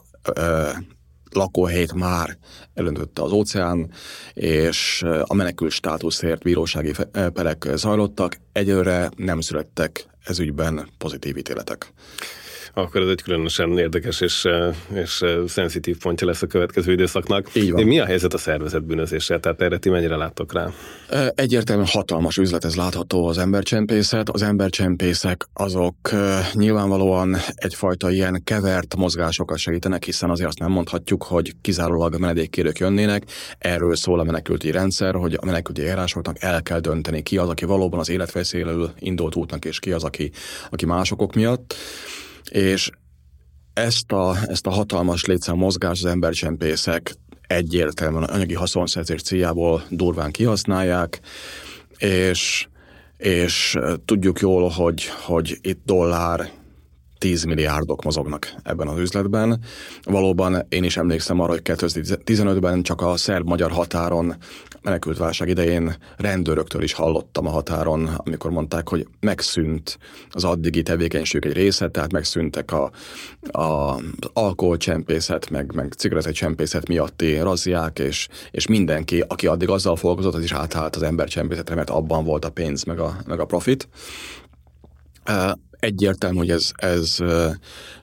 lakóhelyét 1.31 1.93
már 1.93 2.37
elöntötte 2.73 3.21
az 3.21 3.31
óceán, 3.31 3.91
és 4.33 5.05
a 5.21 5.33
menekült 5.33 5.71
státuszért 5.71 6.43
bírósági 6.43 6.91
perek 7.33 7.67
zajlottak. 7.73 8.37
Egyelőre 8.51 9.11
nem 9.15 9.41
születtek 9.41 10.07
ez 10.23 10.39
ügyben 10.39 10.89
pozitív 10.97 11.37
ítéletek. 11.37 11.93
Akkor 12.77 13.01
ez 13.01 13.07
egy 13.07 13.21
különösen 13.21 13.77
érdekes 13.77 14.21
és, 14.21 14.47
és 14.93 15.23
szenzitív 15.47 15.97
pontja 15.97 16.27
lesz 16.27 16.41
a 16.41 16.47
következő 16.47 16.91
időszaknak. 16.91 17.55
Így 17.55 17.71
van. 17.71 17.83
Mi 17.83 17.99
a 17.99 18.05
helyzet 18.05 18.33
a 18.33 18.37
szervezet 18.37 18.83
bűnözéssel? 18.83 19.39
Tehát 19.39 19.61
erre 19.61 19.77
ti 19.77 19.89
mennyire 19.89 20.15
láttok 20.15 20.53
rá? 20.53 20.69
Egyértelműen 21.35 21.87
hatalmas 21.91 22.37
üzlet 22.37 22.65
ez 22.65 22.75
látható 22.75 23.27
az 23.27 23.37
embercsempészet. 23.37 24.29
Az 24.29 24.41
embercsempészek 24.41 25.47
azok 25.53 25.95
nyilvánvalóan 26.53 27.35
egyfajta 27.55 28.11
ilyen 28.11 28.41
kevert 28.43 28.95
mozgásokat 28.95 29.57
segítenek, 29.57 30.03
hiszen 30.03 30.29
azért 30.29 30.47
azt 30.47 30.59
nem 30.59 30.71
mondhatjuk, 30.71 31.23
hogy 31.23 31.53
kizárólag 31.61 32.13
a 32.13 32.17
menedékkérők 32.17 32.77
jönnének. 32.77 33.23
Erről 33.57 33.95
szól 33.95 34.19
a 34.19 34.23
menekülti 34.23 34.71
rendszer, 34.71 35.15
hogy 35.15 35.33
a 35.41 35.45
menekülti 35.45 35.81
járásoknak 35.81 36.43
el 36.43 36.63
kell 36.63 36.79
dönteni 36.79 37.23
ki 37.23 37.37
az, 37.37 37.49
aki 37.49 37.65
valóban 37.65 37.99
az 37.99 38.09
életveszélyelől 38.09 38.91
indult 38.99 39.35
útnak, 39.35 39.65
és 39.65 39.79
ki 39.79 39.91
az, 39.91 40.03
aki, 40.03 40.31
aki 40.69 40.85
másokok 40.85 41.33
miatt 41.33 41.75
és 42.49 42.89
ezt 43.73 44.11
a, 44.11 44.35
ezt 44.47 44.67
a 44.67 44.71
hatalmas 44.71 45.25
létszám 45.25 45.57
mozgás 45.57 46.03
az 46.03 46.05
embercsempészek 46.05 47.15
egyértelműen 47.47 48.23
anyagi 48.23 48.53
haszonszerzés 48.53 49.21
céljából 49.21 49.83
durván 49.89 50.31
kihasználják, 50.31 51.19
és, 51.97 52.67
és 53.17 53.77
tudjuk 54.05 54.39
jól, 54.39 54.69
hogy, 54.69 55.05
hogy 55.05 55.57
itt 55.61 55.81
dollár 55.85 56.51
10 57.17 57.43
milliárdok 57.43 58.03
mozognak 58.03 58.53
ebben 58.63 58.87
az 58.87 58.99
üzletben. 58.99 59.59
Valóban 60.03 60.65
én 60.69 60.83
is 60.83 60.97
emlékszem 60.97 61.39
arra, 61.39 61.51
hogy 61.51 61.61
2015-ben 61.63 62.81
csak 62.81 63.01
a 63.01 63.17
szerb-magyar 63.17 63.71
határon 63.71 64.35
menekült 64.81 65.17
válság 65.17 65.47
idején 65.47 65.95
rendőröktől 66.17 66.83
is 66.83 66.93
hallottam 66.93 67.47
a 67.47 67.49
határon, 67.49 68.09
amikor 68.17 68.51
mondták, 68.51 68.89
hogy 68.89 69.07
megszűnt 69.19 69.97
az 70.31 70.43
addigi 70.43 70.83
tevékenység 70.83 71.45
egy 71.45 71.53
része, 71.53 71.89
tehát 71.89 72.11
megszűntek 72.11 72.71
a, 72.71 72.91
a 73.59 73.99
alkoholcsempészet, 74.33 75.49
meg, 75.49 75.73
meg 75.73 75.93
cigarettacsempészet 75.97 76.87
miatti 76.87 77.37
razziák, 77.39 77.99
és, 77.99 78.27
és 78.51 78.67
mindenki, 78.67 79.23
aki 79.27 79.47
addig 79.47 79.69
azzal 79.69 79.95
foglalkozott, 79.95 80.33
az 80.33 80.43
is 80.43 80.53
átállt 80.53 80.95
az 80.95 81.01
embercsempészetre, 81.01 81.75
mert 81.75 81.89
abban 81.89 82.23
volt 82.23 82.45
a 82.45 82.49
pénz, 82.49 82.83
meg 82.83 82.99
a, 82.99 83.17
meg 83.25 83.39
a 83.39 83.45
profit 83.45 83.87
egyértelmű, 85.87 86.37
hogy 86.37 86.49
ez, 86.49 86.71
ez 86.75 87.17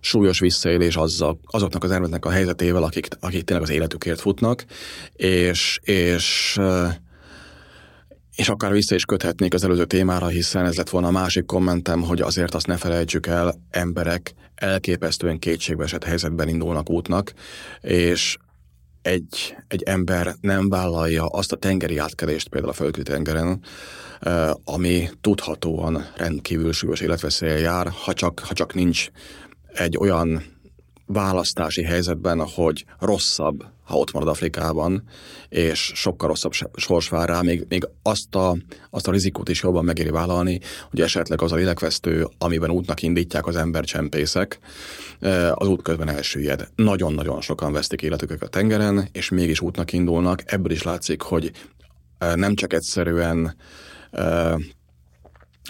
súlyos 0.00 0.38
visszaélés 0.38 0.96
azzal, 0.96 1.38
azoknak 1.44 1.84
az 1.84 1.90
embereknek 1.90 2.24
a 2.24 2.30
helyzetével, 2.30 2.82
akik, 2.82 3.08
akik 3.20 3.44
tényleg 3.44 3.66
az 3.68 3.74
életükért 3.74 4.20
futnak, 4.20 4.64
és, 5.12 5.80
és 5.82 6.58
és 8.36 8.48
akár 8.48 8.72
vissza 8.72 8.94
is 8.94 9.04
köthetnék 9.04 9.54
az 9.54 9.64
előző 9.64 9.84
témára, 9.84 10.26
hiszen 10.26 10.64
ez 10.64 10.76
lett 10.76 10.90
volna 10.90 11.06
a 11.06 11.10
másik 11.10 11.44
kommentem, 11.44 12.02
hogy 12.02 12.20
azért 12.20 12.54
azt 12.54 12.66
ne 12.66 12.76
felejtsük 12.76 13.26
el, 13.26 13.54
emberek 13.70 14.34
elképesztően 14.54 15.38
kétségbeesett 15.38 16.04
helyzetben 16.04 16.48
indulnak 16.48 16.90
útnak, 16.90 17.32
és 17.80 18.36
egy, 19.02 19.56
egy 19.68 19.82
ember 19.82 20.34
nem 20.40 20.68
vállalja 20.68 21.26
azt 21.26 21.52
a 21.52 21.56
tengeri 21.56 21.98
átkelést 21.98 22.48
például 22.48 22.72
a 22.72 22.76
földközi 22.76 23.10
tengeren, 23.10 23.60
ami 24.64 25.08
tudhatóan 25.20 26.06
rendkívül 26.16 26.72
súlyos 26.72 27.00
életveszélye 27.00 27.58
jár, 27.58 27.88
ha 28.04 28.12
csak, 28.12 28.38
ha 28.38 28.54
csak 28.54 28.74
nincs 28.74 29.08
egy 29.72 29.96
olyan 29.96 30.42
választási 31.06 31.82
helyzetben, 31.82 32.46
hogy 32.54 32.84
rosszabb, 32.98 33.64
ha 33.84 33.96
ott 33.96 34.12
marad 34.12 34.28
Afrikában, 34.28 35.02
és 35.48 35.92
sokkal 35.94 36.28
rosszabb 36.28 36.52
sors 36.74 37.08
vár 37.08 37.28
rá, 37.28 37.40
még, 37.40 37.66
még 37.68 37.88
azt, 38.02 38.34
a, 38.34 38.56
azt 38.90 39.08
a 39.08 39.10
rizikót 39.10 39.48
is 39.48 39.62
jobban 39.62 39.84
megéri 39.84 40.10
vállalni, 40.10 40.60
hogy 40.90 41.00
esetleg 41.00 41.42
az 41.42 41.52
a 41.52 41.56
lélekvesztő, 41.56 42.28
amiben 42.38 42.70
útnak 42.70 43.02
indítják 43.02 43.46
az 43.46 43.56
embercsempészek, 43.56 44.58
az 45.54 45.68
út 45.68 45.82
közben 45.82 46.08
elsüllyed. 46.08 46.68
Nagyon-nagyon 46.74 47.40
sokan 47.40 47.72
vesztik 47.72 48.02
életüket 48.02 48.42
a 48.42 48.48
tengeren, 48.48 49.08
és 49.12 49.28
mégis 49.28 49.60
útnak 49.60 49.92
indulnak. 49.92 50.42
Ebből 50.52 50.72
is 50.72 50.82
látszik, 50.82 51.22
hogy 51.22 51.50
nem 52.34 52.54
csak 52.54 52.72
egyszerűen 52.72 53.56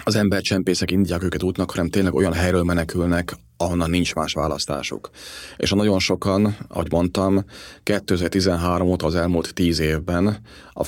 az 0.03 0.15
embercsempészek 0.15 0.91
indítják 0.91 1.23
őket 1.23 1.43
útnak, 1.43 1.71
hanem 1.71 1.89
tényleg 1.89 2.13
olyan 2.13 2.33
helyről 2.33 2.63
menekülnek, 2.63 3.35
ahonnan 3.57 3.89
nincs 3.89 4.15
más 4.15 4.33
választásuk. 4.33 5.09
És 5.57 5.71
a 5.71 5.75
nagyon 5.75 5.99
sokan, 5.99 6.57
ahogy 6.67 6.91
mondtam, 6.91 7.45
2013 7.83 8.87
óta 8.87 9.05
az 9.05 9.15
elmúlt 9.15 9.53
10 9.53 9.79
évben 9.79 10.37
a 10.73 10.83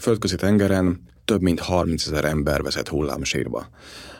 földközi, 0.00 0.36
tengeren 0.36 1.00
több 1.24 1.40
mint 1.40 1.60
30 1.60 2.06
ezer 2.06 2.24
ember 2.24 2.62
vezet 2.62 2.88
hullámsírba. 2.88 3.68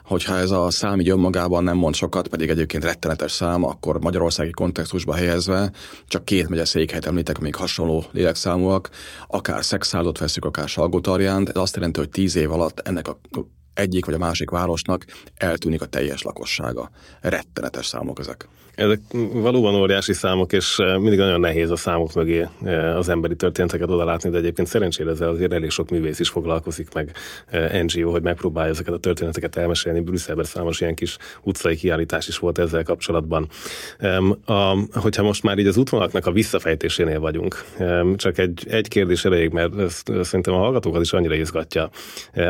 Hogyha 0.09 0.37
ez 0.37 0.51
a 0.51 0.71
szám 0.71 1.01
így 1.01 1.09
önmagában 1.09 1.65
nem 1.65 1.77
mond 1.77 1.95
sokat, 1.95 2.29
pedig 2.29 2.49
egyébként 2.49 2.85
rettenetes 2.85 3.33
szám, 3.33 3.65
akkor 3.65 4.01
magyarországi 4.01 4.51
kontextusba 4.51 5.15
helyezve 5.15 5.73
csak 6.07 6.25
két 6.25 6.49
megye 6.49 6.65
székhelyet 6.65 7.07
említek, 7.07 7.39
még 7.39 7.55
hasonló 7.55 8.05
lélekszámúak, 8.11 8.91
akár 9.27 9.65
szexáldot 9.65 10.19
veszük, 10.19 10.45
akár 10.45 10.69
salgótarjánt, 10.69 11.49
ez 11.49 11.57
azt 11.57 11.75
jelenti, 11.75 11.99
hogy 11.99 12.09
tíz 12.09 12.37
év 12.37 12.53
alatt 12.53 12.81
ennek 12.81 13.09
a 13.09 13.21
egyik 13.75 14.05
vagy 14.05 14.15
a 14.15 14.19
másik 14.19 14.51
városnak 14.51 15.05
eltűnik 15.35 15.83
a 15.83 15.87
teljes 15.87 16.23
lakossága. 16.23 16.91
Rettenetes 17.21 17.87
számok 17.87 18.19
ezek. 18.19 18.49
Ezek 18.79 19.01
valóban 19.33 19.75
óriási 19.75 20.13
számok, 20.13 20.53
és 20.53 20.79
eh, 20.79 20.99
mindig 20.99 21.19
nagyon 21.19 21.41
nehéz 21.41 21.71
a 21.71 21.77
számok 21.77 22.15
mögé 22.15 22.47
eh, 22.65 22.97
az 22.97 23.09
emberi 23.09 23.37
történeteket 23.37 23.91
odalátni, 23.91 24.31
de 24.31 24.39
egyébként 24.39 24.69
szerencsére 24.69 25.11
ezzel 25.11 25.29
azért 25.29 25.53
elég 25.53 25.71
sok 25.71 25.91
művész 25.91 26.19
is 26.19 26.29
foglalkozik, 26.29 26.95
meg 26.95 27.13
eh, 27.47 27.83
NGO, 27.83 28.11
hogy 28.11 28.23
megpróbálja 28.23 28.71
ezeket 28.71 28.95
a 28.95 28.99
történeteket 28.99 29.57
elmesélni. 29.57 30.01
Brüsszelben 30.01 30.45
számos 30.45 30.81
ilyen 30.81 30.95
kis 30.95 31.17
utcai 31.43 31.77
kiállítás 31.77 32.29
is 32.29 32.39
volt 32.39 32.59
ezzel 32.59 32.83
kapcsolatban. 32.83 33.49
A, 34.45 34.77
hogyha 34.93 35.23
most 35.23 35.43
már 35.43 35.59
így 35.59 35.67
az 35.67 35.77
útvonalaknak 35.77 36.27
a 36.27 36.33
visszafejtésénél 36.33 37.21
vagyunk, 37.21 37.65
csak 38.17 38.39
egy, 38.39 38.67
egy 38.69 38.89
kérdés 38.89 39.25
elég, 39.25 39.51
mert 39.51 39.79
ezt, 39.79 40.13
szerintem 40.23 40.55
a 40.55 40.59
hallgatókat 40.59 41.01
is 41.01 41.13
annyira 41.13 41.35
izgatja. 41.35 41.91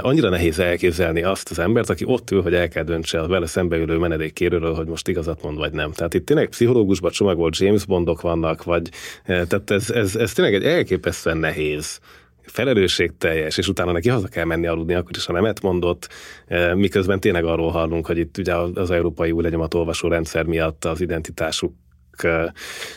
Annyira 0.01 0.29
nehéz 0.29 0.59
elképzelni 0.59 1.23
azt 1.23 1.51
az 1.51 1.59
embert, 1.59 1.91
aki 1.91 2.05
ott 2.07 2.31
ül, 2.31 2.43
hogy 2.43 2.55
el 2.55 2.69
kell 2.69 2.85
döntse 2.85 3.21
a 3.21 3.27
vele 3.27 3.47
szembeülő 3.47 3.97
menedékkérőről, 3.97 4.75
hogy 4.75 4.87
most 4.87 5.09
igazat 5.09 5.43
mond 5.43 5.59
vagy 5.59 5.73
nem. 5.73 5.93
Tehát 5.93 6.15
itt 6.19 6.27
tényleg 6.27 6.49
pszichológusban 6.49 7.11
csomagolt 7.11 7.57
James 7.57 7.85
Bondok 7.85 8.21
vannak, 8.21 8.65
vagy 8.65 8.89
eh, 9.25 9.45
tehát 9.47 9.71
ez, 9.71 9.91
ez, 9.91 10.17
ez 10.17 10.33
tényleg 10.33 10.55
egy 10.55 10.65
elképesztően 10.65 11.37
nehéz 11.37 12.01
felelősségteljes, 12.43 13.59
és 13.59 13.69
utána 13.69 13.93
neki 13.93 14.09
haza 14.09 14.29
kell 14.29 14.45
menni 14.45 14.67
aludni, 14.67 14.95
akkor 14.95 15.17
is, 15.17 15.27
ha 15.27 15.33
nemet 15.33 15.63
mondott, 15.63 16.09
eh, 16.47 16.75
miközben 16.75 17.21
tényleg 17.21 17.45
arról 17.45 17.71
hallunk, 17.71 18.07
hogy 18.07 18.19
itt 18.19 18.39
ugye 18.39 18.55
az 18.55 18.91
európai 18.91 19.31
új 19.31 19.43
legyemat 19.43 19.75
olvasó 19.75 20.09
rendszer 20.09 20.45
miatt 20.45 20.85
az 20.85 21.01
identitásuk 21.01 21.73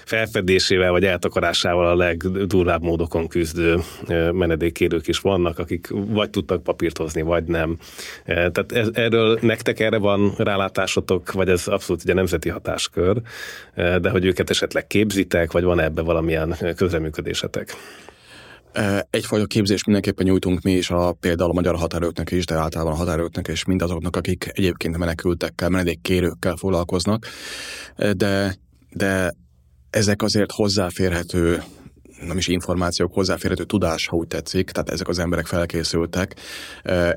felfedésével 0.06 0.92
vagy 0.92 1.06
eltakarásával 1.06 1.88
a 1.88 1.96
legdurvább 1.96 2.82
módokon 2.82 3.28
küzdő 3.28 3.78
menedékkérők 4.32 5.08
is 5.08 5.20
vannak, 5.20 5.60
akik 5.60 5.88
vagy 5.92 6.30
tudtak 6.30 6.64
papírt 6.64 6.98
hozni, 6.98 7.22
vagy 7.22 7.44
nem. 7.44 7.78
Tehát 8.26 8.72
ez, 8.72 8.88
erről 8.94 9.40
nektek 9.42 9.80
erre 9.80 9.98
van 9.98 10.34
rálátásotok, 10.38 11.32
vagy 11.32 11.50
ez 11.50 11.68
abszolút 11.68 12.04
ugye 12.04 12.14
nemzeti 12.14 12.50
hatáskör, 12.50 13.22
de 13.76 14.10
hogy 14.10 14.26
őket 14.26 14.50
esetleg 14.50 14.88
képzitek, 14.88 15.52
vagy 15.52 15.64
van 15.64 15.80
ebbe 15.80 16.02
valamilyen 16.02 16.56
közreműködésetek? 16.76 17.76
Egyfajta 19.10 19.46
képzést 19.46 19.86
mindenképpen 19.86 20.26
nyújtunk 20.26 20.62
mi 20.62 20.72
is 20.72 20.90
a, 20.90 21.12
például 21.12 21.50
a 21.50 21.54
magyar 21.54 21.76
határőröknek 21.76 22.32
is, 22.32 22.46
de 22.46 22.56
általában 22.56 22.94
a 22.94 22.96
határőröknek 22.96 23.48
és 23.48 23.66
mindazoknak, 23.66 24.16
akik 24.16 24.50
egyébként 24.54 24.98
menekültekkel, 24.98 25.70
menedékkérőkkel 25.70 26.56
foglalkoznak, 26.56 27.28
de 28.16 28.56
de 28.92 29.34
ezek 29.90 30.22
azért 30.22 30.52
hozzáférhető 30.52 31.64
nem 32.28 32.38
is 32.38 32.48
információk, 32.48 33.14
hozzáférhető 33.14 33.64
tudás, 33.64 34.08
ha 34.08 34.16
úgy 34.16 34.28
tetszik, 34.28 34.72
tehát 34.72 34.90
ezek 34.90 35.08
az 35.08 35.20
emberek 35.20 35.46
felkészültek. 35.46 36.36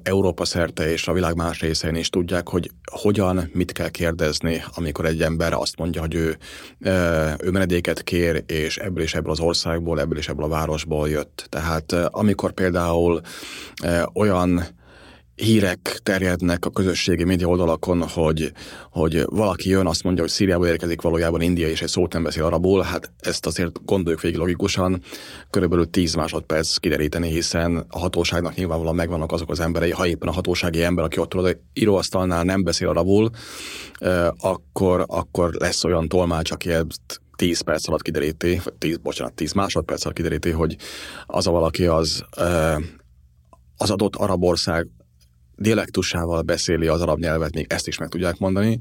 Európa 0.03 0.45
szerte 0.45 0.93
és 0.93 1.09
a 1.09 1.13
világ 1.13 1.37
más 1.37 1.61
részein 1.61 1.95
is 1.95 2.09
tudják, 2.09 2.49
hogy 2.49 2.71
hogyan, 2.93 3.51
mit 3.53 3.73
kell 3.73 3.89
kérdezni, 3.89 4.63
amikor 4.75 5.07
egy 5.07 5.23
ember 5.23 5.53
azt 5.53 5.77
mondja, 5.77 6.01
hogy 6.01 6.15
ő, 6.15 6.37
ő 7.39 7.51
menedéket 7.51 8.03
kér, 8.03 8.45
és 8.47 8.77
ebből 8.77 9.03
és 9.03 9.15
ebből 9.15 9.31
az 9.31 9.41
országból, 9.41 10.01
ebből 10.01 10.19
és 10.19 10.29
ebből 10.29 10.45
a 10.45 10.49
városból 10.49 11.09
jött. 11.09 11.47
Tehát 11.49 11.93
amikor 11.93 12.53
például 12.53 13.21
olyan 14.15 14.63
hírek 15.35 16.01
terjednek 16.03 16.65
a 16.65 16.71
közösségi 16.71 17.25
média 17.25 17.47
oldalakon, 17.47 18.03
hogy, 18.09 18.53
hogy 18.91 19.25
valaki 19.27 19.69
jön, 19.69 19.87
azt 19.87 20.03
mondja, 20.03 20.23
hogy 20.23 20.33
Szíriából 20.33 20.67
érkezik 20.67 21.01
valójában 21.01 21.41
India, 21.41 21.69
és 21.69 21.83
egy 21.83 21.89
szót 21.89 22.13
nem 22.13 22.23
beszél 22.23 22.45
arabul, 22.45 22.83
hát 22.83 23.13
ezt 23.21 23.47
azért 23.47 23.85
gondoljuk 23.85 24.21
végig 24.21 24.39
logikusan, 24.39 25.03
körülbelül 25.51 25.91
10 25.91 26.15
másodperc 26.15 26.77
kideríteni, 26.77 27.29
hiszen 27.29 27.87
a 27.89 27.99
hatóságnak 27.99 28.55
nyilvánvalóan 28.55 28.95
megvannak 28.95 29.33
azok 29.33 29.51
az 29.51 29.61
emberei, 29.61 29.91
ha 29.91 30.07
éppen 30.07 30.29
a 30.29 30.33
hatósági 30.33 30.83
ember, 30.83 31.05
aki 31.05 31.19
ott 31.19 31.29
tudod, 31.29 31.59
íróasztalnál 31.73 32.43
nem 32.43 32.63
beszél 32.63 32.89
arabul, 32.89 33.31
akkor, 34.39 35.05
akkor 35.09 35.53
lesz 35.53 35.85
olyan 35.85 36.09
tolmács, 36.09 36.51
aki 36.51 36.71
ezt 36.71 37.23
10 37.37 37.61
perc 37.61 37.89
alatt 37.89 38.03
kideríti, 38.03 38.61
vagy 38.65 38.75
10, 38.75 38.97
bocsánat, 38.97 39.35
10 39.35 39.53
másodperc 39.53 40.05
alatt 40.05 40.17
kideríti, 40.17 40.51
hogy 40.51 40.77
az 41.27 41.47
a 41.47 41.51
valaki 41.51 41.87
az 41.87 42.25
az 43.77 43.91
adott 43.91 44.17
arab 44.17 44.45
ország 44.45 44.89
dialektusával 45.57 46.43
beszéli 46.43 46.87
az 46.87 47.01
arab 47.01 47.19
nyelvet, 47.19 47.55
még 47.55 47.67
ezt 47.69 47.87
is 47.87 47.99
meg 47.99 48.09
tudják 48.09 48.39
mondani. 48.39 48.79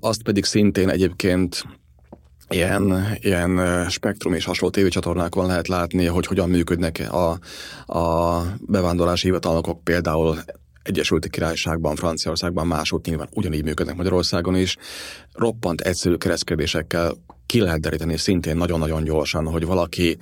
azt 0.00 0.22
pedig 0.22 0.44
szintén 0.44 0.88
egyébként 0.88 1.64
ilyen, 2.48 3.16
ilyen 3.20 3.84
spektrum 3.88 4.32
és 4.32 4.44
hasonló 4.44 4.74
tévécsatornákon 4.74 5.46
lehet 5.46 5.68
látni, 5.68 6.06
hogy 6.06 6.26
hogyan 6.26 6.48
működnek 6.48 7.06
a, 7.10 7.38
a 7.98 8.42
bevándorlási 8.60 9.26
hivatalnokok 9.26 9.84
például 9.84 10.38
Egyesült 10.82 11.28
Királyságban, 11.28 11.96
Franciaországban, 11.96 12.66
máshogy 12.66 13.00
nyilván 13.04 13.28
ugyanígy 13.34 13.64
működnek 13.64 13.96
Magyarországon 13.96 14.56
is. 14.56 14.76
Roppant 15.32 15.80
egyszerű 15.80 16.14
kereszkedésekkel 16.14 17.12
ki 17.46 17.60
lehet 17.60 17.80
deríteni 17.80 18.16
szintén 18.16 18.56
nagyon-nagyon 18.56 19.04
gyorsan, 19.04 19.46
hogy 19.46 19.66
valaki 19.66 20.18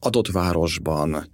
adott 0.00 0.28
városban 0.28 1.28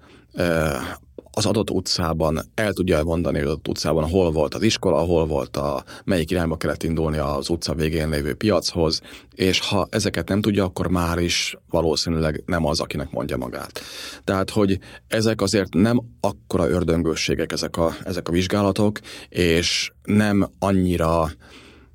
az 1.39 1.47
adott 1.47 1.71
utcában 1.71 2.41
el 2.55 2.73
tudja 2.73 2.97
elmondani, 2.97 3.39
hogy 3.39 3.47
adott 3.47 3.69
utcában 3.69 4.09
hol 4.09 4.31
volt 4.31 4.55
az 4.55 4.63
iskola, 4.63 4.99
hol 4.99 5.27
volt 5.27 5.57
a, 5.57 5.85
melyik 6.05 6.31
irányba 6.31 6.57
kellett 6.57 6.83
indulni 6.83 7.19
az 7.19 7.49
utca 7.49 7.75
végén 7.75 8.09
lévő 8.09 8.35
piachoz, 8.35 9.01
és 9.35 9.61
ha 9.61 9.87
ezeket 9.91 10.29
nem 10.29 10.41
tudja, 10.41 10.65
akkor 10.65 10.89
már 10.89 11.19
is 11.19 11.57
valószínűleg 11.71 12.43
nem 12.47 12.67
az, 12.67 12.81
akinek 12.81 13.11
mondja 13.11 13.37
magát. 13.37 13.81
Tehát, 14.25 14.51
hogy 14.51 14.79
ezek 15.09 15.41
azért 15.41 15.75
nem 15.75 16.01
akkora 16.21 16.69
ördöngősségek 16.69 17.53
ezek 17.53 17.77
a, 17.77 17.95
ezek 18.05 18.29
a 18.29 18.33
vizsgálatok, 18.33 18.99
és 19.29 19.93
nem 20.03 20.51
annyira 20.59 21.31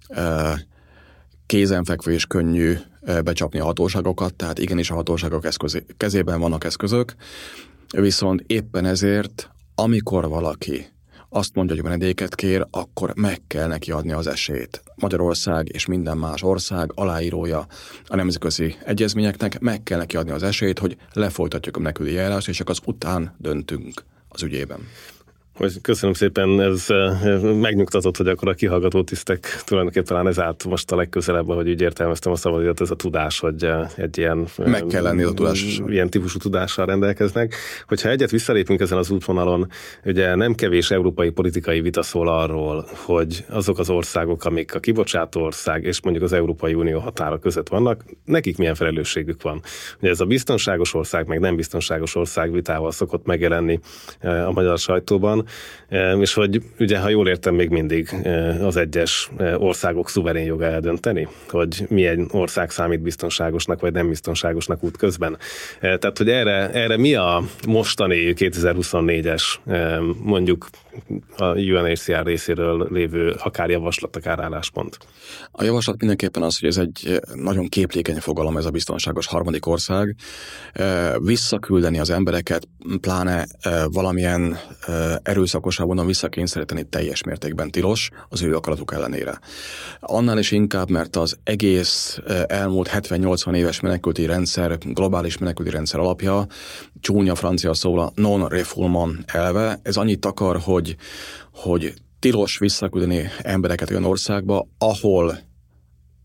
e, 0.08 0.54
kézenfekvő 1.46 2.12
és 2.12 2.26
könnyű 2.26 2.74
becsapni 3.24 3.60
a 3.60 3.64
hatóságokat, 3.64 4.34
tehát 4.34 4.60
igenis 4.60 4.92
a 4.92 4.96
hatóságok 4.96 5.46
eszközé, 5.46 5.86
kezében 5.98 6.40
vannak 6.40 6.64
eszközök, 6.64 7.16
Viszont 8.02 8.44
éppen 8.48 8.86
ezért, 8.86 9.50
amikor 9.76 10.28
valaki 10.28 10.86
azt 11.30 11.56
mondja, 11.56 11.76
hogy 11.76 11.84
menedéket 11.84 12.36
kér, 12.36 12.68
akkor 12.72 13.14
meg 13.16 13.42
kell 13.48 13.68
neki 13.68 13.92
adni 13.92 14.12
az 14.12 14.28
esélyt. 14.28 14.84
Magyarország 14.96 15.70
és 15.74 15.86
minden 15.86 16.18
más 16.18 16.44
ország 16.44 16.92
aláírója 16.96 17.68
a 18.06 18.16
nemzetközi 18.16 18.76
egyezményeknek, 18.86 19.60
meg 19.60 19.84
kell 19.84 19.98
neki 19.98 20.18
adni 20.18 20.32
az 20.32 20.44
esélyt, 20.44 20.80
hogy 20.80 20.98
lefolytatjuk 21.14 21.78
a 21.78 21.80
meneküli 21.80 22.14
járást, 22.14 22.48
és 22.48 22.58
csak 22.58 22.70
az 22.70 22.80
után 22.86 23.36
döntünk 23.38 24.04
az 24.28 24.44
ügyében. 24.44 24.80
Köszönöm 25.82 26.14
szépen, 26.14 26.62
ez 26.62 26.86
megnyugtatott, 27.44 28.18
hogy 28.18 28.28
akkor 28.28 28.48
a 28.48 28.54
kihallgató 28.54 29.04
tisztek 29.04 29.62
tulajdonképpen 29.66 30.08
talán 30.08 30.28
ez 30.28 30.40
állt 30.40 30.66
most 30.66 30.92
a 30.92 30.96
legközelebb, 30.96 31.46
hogy 31.46 31.70
úgy 31.70 31.82
értelmeztem 31.82 32.32
a 32.32 32.36
szabadíjat, 32.36 32.82
ez 32.82 32.92
a 32.92 32.96
tudás, 32.96 33.40
hogy 33.40 33.70
egy 33.96 34.18
ilyen... 34.18 34.48
Meg 34.58 34.86
kell 34.86 35.02
lenni 35.02 35.24
a 35.24 35.32
tudás. 35.32 35.82
Ilyen 35.88 36.10
típusú 36.10 36.38
tudással 36.38 36.86
rendelkeznek. 36.86 37.56
Hogyha 37.88 38.10
egyet 38.10 38.32
visszalépünk 38.32 38.80
ezen 38.80 38.98
az 38.98 39.10
útvonalon, 39.10 39.68
ugye 40.06 40.36
nem 40.36 40.54
kevés 40.56 40.92
európai 40.92 41.30
politikai 41.30 41.82
vita 41.82 42.02
szól 42.02 42.28
arról, 42.28 42.86
hogy 43.06 43.46
azok 43.50 43.80
az 43.80 43.90
országok, 43.90 44.46
amik 44.46 44.76
a 44.76 44.80
kibocsátó 44.80 45.42
ország 45.42 45.84
és 45.84 46.02
mondjuk 46.02 46.24
az 46.26 46.34
Európai 46.34 46.74
Unió 46.74 47.00
határa 47.00 47.40
között 47.40 47.70
vannak, 47.70 48.04
nekik 48.26 48.58
milyen 48.58 48.76
felelősségük 48.76 49.42
van. 49.42 49.62
Ugye 50.02 50.10
ez 50.10 50.20
a 50.20 50.26
biztonságos 50.26 50.94
ország, 50.94 51.28
meg 51.28 51.40
nem 51.40 51.56
biztonságos 51.56 52.16
ország 52.16 52.52
vitával 52.52 52.92
szokott 52.92 53.26
megjelenni 53.26 53.80
a 54.22 54.52
magyar 54.52 54.78
sajtóban, 54.78 55.43
és 56.20 56.34
hogy 56.34 56.62
ugye, 56.80 57.00
ha 57.00 57.10
jól 57.10 57.28
értem, 57.28 57.56
még 57.56 57.70
mindig 57.70 58.16
az 58.62 58.76
egyes 58.78 59.32
országok 59.58 60.10
szuverén 60.10 60.46
joga 60.46 60.66
eldönteni, 60.66 61.28
hogy 61.50 61.86
milyen 61.90 62.28
ország 62.32 62.70
számít 62.70 63.02
biztonságosnak 63.02 63.82
vagy 63.82 63.94
nem 63.94 64.10
biztonságosnak 64.10 64.84
út 64.84 64.98
közben. 64.98 65.38
Tehát, 65.80 66.18
hogy 66.18 66.30
erre, 66.30 66.70
erre 66.72 66.98
mi 66.98 67.16
a 67.16 67.44
mostani 67.68 68.34
2024-es 68.38 69.44
mondjuk 70.24 70.68
a 71.38 71.46
UNHCR 71.46 72.26
részéről 72.26 72.88
lévő 72.92 73.36
akár 73.44 73.70
javaslat, 73.70 74.16
akár 74.16 74.40
álláspont? 74.40 74.98
A 75.52 75.64
javaslat 75.64 76.00
mindenképpen 76.00 76.44
az, 76.44 76.60
hogy 76.60 76.70
ez 76.70 76.78
egy 76.78 77.20
nagyon 77.34 77.68
képlékeny 77.68 78.20
fogalom, 78.20 78.58
ez 78.58 78.66
a 78.66 78.70
biztonságos 78.70 79.26
harmadik 79.26 79.66
ország. 79.66 80.16
Visszaküldeni 81.18 82.00
az 82.00 82.10
embereket, 82.10 82.68
pláne 83.02 83.46
valamilyen 83.92 84.60
erőszakosabban 85.24 86.06
visszakényszeríteni 86.06 86.84
teljes 86.84 87.24
mértékben 87.24 87.72
tilos 87.72 88.10
az 88.30 88.42
ő 88.42 88.56
akaratuk 88.56 88.94
ellenére. 88.94 89.40
Annál 90.00 90.38
is 90.38 90.52
inkább, 90.52 90.90
mert 90.90 91.16
az 91.16 91.38
egész 91.44 92.20
elmúlt 92.48 92.90
70-80 92.94 93.56
éves 93.56 93.80
menekülti 93.80 94.26
rendszer, 94.26 94.78
globális 94.78 95.38
menekülti 95.38 95.72
rendszer 95.72 96.00
alapja, 96.00 96.46
csúnya 97.00 97.36
francia 97.36 97.74
szóla 97.74 98.12
non-refoulement 98.16 99.32
elve, 99.32 99.80
ez 99.84 99.98
annyit 99.98 100.26
akar, 100.26 100.60
hogy, 100.60 100.83
hogy 101.54 101.94
tilos 102.20 102.58
visszaküldeni 102.58 103.30
embereket 103.42 103.90
olyan 103.90 104.06
országba, 104.06 104.68
ahol 104.78 105.40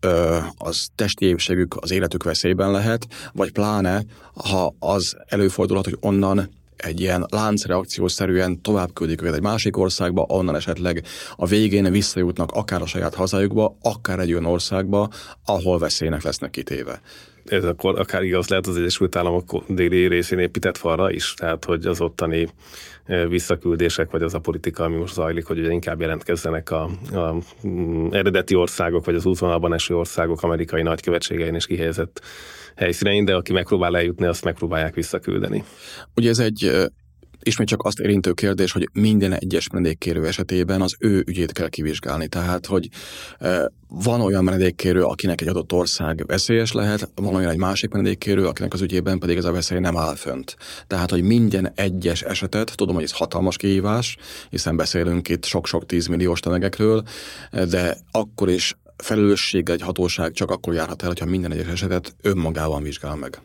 ö, 0.01 0.39
az 0.59 0.89
testi 0.95 1.27
épségük, 1.27 1.77
az 1.81 1.91
életük 1.91 2.23
veszélyben 2.23 2.71
lehet, 2.71 3.07
vagy 3.33 3.53
pláne, 3.53 4.05
ha 4.35 4.75
az 4.79 5.17
előfordulhat, 5.27 5.85
hogy 5.85 5.99
onnan 6.01 6.51
egy 6.77 7.01
ilyen 7.01 7.27
láncreakciószerűen 7.29 8.63
tovább 8.63 8.93
küldik 8.93 9.23
őket 9.23 9.35
egy 9.35 9.43
másik 9.43 9.77
országba, 9.77 10.25
onnan 10.29 10.55
esetleg 10.55 11.05
a 11.37 11.47
végén 11.47 11.91
visszajutnak 11.91 12.53
akár 12.53 12.83
a 12.83 12.87
saját 12.87 13.15
hazájukba, 13.15 13.77
akár 13.83 14.19
egy 14.19 14.33
olyan 14.33 14.45
országba, 14.45 15.09
ahol 15.45 15.79
veszélynek 15.79 16.23
lesznek 16.23 16.51
kitéve 16.51 17.01
ez 17.49 17.65
akkor 17.65 17.99
akár 17.99 18.23
igaz 18.23 18.49
lehet 18.49 18.67
az 18.67 18.77
Egyesült 18.77 19.17
Államok 19.17 19.65
déli 19.69 20.07
részén 20.07 20.39
épített 20.39 20.77
falra 20.77 21.11
is, 21.11 21.35
tehát 21.35 21.65
hogy 21.65 21.87
az 21.87 22.01
ottani 22.01 22.49
visszaküldések, 23.29 24.11
vagy 24.11 24.23
az 24.23 24.35
a 24.35 24.39
politika, 24.39 24.85
ami 24.85 24.97
most 24.97 25.15
zajlik, 25.15 25.47
hogy 25.47 25.59
ugye 25.59 25.71
inkább 25.71 26.01
jelentkezzenek 26.01 26.71
a, 26.71 26.91
a 27.13 27.37
mm, 27.67 28.09
eredeti 28.11 28.55
országok, 28.55 29.05
vagy 29.05 29.15
az 29.15 29.27
útvonalban 29.27 29.75
eső 29.75 29.97
országok 29.97 30.43
amerikai 30.43 30.83
nagykövetségein 30.83 31.55
és 31.55 31.67
kihelyezett 31.67 32.21
helyszínein, 32.77 33.25
de 33.25 33.35
aki 33.35 33.53
megpróbál 33.53 33.97
eljutni, 33.97 34.27
azt 34.27 34.45
megpróbálják 34.45 34.95
visszaküldeni. 34.95 35.65
Ugye 36.15 36.29
ez 36.29 36.39
egy 36.39 36.89
ismét 37.43 37.69
csak 37.69 37.83
azt 37.83 37.99
érintő 37.99 38.33
kérdés, 38.33 38.73
hogy 38.73 38.89
minden 38.93 39.33
egyes 39.33 39.71
menedékkérő 39.71 40.27
esetében 40.27 40.81
az 40.81 40.97
ő 40.99 41.23
ügyét 41.27 41.53
kell 41.53 41.69
kivizsgálni. 41.69 42.29
Tehát, 42.29 42.67
hogy 42.67 42.89
van 43.89 44.21
olyan 44.21 44.45
menedékkérő, 44.45 45.03
akinek 45.05 45.41
egy 45.41 45.49
adott 45.49 45.73
ország 45.73 46.27
veszélyes 46.27 46.73
lehet, 46.73 47.11
van 47.15 47.35
olyan 47.35 47.51
egy 47.51 47.59
másik 47.59 47.91
menedékkérő, 47.91 48.47
akinek 48.47 48.73
az 48.73 48.81
ügyében 48.81 49.19
pedig 49.19 49.37
ez 49.37 49.45
a 49.45 49.53
veszély 49.53 49.79
nem 49.79 49.97
áll 49.97 50.15
fönt. 50.15 50.57
Tehát, 50.87 51.11
hogy 51.11 51.23
minden 51.23 51.73
egyes 51.75 52.23
esetet, 52.23 52.73
tudom, 52.77 52.95
hogy 52.95 53.05
ez 53.05 53.13
hatalmas 53.13 53.57
kihívás, 53.57 54.17
hiszen 54.51 54.77
beszélünk 54.77 55.29
itt 55.29 55.45
sok-sok 55.45 55.87
tízmilliós 55.87 56.41
tömegekről, 56.41 57.03
de 57.51 57.97
akkor 58.11 58.51
is 58.51 58.77
felelősség 58.97 59.69
egy 59.69 59.83
hatóság 59.83 60.33
csak 60.33 60.51
akkor 60.51 60.75
járhat 60.75 61.03
el, 61.03 61.09
hogyha 61.09 61.27
minden 61.27 61.53
egyes 61.53 61.67
esetet 61.67 62.17
önmagában 62.23 62.83
vizsgál 62.83 63.17
meg 63.17 63.41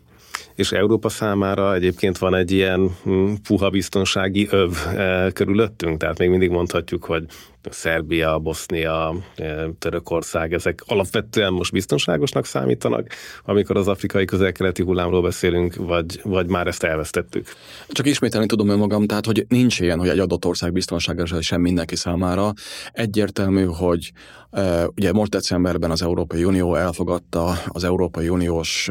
és 0.56 0.72
Európa 0.72 1.10
számára 1.10 1.74
egyébként 1.74 2.18
van 2.18 2.36
egy 2.36 2.52
ilyen 2.52 2.90
hm, 3.04 3.34
puha 3.48 3.70
biztonsági 3.70 4.48
öv 4.52 4.72
e, 4.96 5.32
körülöttünk, 5.32 5.98
tehát 5.98 6.18
még 6.18 6.30
mindig 6.30 6.50
mondhatjuk, 6.50 7.04
hogy 7.04 7.26
Szerbia, 7.70 8.40
Bosznia, 8.40 9.16
e, 9.36 9.70
Törökország, 9.80 10.54
ezek 10.54 10.84
alapvetően 10.86 11.54
most 11.54 11.72
biztonságosnak 11.72 12.46
számítanak, 12.46 13.08
amikor 13.46 13.78
az 13.78 13.88
afrikai 13.88 14.26
közel-keleti 14.26 14.84
hullámról 14.84 15.22
beszélünk, 15.22 15.76
vagy, 15.76 16.20
vagy 16.24 16.48
már 16.48 16.68
ezt 16.68 16.84
elvesztettük? 16.84 17.48
Csak 17.88 18.06
ismételni 18.06 18.46
tudom 18.46 18.70
önmagam, 18.70 19.06
tehát 19.06 19.26
hogy 19.26 19.46
nincs 19.48 19.80
ilyen, 19.80 20.00
hogy 20.00 20.10
egy 20.10 20.20
adott 20.20 20.46
ország 20.46 20.72
biztonságos 20.72 21.32
sem 21.40 21.62
mindenki 21.62 21.96
számára. 21.96 22.52
Egyértelmű, 22.92 23.64
hogy 23.64 24.12
e, 24.52 24.88
ugye 24.88 25.12
most 25.12 25.32
decemberben 25.32 25.92
az 25.92 26.02
Európai 26.02 26.44
Unió 26.44 26.76
elfogadta 26.76 27.54
az 27.68 27.84
Európai 27.84 28.30
Uniós 28.30 28.90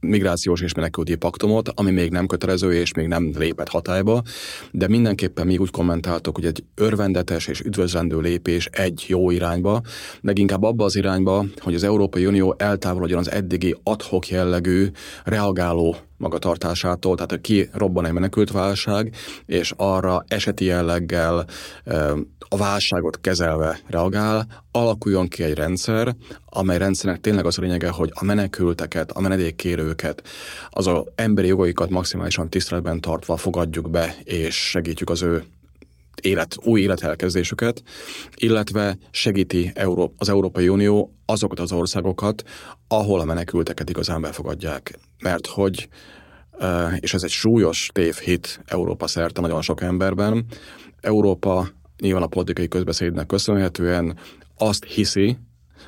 migrációs 0.00 0.60
és 0.60 0.74
menekülti 0.74 1.14
paktumot, 1.14 1.68
ami 1.68 1.90
még 1.90 2.10
nem 2.10 2.26
kötelező 2.26 2.72
és 2.72 2.92
még 2.94 3.06
nem 3.06 3.32
lépett 3.38 3.68
hatályba, 3.68 4.22
de 4.70 4.88
mindenképpen 4.88 5.46
még 5.46 5.60
úgy 5.60 5.70
kommentáltok, 5.70 6.34
hogy 6.34 6.44
egy 6.44 6.64
örvendetes 6.74 7.46
és 7.46 7.60
üdvözlendő 7.60 8.20
lépés 8.20 8.68
egy 8.72 9.04
jó 9.08 9.30
irányba, 9.30 9.80
inkább 10.38 10.62
abba 10.62 10.84
az 10.84 10.96
irányba, 10.96 11.44
hogy 11.56 11.74
az 11.74 11.82
Európai 11.82 12.26
Unió 12.26 12.54
eltávolodjon 12.58 13.18
az 13.18 13.30
eddigi 13.30 13.76
adhok 13.82 14.28
jellegű, 14.28 14.86
reagáló 15.24 15.96
magatartásától, 16.18 17.16
tehát 17.16 17.40
ki 17.40 17.68
robban 17.72 18.06
egy 18.06 18.12
menekült 18.12 18.50
válság, 18.50 19.14
és 19.46 19.72
arra 19.76 20.24
eseti 20.28 20.64
jelleggel 20.64 21.46
a 22.48 22.56
válságot 22.56 23.20
kezelve 23.20 23.80
reagál, 23.86 24.46
alakuljon 24.70 25.28
ki 25.28 25.42
egy 25.42 25.54
rendszer, 25.54 26.16
amely 26.44 26.78
rendszernek 26.78 27.20
tényleg 27.20 27.46
az 27.46 27.58
a 27.58 27.62
lényege, 27.62 27.88
hogy 27.88 28.10
a 28.14 28.24
menekülteket, 28.24 29.10
a 29.10 29.20
menedékkérőket, 29.20 30.22
az 30.70 30.86
a 30.86 31.04
emberi 31.14 31.48
jogaikat 31.48 31.90
maximálisan 31.90 32.50
tiszteletben 32.50 33.00
tartva 33.00 33.36
fogadjuk 33.36 33.90
be, 33.90 34.16
és 34.24 34.54
segítjük 34.54 35.10
az 35.10 35.22
ő 35.22 35.44
élet, 36.20 36.56
új 36.64 36.80
életelkezdésüket, 36.80 37.82
illetve 38.36 38.98
segíti 39.10 39.72
az 40.16 40.28
Európai 40.28 40.68
Unió 40.68 41.14
azokat 41.26 41.60
az 41.60 41.72
országokat, 41.72 42.42
ahol 42.88 43.20
a 43.20 43.24
menekülteket 43.24 43.90
igazán 43.90 44.20
befogadják. 44.20 44.98
Mert 45.22 45.46
hogy, 45.46 45.88
és 46.98 47.14
ez 47.14 47.22
egy 47.22 47.30
súlyos 47.30 47.90
tévhit 47.92 48.60
Európa 48.66 49.06
szerte 49.06 49.40
nagyon 49.40 49.62
sok 49.62 49.80
emberben, 49.80 50.44
Európa 51.00 51.68
nyilván 52.00 52.22
a 52.22 52.26
politikai 52.26 52.68
közbeszédnek 52.68 53.26
köszönhetően 53.26 54.18
azt 54.56 54.84
hiszi, 54.84 55.38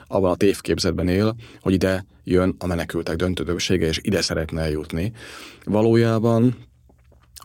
abban 0.07 0.31
a 0.31 0.37
tévképzetben 0.37 1.09
él, 1.09 1.35
hogy 1.61 1.72
ide 1.72 2.05
jön 2.24 2.55
a 2.59 2.66
menekültek 2.66 3.16
döntődősége, 3.16 3.87
és 3.87 3.99
ide 4.03 4.22
szeretne 4.22 4.61
eljutni. 4.61 5.12
Valójában 5.64 6.57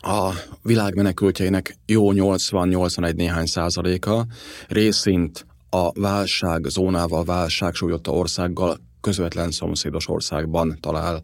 a 0.05 0.33
világ 0.61 0.95
menekültjeinek 0.95 1.77
jó 1.85 2.11
80-81 2.13 3.15
néhány 3.15 3.45
százaléka 3.45 4.25
részint 4.67 5.45
a 5.69 6.01
válság 6.01 6.65
zónával, 6.65 7.23
válság 7.23 7.73
súlyotta 7.73 8.11
országgal 8.11 8.77
közvetlen 9.01 9.51
szomszédos 9.51 10.09
országban 10.09 10.77
talál 10.79 11.21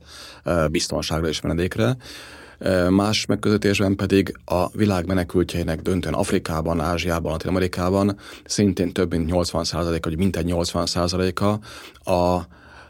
biztonságra 0.72 1.28
és 1.28 1.42
menedékre. 1.42 1.98
Más 2.90 3.26
megközelítésben 3.26 3.96
pedig 3.96 4.34
a 4.46 4.70
világ 4.70 5.06
menekültjeinek 5.06 5.82
döntően 5.82 6.14
Afrikában, 6.14 6.80
Ázsiában, 6.80 7.32
Latin-Amerikában 7.32 8.18
szintén 8.44 8.92
több 8.92 9.12
mint 9.12 9.26
80 9.26 9.64
százaléka, 9.64 10.10
vagy 10.10 10.18
mintegy 10.18 10.46
80 10.46 10.86
százaléka 10.86 11.60
a 12.04 12.40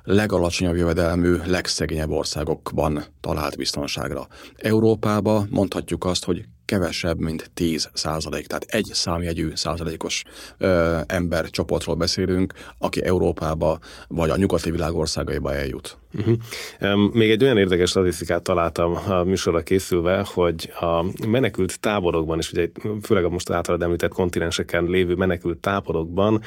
legalacsonyabb 0.04 0.76
jövedelmű, 0.76 1.36
legszegényebb 1.45 2.10
országokban 2.10 3.04
talált 3.20 3.58
biztonságra. 3.58 4.28
Európába 4.56 5.45
mondhatjuk 5.49 6.06
azt, 6.06 6.26
hogy 6.26 6.45
kevesebb, 6.66 7.20
mint 7.20 7.52
10 7.54 7.89
százalék, 7.93 8.47
tehát 8.47 8.66
egy 8.68 8.89
számjegyű 8.91 9.52
százalékos 9.54 10.24
ö, 10.58 10.97
ember 11.08 11.49
csoportról 11.49 11.95
beszélünk, 11.95 12.54
aki 12.78 13.04
Európába 13.04 13.80
vagy 14.08 14.30
a 14.30 14.38
nyugati 14.38 14.72
világ 14.72 14.95
országaiba 14.95 15.54
eljut. 15.54 15.97
Uh-huh. 16.14 17.14
Még 17.14 17.32
egy 17.32 17.43
olyan 17.43 17.58
érdekes 17.58 17.89
statisztikát 17.89 18.41
találtam 18.41 18.95
a 19.10 19.24
műsorra 19.24 19.62
készülve, 19.62 20.26
hogy 20.34 20.72
a 20.80 21.06
menekült 21.28 21.80
táborokban, 21.80 22.38
és 22.38 22.52
ugye 22.52 22.68
főleg 23.02 23.24
a 23.24 23.30
most 23.30 23.49
általad 23.49 23.82
említett 23.82 24.14
kontinenseken 24.14 24.84
lévő 24.84 25.16
menekült 25.16 25.58
táborokban 25.58 26.41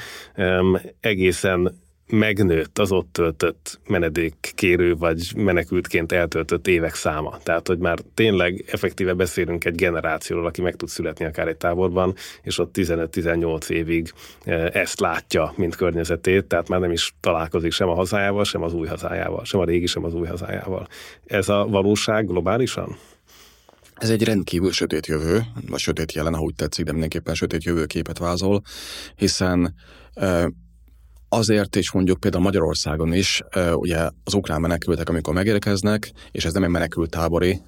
egészen 0.99 1.83
megnőtt 2.07 2.79
az 2.79 2.91
ott 2.91 3.07
töltött 3.11 3.79
menedékkérő 3.87 4.95
vagy 4.95 5.31
menekültként 5.35 6.11
eltöltött 6.11 6.67
évek 6.67 6.95
száma. 6.95 7.37
Tehát, 7.43 7.67
hogy 7.67 7.77
már 7.77 7.99
tényleg 8.13 8.65
effektíve 8.67 9.13
beszélünk 9.13 9.65
egy 9.65 9.75
generációról, 9.75 10.45
aki 10.45 10.61
meg 10.61 10.75
tud 10.75 10.89
születni 10.89 11.25
akár 11.25 11.47
egy 11.47 11.57
táborban, 11.57 12.15
és 12.41 12.57
ott 12.57 12.75
15-18 12.77 13.69
évig 13.69 14.11
e, 14.43 14.69
ezt 14.73 14.99
látja, 14.99 15.53
mint 15.55 15.75
környezetét, 15.75 16.45
tehát 16.45 16.67
már 16.67 16.79
nem 16.79 16.91
is 16.91 17.13
találkozik 17.19 17.71
sem 17.71 17.89
a 17.89 17.95
hazájával, 17.95 18.43
sem 18.43 18.63
az 18.63 18.73
új 18.73 18.87
hazájával, 18.87 19.45
sem 19.45 19.59
a 19.59 19.65
régi, 19.65 19.85
sem 19.85 20.03
az 20.03 20.13
új 20.13 20.27
hazájával. 20.27 20.87
Ez 21.25 21.49
a 21.49 21.65
valóság 21.69 22.27
globálisan? 22.27 22.97
Ez 23.95 24.09
egy 24.09 24.23
rendkívül 24.23 24.71
sötét 24.71 25.07
jövő, 25.07 25.41
vagy 25.69 25.79
sötét 25.79 26.13
jelen, 26.13 26.33
ahogy 26.33 26.55
tetszik, 26.55 26.85
de 26.85 26.91
mindenképpen 26.91 27.33
sötét 27.33 27.63
jövőképet 27.63 28.17
vázol, 28.17 28.61
hiszen 29.15 29.75
e, 30.13 30.49
Azért 31.35 31.75
is 31.75 31.91
mondjuk 31.91 32.19
például 32.19 32.43
Magyarországon 32.43 33.13
is, 33.13 33.41
ugye 33.73 34.09
az 34.23 34.33
ukrán 34.33 34.61
menekültek, 34.61 35.09
amikor 35.09 35.33
megérkeznek, 35.33 36.11
és 36.31 36.45
ez 36.45 36.53
nem 36.53 36.63
egy 36.63 36.69
menekült 36.69 37.09
tábori 37.09 37.61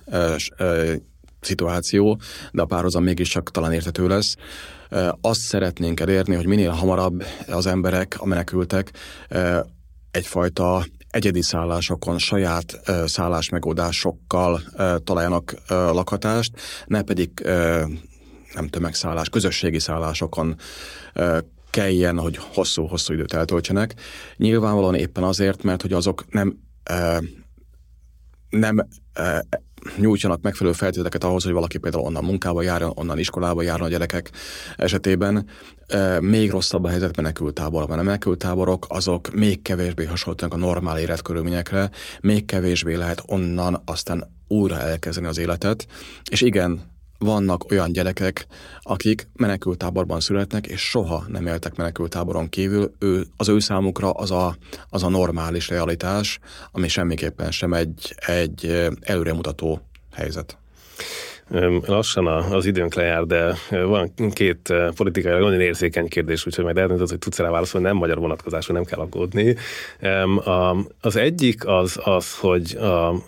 szituáció, 1.41 2.19
de 2.51 2.61
a 2.61 2.65
párhuzam 2.65 3.03
mégiscsak 3.03 3.51
talán 3.51 3.73
értető 3.73 4.07
lesz. 4.07 4.35
Azt 5.21 5.39
szeretnénk 5.39 5.99
elérni, 5.99 6.35
hogy 6.35 6.45
minél 6.45 6.69
hamarabb 6.69 7.23
az 7.47 7.65
emberek, 7.65 8.15
a 8.19 8.25
menekültek 8.25 8.91
egyfajta 10.11 10.85
egyedi 11.09 11.41
szállásokon, 11.41 12.17
saját 12.17 12.79
szállásmegoldásokkal 13.05 14.61
találjanak 15.03 15.55
lakhatást, 15.67 16.51
ne 16.85 17.01
pedig 17.01 17.29
nem 18.53 18.67
tömegszállás, 18.69 19.29
közösségi 19.29 19.79
szállásokon 19.79 20.55
kelljen, 21.69 22.19
hogy 22.19 22.37
hosszú-hosszú 22.37 23.13
időt 23.13 23.33
eltöltsenek. 23.33 23.93
Nyilvánvalóan 24.37 24.95
éppen 24.95 25.23
azért, 25.23 25.63
mert 25.63 25.81
hogy 25.81 25.93
azok 25.93 26.25
nem 26.29 26.57
e, 26.83 27.21
nem 28.49 28.87
e, 29.13 29.45
nyújtsanak 29.97 30.41
megfelelő 30.41 30.75
feltételeket 30.75 31.23
ahhoz, 31.23 31.43
hogy 31.43 31.53
valaki 31.53 31.77
például 31.77 32.03
onnan 32.03 32.23
munkába 32.23 32.61
járjon, 32.61 32.91
onnan 32.95 33.19
iskolába 33.19 33.61
járjon 33.61 33.87
a 33.87 33.89
gyerekek 33.89 34.31
esetében. 34.75 35.45
E, 35.87 36.21
még 36.21 36.51
rosszabb 36.51 36.83
a 36.83 36.89
helyzet 36.89 37.15
menekültáborban. 37.15 37.99
A 37.99 38.03
menekültáborok 38.03 38.85
azok 38.89 39.33
még 39.33 39.61
kevésbé 39.61 40.05
hasonlítanak 40.05 40.53
a 40.53 40.57
normál 40.57 40.99
életkörülményekre, 40.99 41.89
még 42.21 42.45
kevésbé 42.45 42.93
lehet 42.93 43.23
onnan 43.25 43.81
aztán 43.85 44.35
újra 44.47 44.79
elkezdeni 44.79 45.27
az 45.27 45.37
életet. 45.37 45.87
És 46.31 46.41
igen, 46.41 46.96
vannak 47.17 47.71
olyan 47.71 47.91
gyerekek, 47.91 48.47
akik 48.81 49.27
menekültáborban 49.35 50.19
születnek, 50.19 50.67
és 50.67 50.81
soha 50.81 51.23
nem 51.27 51.47
éltek 51.47 51.75
menekültáboron 51.75 52.49
kívül. 52.49 52.93
Ő, 52.99 53.25
az 53.37 53.49
ő 53.49 53.59
számukra 53.59 54.11
az 54.11 54.31
a, 54.31 54.57
az 54.89 55.03
a 55.03 55.09
normális 55.09 55.69
realitás, 55.69 56.39
ami 56.71 56.87
semmiképpen 56.87 57.51
sem 57.51 57.73
egy, 57.73 58.15
egy 58.25 58.87
előremutató 59.01 59.81
helyzet. 60.13 60.57
Lassan 61.85 62.27
az 62.27 62.65
időnk 62.65 62.93
lejár, 62.93 63.23
de 63.23 63.53
van 63.69 64.11
két 64.33 64.73
politikai 64.95 65.31
nagyon 65.31 65.61
érzékeny 65.61 66.07
kérdés, 66.07 66.45
úgyhogy 66.45 66.63
majd 66.63 66.77
eldöntöd, 66.77 67.09
hogy 67.09 67.19
tudsz 67.19 67.39
rá 67.39 67.49
válaszolni, 67.49 67.87
nem 67.87 67.95
magyar 67.95 68.19
vonatkozású, 68.19 68.73
nem 68.73 68.83
kell 68.83 68.99
aggódni. 68.99 69.55
Az 71.01 71.15
egyik 71.15 71.67
az 71.67 71.99
az, 72.03 72.37
hogy 72.37 72.77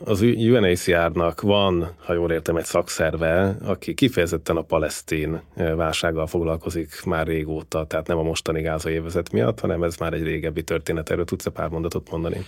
az 0.05 0.21
UNHCR-nak 0.21 1.41
van, 1.41 1.95
ha 2.05 2.13
jól 2.13 2.31
értem, 2.31 2.55
egy 2.55 2.65
szakszerve, 2.65 3.57
aki 3.65 3.93
kifejezetten 3.93 4.57
a 4.57 4.61
palesztin 4.61 5.41
válsággal 5.75 6.27
foglalkozik 6.27 7.03
már 7.05 7.27
régóta, 7.27 7.85
tehát 7.85 8.07
nem 8.07 8.17
a 8.17 8.23
mostani 8.23 8.61
gázai 8.61 8.93
évezet 8.93 9.31
miatt, 9.31 9.59
hanem 9.59 9.83
ez 9.83 9.97
már 9.97 10.13
egy 10.13 10.23
régebbi 10.23 10.63
történet. 10.63 11.09
Erről 11.09 11.25
tudsz 11.25 11.47
pár 11.47 11.69
mondatot 11.69 12.11
mondani? 12.11 12.45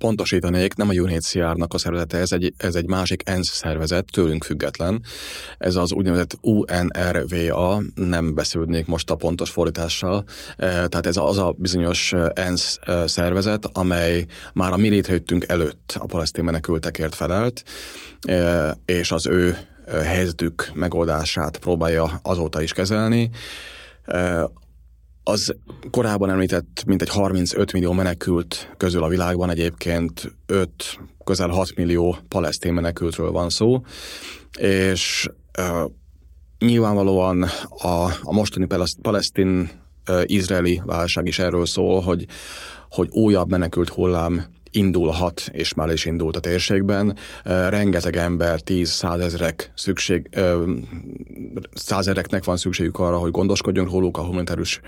Pontosítanék, 0.00 0.74
nem 0.74 0.88
a 0.88 0.92
UNHCR-nak 0.92 1.74
a 1.74 1.78
szervezete, 1.78 2.18
ez 2.18 2.32
egy, 2.32 2.52
ez 2.56 2.74
egy 2.74 2.86
másik 2.86 3.22
ENSZ 3.24 3.48
szervezet, 3.48 4.04
tőlünk 4.12 4.44
független. 4.44 5.02
Ez 5.58 5.76
az 5.76 5.92
úgynevezett 5.92 6.38
UNRWA, 6.40 7.82
nem 7.94 8.34
beszélnék 8.34 8.86
most 8.86 9.10
a 9.10 9.14
pontos 9.14 9.50
fordítással, 9.50 10.24
e, 10.56 10.66
tehát 10.66 11.06
ez 11.06 11.16
az 11.16 11.38
a 11.38 11.54
bizonyos 11.58 12.14
ENSZ 12.34 12.78
e, 12.82 13.06
szervezet, 13.06 13.68
amely 13.72 14.26
már 14.52 14.72
a 14.72 14.76
mi 14.76 14.88
létrejöttünk 14.88 15.44
előtt 15.48 15.96
a 15.98 16.06
palesztin 16.06 16.44
menekültekért 16.44 17.14
felelt, 17.14 17.62
e, 18.20 18.76
és 18.84 19.12
az 19.12 19.26
ő 19.26 19.56
helyzetük 19.86 20.70
megoldását 20.74 21.58
próbálja 21.58 22.20
azóta 22.22 22.62
is 22.62 22.72
kezelni 22.72 23.30
az 25.30 25.54
korábban 25.90 26.30
említett 26.30 26.82
mint 26.86 27.02
egy 27.02 27.08
35 27.08 27.72
millió 27.72 27.92
menekült 27.92 28.74
közül 28.76 29.02
a 29.02 29.08
világban 29.08 29.50
egyébként 29.50 30.36
5, 30.46 30.70
közel 31.24 31.48
6 31.48 31.76
millió 31.76 32.16
palesztén 32.28 32.72
menekültről 32.72 33.30
van 33.30 33.50
szó, 33.50 33.84
és 34.58 35.28
uh, 35.58 35.90
nyilvánvalóan 36.58 37.42
a, 37.68 38.04
a 38.22 38.32
mostani 38.32 38.66
palesztin 39.02 39.70
uh, 40.08 40.22
izraeli 40.24 40.82
válság 40.84 41.26
is 41.26 41.38
erről 41.38 41.66
szól, 41.66 42.00
hogy, 42.00 42.26
hogy 42.90 43.08
újabb 43.10 43.50
menekült 43.50 43.88
hullám 43.88 44.44
indulhat, 44.70 45.48
és 45.52 45.74
már 45.74 45.92
is 45.92 46.04
indult 46.04 46.36
a 46.36 46.40
térségben. 46.40 47.16
Rengeteg 47.44 48.16
ember, 48.16 48.60
tíz, 48.60 48.90
százezrek 48.90 49.72
szükség, 49.74 50.28
százereknek 51.74 52.44
van 52.44 52.56
szükségük 52.56 52.98
arra, 52.98 53.18
hogy 53.18 53.30
gondoskodjunk 53.30 53.90
róluk, 53.90 54.18
a 54.18 54.24
humanitárius 54.24 54.80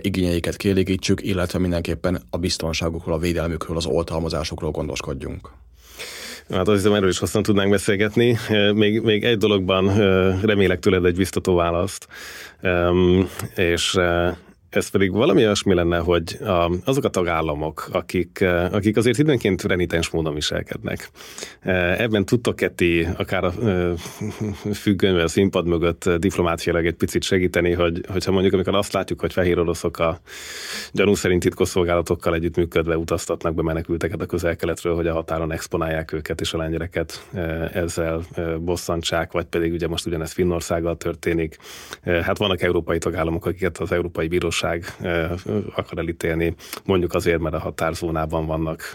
igényeiket 0.00 0.56
kielégítsük, 0.56 1.22
illetve 1.22 1.58
mindenképpen 1.58 2.22
a 2.30 2.38
biztonságukról, 2.38 3.14
a 3.14 3.18
védelmükről, 3.18 3.76
az 3.76 3.86
oltalmazásokról 3.86 4.70
gondoskodjunk. 4.70 5.50
Hát 6.50 6.68
azt 6.68 6.76
hiszem, 6.76 6.92
erről 6.94 7.08
is 7.08 7.18
hosszan 7.18 7.42
tudnánk 7.42 7.70
beszélgetni. 7.70 8.38
Még, 8.74 9.00
még 9.00 9.24
egy 9.24 9.38
dologban 9.38 9.96
remélek 10.40 10.78
tőled 10.78 11.04
egy 11.04 11.16
biztató 11.16 11.54
választ, 11.54 12.06
és 13.56 13.98
ez 14.74 14.88
pedig 14.88 15.12
valami 15.12 15.44
olyasmi 15.44 15.74
lenne, 15.74 15.98
hogy 15.98 16.38
azok 16.84 17.04
a 17.04 17.08
tagállamok, 17.08 17.88
akik, 17.92 18.40
eh, 18.40 18.74
akik 18.74 18.96
azért 18.96 19.18
időnként 19.18 19.62
renitens 19.62 20.10
módon 20.10 20.34
viselkednek. 20.34 21.10
Eh, 21.60 22.00
ebben 22.00 22.24
tudtok-e 22.24 22.72
akár 23.16 23.44
a 23.44 23.52
eh, 23.62 23.92
függöny 24.72 25.18
a 25.18 25.28
színpad 25.28 25.66
mögött 25.66 26.10
diplomáciailag 26.10 26.86
egy 26.86 26.94
picit 26.94 27.22
segíteni, 27.22 27.72
hogy, 27.72 28.00
hogyha 28.08 28.32
mondjuk 28.32 28.54
amikor 28.54 28.74
azt 28.74 28.92
látjuk, 28.92 29.20
hogy 29.20 29.32
fehér 29.32 29.58
oroszok 29.58 29.98
a 29.98 30.20
gyanú 30.92 31.14
szerint 31.14 31.42
titkosszolgálatokkal 31.42 32.34
együttműködve 32.34 32.96
utaztatnak 32.96 33.54
be 33.54 33.62
menekülteket 33.62 34.20
a 34.20 34.26
közel-keletről, 34.26 34.94
hogy 34.94 35.06
a 35.06 35.12
határon 35.12 35.52
exponálják 35.52 36.12
őket 36.12 36.40
és 36.40 36.52
a 36.52 36.58
lengyereket 36.58 37.28
ezzel 37.72 38.20
bosszantsák, 38.60 39.32
vagy 39.32 39.44
pedig 39.44 39.72
ugye 39.72 39.88
most 39.88 40.06
ugyanez 40.06 40.32
Finnországgal 40.32 40.96
történik. 40.96 41.56
Hát 42.02 42.38
vannak 42.38 42.62
európai 42.62 42.98
tagállamok, 42.98 43.46
akiket 43.46 43.78
az 43.78 43.92
Európai 43.92 44.28
Bíróság 44.28 44.63
bíróság 44.64 44.84
akar 45.74 45.98
elítélni, 45.98 46.54
mondjuk 46.84 47.14
azért, 47.14 47.40
mert 47.40 47.54
a 47.54 47.58
határzónában 47.58 48.46
vannak 48.46 48.94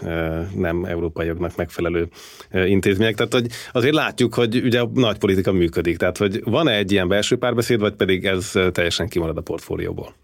nem 0.54 0.84
európai 0.84 1.26
jognak 1.26 1.56
megfelelő 1.56 2.08
intézmények. 2.52 3.14
Tehát 3.14 3.32
hogy 3.32 3.46
azért 3.72 3.94
látjuk, 3.94 4.34
hogy 4.34 4.56
ugye 4.64 4.80
a 4.80 4.90
nagy 4.94 5.18
politika 5.18 5.52
működik. 5.52 5.96
Tehát, 5.96 6.18
hogy 6.18 6.42
van-e 6.44 6.76
egy 6.76 6.92
ilyen 6.92 7.08
belső 7.08 7.36
párbeszéd, 7.36 7.80
vagy 7.80 7.94
pedig 7.94 8.26
ez 8.26 8.52
teljesen 8.72 9.08
kimarad 9.08 9.36
a 9.36 9.40
portfólióból? 9.40 10.14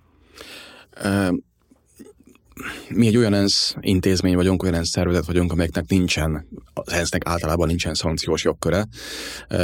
Mi 2.89 3.07
egy 3.07 3.17
olyan 3.17 3.35
ENSZ 3.35 3.77
intézmény 3.81 4.35
vagyunk, 4.35 4.63
olyan 4.63 4.75
ENSZ 4.75 4.89
szervezet 4.89 5.27
vagyunk, 5.27 5.53
amelyeknek 5.53 5.85
nincsen, 5.89 6.47
az 6.75 6.93
ENSZ-nek 6.93 7.23
általában 7.27 7.67
nincsen 7.67 7.95
szankciós 7.95 8.45
jogköre. 8.45 8.87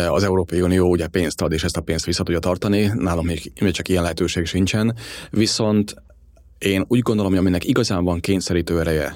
Az 0.08 0.22
Európai 0.22 0.60
Unió 0.60 0.90
ugye 0.90 1.06
pénzt 1.06 1.42
ad, 1.42 1.52
és 1.52 1.64
ezt 1.64 1.76
a 1.76 1.80
pénzt 1.80 2.04
vissza 2.04 2.22
tudja 2.22 2.40
tartani, 2.40 2.90
nálam 2.94 3.26
még, 3.26 3.52
még 3.60 3.72
csak 3.72 3.88
ilyen 3.88 4.02
lehetőség 4.02 4.46
sincsen, 4.46 4.96
viszont 5.30 5.94
én 6.58 6.84
úgy 6.88 7.00
gondolom, 7.00 7.30
hogy 7.30 7.40
aminek 7.40 7.64
igazán 7.64 8.04
van 8.04 8.20
kényszerítő 8.20 8.80
ereje, 8.80 9.14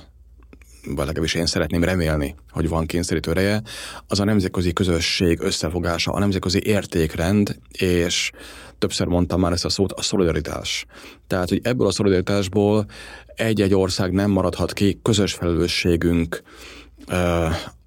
vagy 0.86 1.06
legalábbis 1.06 1.34
én 1.34 1.46
szeretném 1.46 1.84
remélni, 1.84 2.34
hogy 2.50 2.68
van 2.68 2.86
kényszerítő 2.86 3.30
ereje, 3.30 3.62
az 4.06 4.20
a 4.20 4.24
nemzetközi 4.24 4.72
közösség 4.72 5.40
összefogása, 5.40 6.12
a 6.12 6.18
nemzetközi 6.18 6.60
értékrend, 6.64 7.58
és 7.78 8.30
többször 8.78 9.06
mondtam 9.06 9.40
már 9.40 9.52
ezt 9.52 9.64
a 9.64 9.68
szót, 9.68 9.92
a 9.92 10.02
szolidaritás. 10.02 10.86
Tehát, 11.26 11.48
hogy 11.48 11.60
ebből 11.62 11.86
a 11.86 11.90
szolidaritásból 11.90 12.86
egy-egy 13.34 13.74
ország 13.74 14.12
nem 14.12 14.30
maradhat 14.30 14.72
ki, 14.72 14.98
közös 15.02 15.32
felelősségünk 15.32 16.42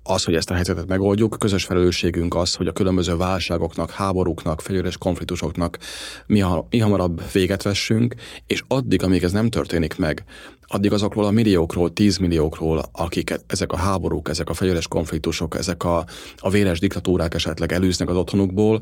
az, 0.10 0.24
hogy 0.24 0.36
ezt 0.36 0.50
a 0.50 0.54
helyzetet 0.54 0.88
megoldjuk, 0.88 1.36
közös 1.40 1.66
felelősségünk 1.66 2.36
az, 2.36 2.56
hogy 2.56 2.68
a 2.68 2.72
különböző 2.72 3.18
válságoknak, 3.18 3.92
háborúknak, 3.92 4.62
fegyveres 4.62 4.98
konfliktusoknak 4.98 5.78
mi, 6.26 6.40
ha, 6.40 6.68
mi 6.70 6.80
hamarabb 6.80 7.22
véget 7.32 7.64
vessünk, 7.64 8.16
és 8.48 8.64
addig, 8.68 9.04
amíg 9.04 9.24
ez 9.24 9.32
nem 9.32 9.50
történik 9.50 9.98
meg, 9.98 10.24
addig 10.68 10.94
azokról 10.94 11.26
a 11.26 11.32
milliókról, 11.32 11.94
tízmilliókról, 11.94 12.84
akik 12.92 13.40
ezek 13.48 13.72
a 13.72 13.78
háborúk, 13.78 14.30
ezek 14.30 14.50
a 14.50 14.54
fegyveres 14.54 14.88
konfliktusok, 14.88 15.58
ezek 15.58 15.84
a, 15.84 16.06
a 16.38 16.50
véres 16.50 16.80
diktatúrák 16.80 17.34
esetleg 17.34 17.72
elűznek 17.72 18.10
az 18.10 18.16
otthonukból, 18.16 18.82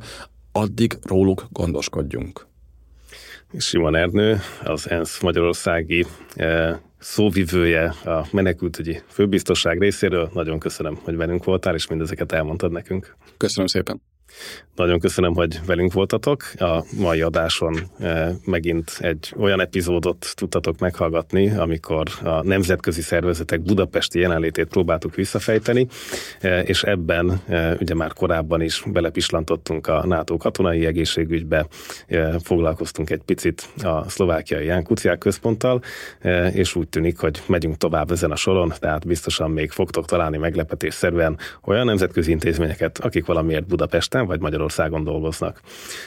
addig 0.58 0.97
róluk 1.03 1.47
gondoskodjunk. 1.51 2.47
Simon 3.58 3.95
Ernő, 3.95 4.39
az 4.64 4.89
ENSZ 4.89 5.22
Magyarországi 5.22 6.05
eh, 6.36 6.78
szóvivője 6.99 7.84
a 7.88 8.28
menekültügyi 8.32 9.01
főbiztosság 9.08 9.80
részéről. 9.80 10.30
Nagyon 10.34 10.60
köszönöm, 10.60 10.99
hogy 11.03 11.16
velünk 11.16 11.43
voltál, 11.43 11.76
és 11.76 11.88
mindezeket 11.88 12.32
elmondtad 12.32 12.72
nekünk. 12.72 13.16
Köszönöm 13.38 13.68
szépen. 13.68 14.01
Nagyon 14.78 15.00
köszönöm, 15.00 15.34
hogy 15.34 15.60
velünk 15.66 15.94
voltatok. 15.94 16.44
A 16.58 16.84
mai 17.00 17.22
adáson 17.22 17.78
eh, 18.00 18.30
megint 18.46 18.98
egy 19.00 19.34
olyan 19.38 19.62
epizódot 19.62 20.32
tudtatok 20.36 20.80
meghallgatni, 20.80 21.50
amikor 21.50 22.08
a 22.24 22.44
nemzetközi 22.44 23.02
szervezetek 23.02 23.62
budapesti 23.62 24.20
jelenlétét 24.20 24.68
próbáltuk 24.68 25.16
visszafejteni, 25.16 25.88
eh, 26.40 26.70
és 26.70 26.84
ebben 26.84 27.42
eh, 27.48 27.76
ugye 27.80 27.94
már 27.94 28.14
korábban 28.14 28.62
is 28.62 28.84
belepislantottunk 28.86 29.88
a 29.88 30.06
NATO 30.08 30.38
katonai 30.38 30.86
egészségügybe, 30.86 31.68
foglalkoztunk 32.44 33.10
egy 33.10 33.22
picit 33.26 33.70
a 33.84 34.10
szlovákiai 34.10 34.66
Ján 34.66 34.84
Kuciák 34.84 35.18
központtal, 35.18 35.82
és 36.54 36.76
úgy 36.76 36.88
tűnik, 36.88 37.18
hogy 37.18 37.42
megyünk 37.48 37.78
tovább 37.78 38.12
ezen 38.12 38.32
a 38.32 38.36
soron, 38.36 38.74
tehát 38.80 39.08
biztosan 39.08 39.52
még 39.52 39.72
fogtok 39.72 40.06
találni 40.06 40.38
meglepetésszerűen 40.38 41.38
olyan 41.66 41.86
nemzetközi 41.86 42.32
intézményeket, 42.32 42.98
akik 42.98 43.26
valamiért 43.26 43.68
Budapesten 43.68 44.26
vagy 44.26 44.40
Magyarországon 44.40 44.66
dolgoznak. 45.03 45.61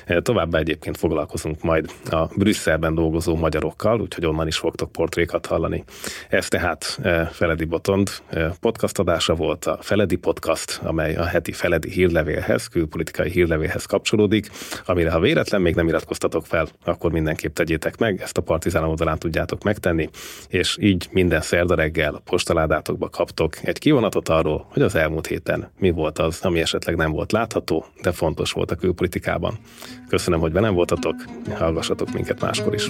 E, 0.04 0.20
továbbá 0.20 0.58
egyébként 0.58 0.96
foglalkozunk 0.96 1.62
majd 1.62 1.90
a 2.11 2.24
Brüsszelben 2.36 2.94
dolgozó 2.94 3.36
magyarokkal, 3.36 4.00
úgyhogy 4.00 4.26
onnan 4.26 4.46
is 4.46 4.56
fogtok 4.56 4.92
portrékat 4.92 5.46
hallani. 5.46 5.84
Ez 6.28 6.48
tehát 6.48 6.98
e, 7.02 7.24
Feledi 7.24 7.64
Botond 7.64 8.11
e, 8.28 8.54
podcast 8.61 8.98
adása 8.98 9.34
volt, 9.34 9.64
a 9.64 9.78
Feledi 9.80 10.16
Podcast, 10.16 10.80
amely 10.82 11.14
a 11.14 11.24
heti 11.24 11.52
Feledi 11.52 11.90
hírlevélhez, 11.90 12.66
külpolitikai 12.66 13.30
hírlevélhez 13.30 13.84
kapcsolódik, 13.84 14.50
amire 14.84 15.11
ha 15.11 15.20
véletlen 15.20 15.61
még 15.61 15.74
nem 15.74 15.88
iratkoztatok 15.88 16.46
fel, 16.46 16.68
akkor 16.84 17.12
mindenképp 17.12 17.54
tegyétek 17.54 17.98
meg, 17.98 18.20
ezt 18.20 18.38
a 18.38 18.42
Partizán 18.42 18.84
oldalán 18.84 19.18
tudjátok 19.18 19.62
megtenni, 19.62 20.08
és 20.48 20.76
így 20.80 21.08
minden 21.11 21.40
szerda 21.40 21.74
reggel 21.74 22.14
a 22.14 22.22
postaládátokba 22.24 23.08
kaptok 23.08 23.56
egy 23.62 23.78
kivonatot 23.78 24.28
arról, 24.28 24.66
hogy 24.68 24.82
az 24.82 24.94
elmúlt 24.94 25.26
héten 25.26 25.70
mi 25.78 25.90
volt 25.90 26.18
az, 26.18 26.40
ami 26.42 26.61
esetleg 26.61 26.96
nem 26.96 27.12
volt 27.12 27.32
látható, 27.32 27.84
de 28.02 28.12
fontos 28.51 28.53
volt 28.53 28.70
a 28.70 28.74
külpolitikában. 28.74 29.59
Köszönöm, 30.09 30.40
hogy 30.40 30.53
velem 30.53 30.74
voltatok, 30.74 31.24
hallgassatok 31.55 32.12
minket 32.12 32.40
máskor 32.40 32.74
is. 32.74 32.86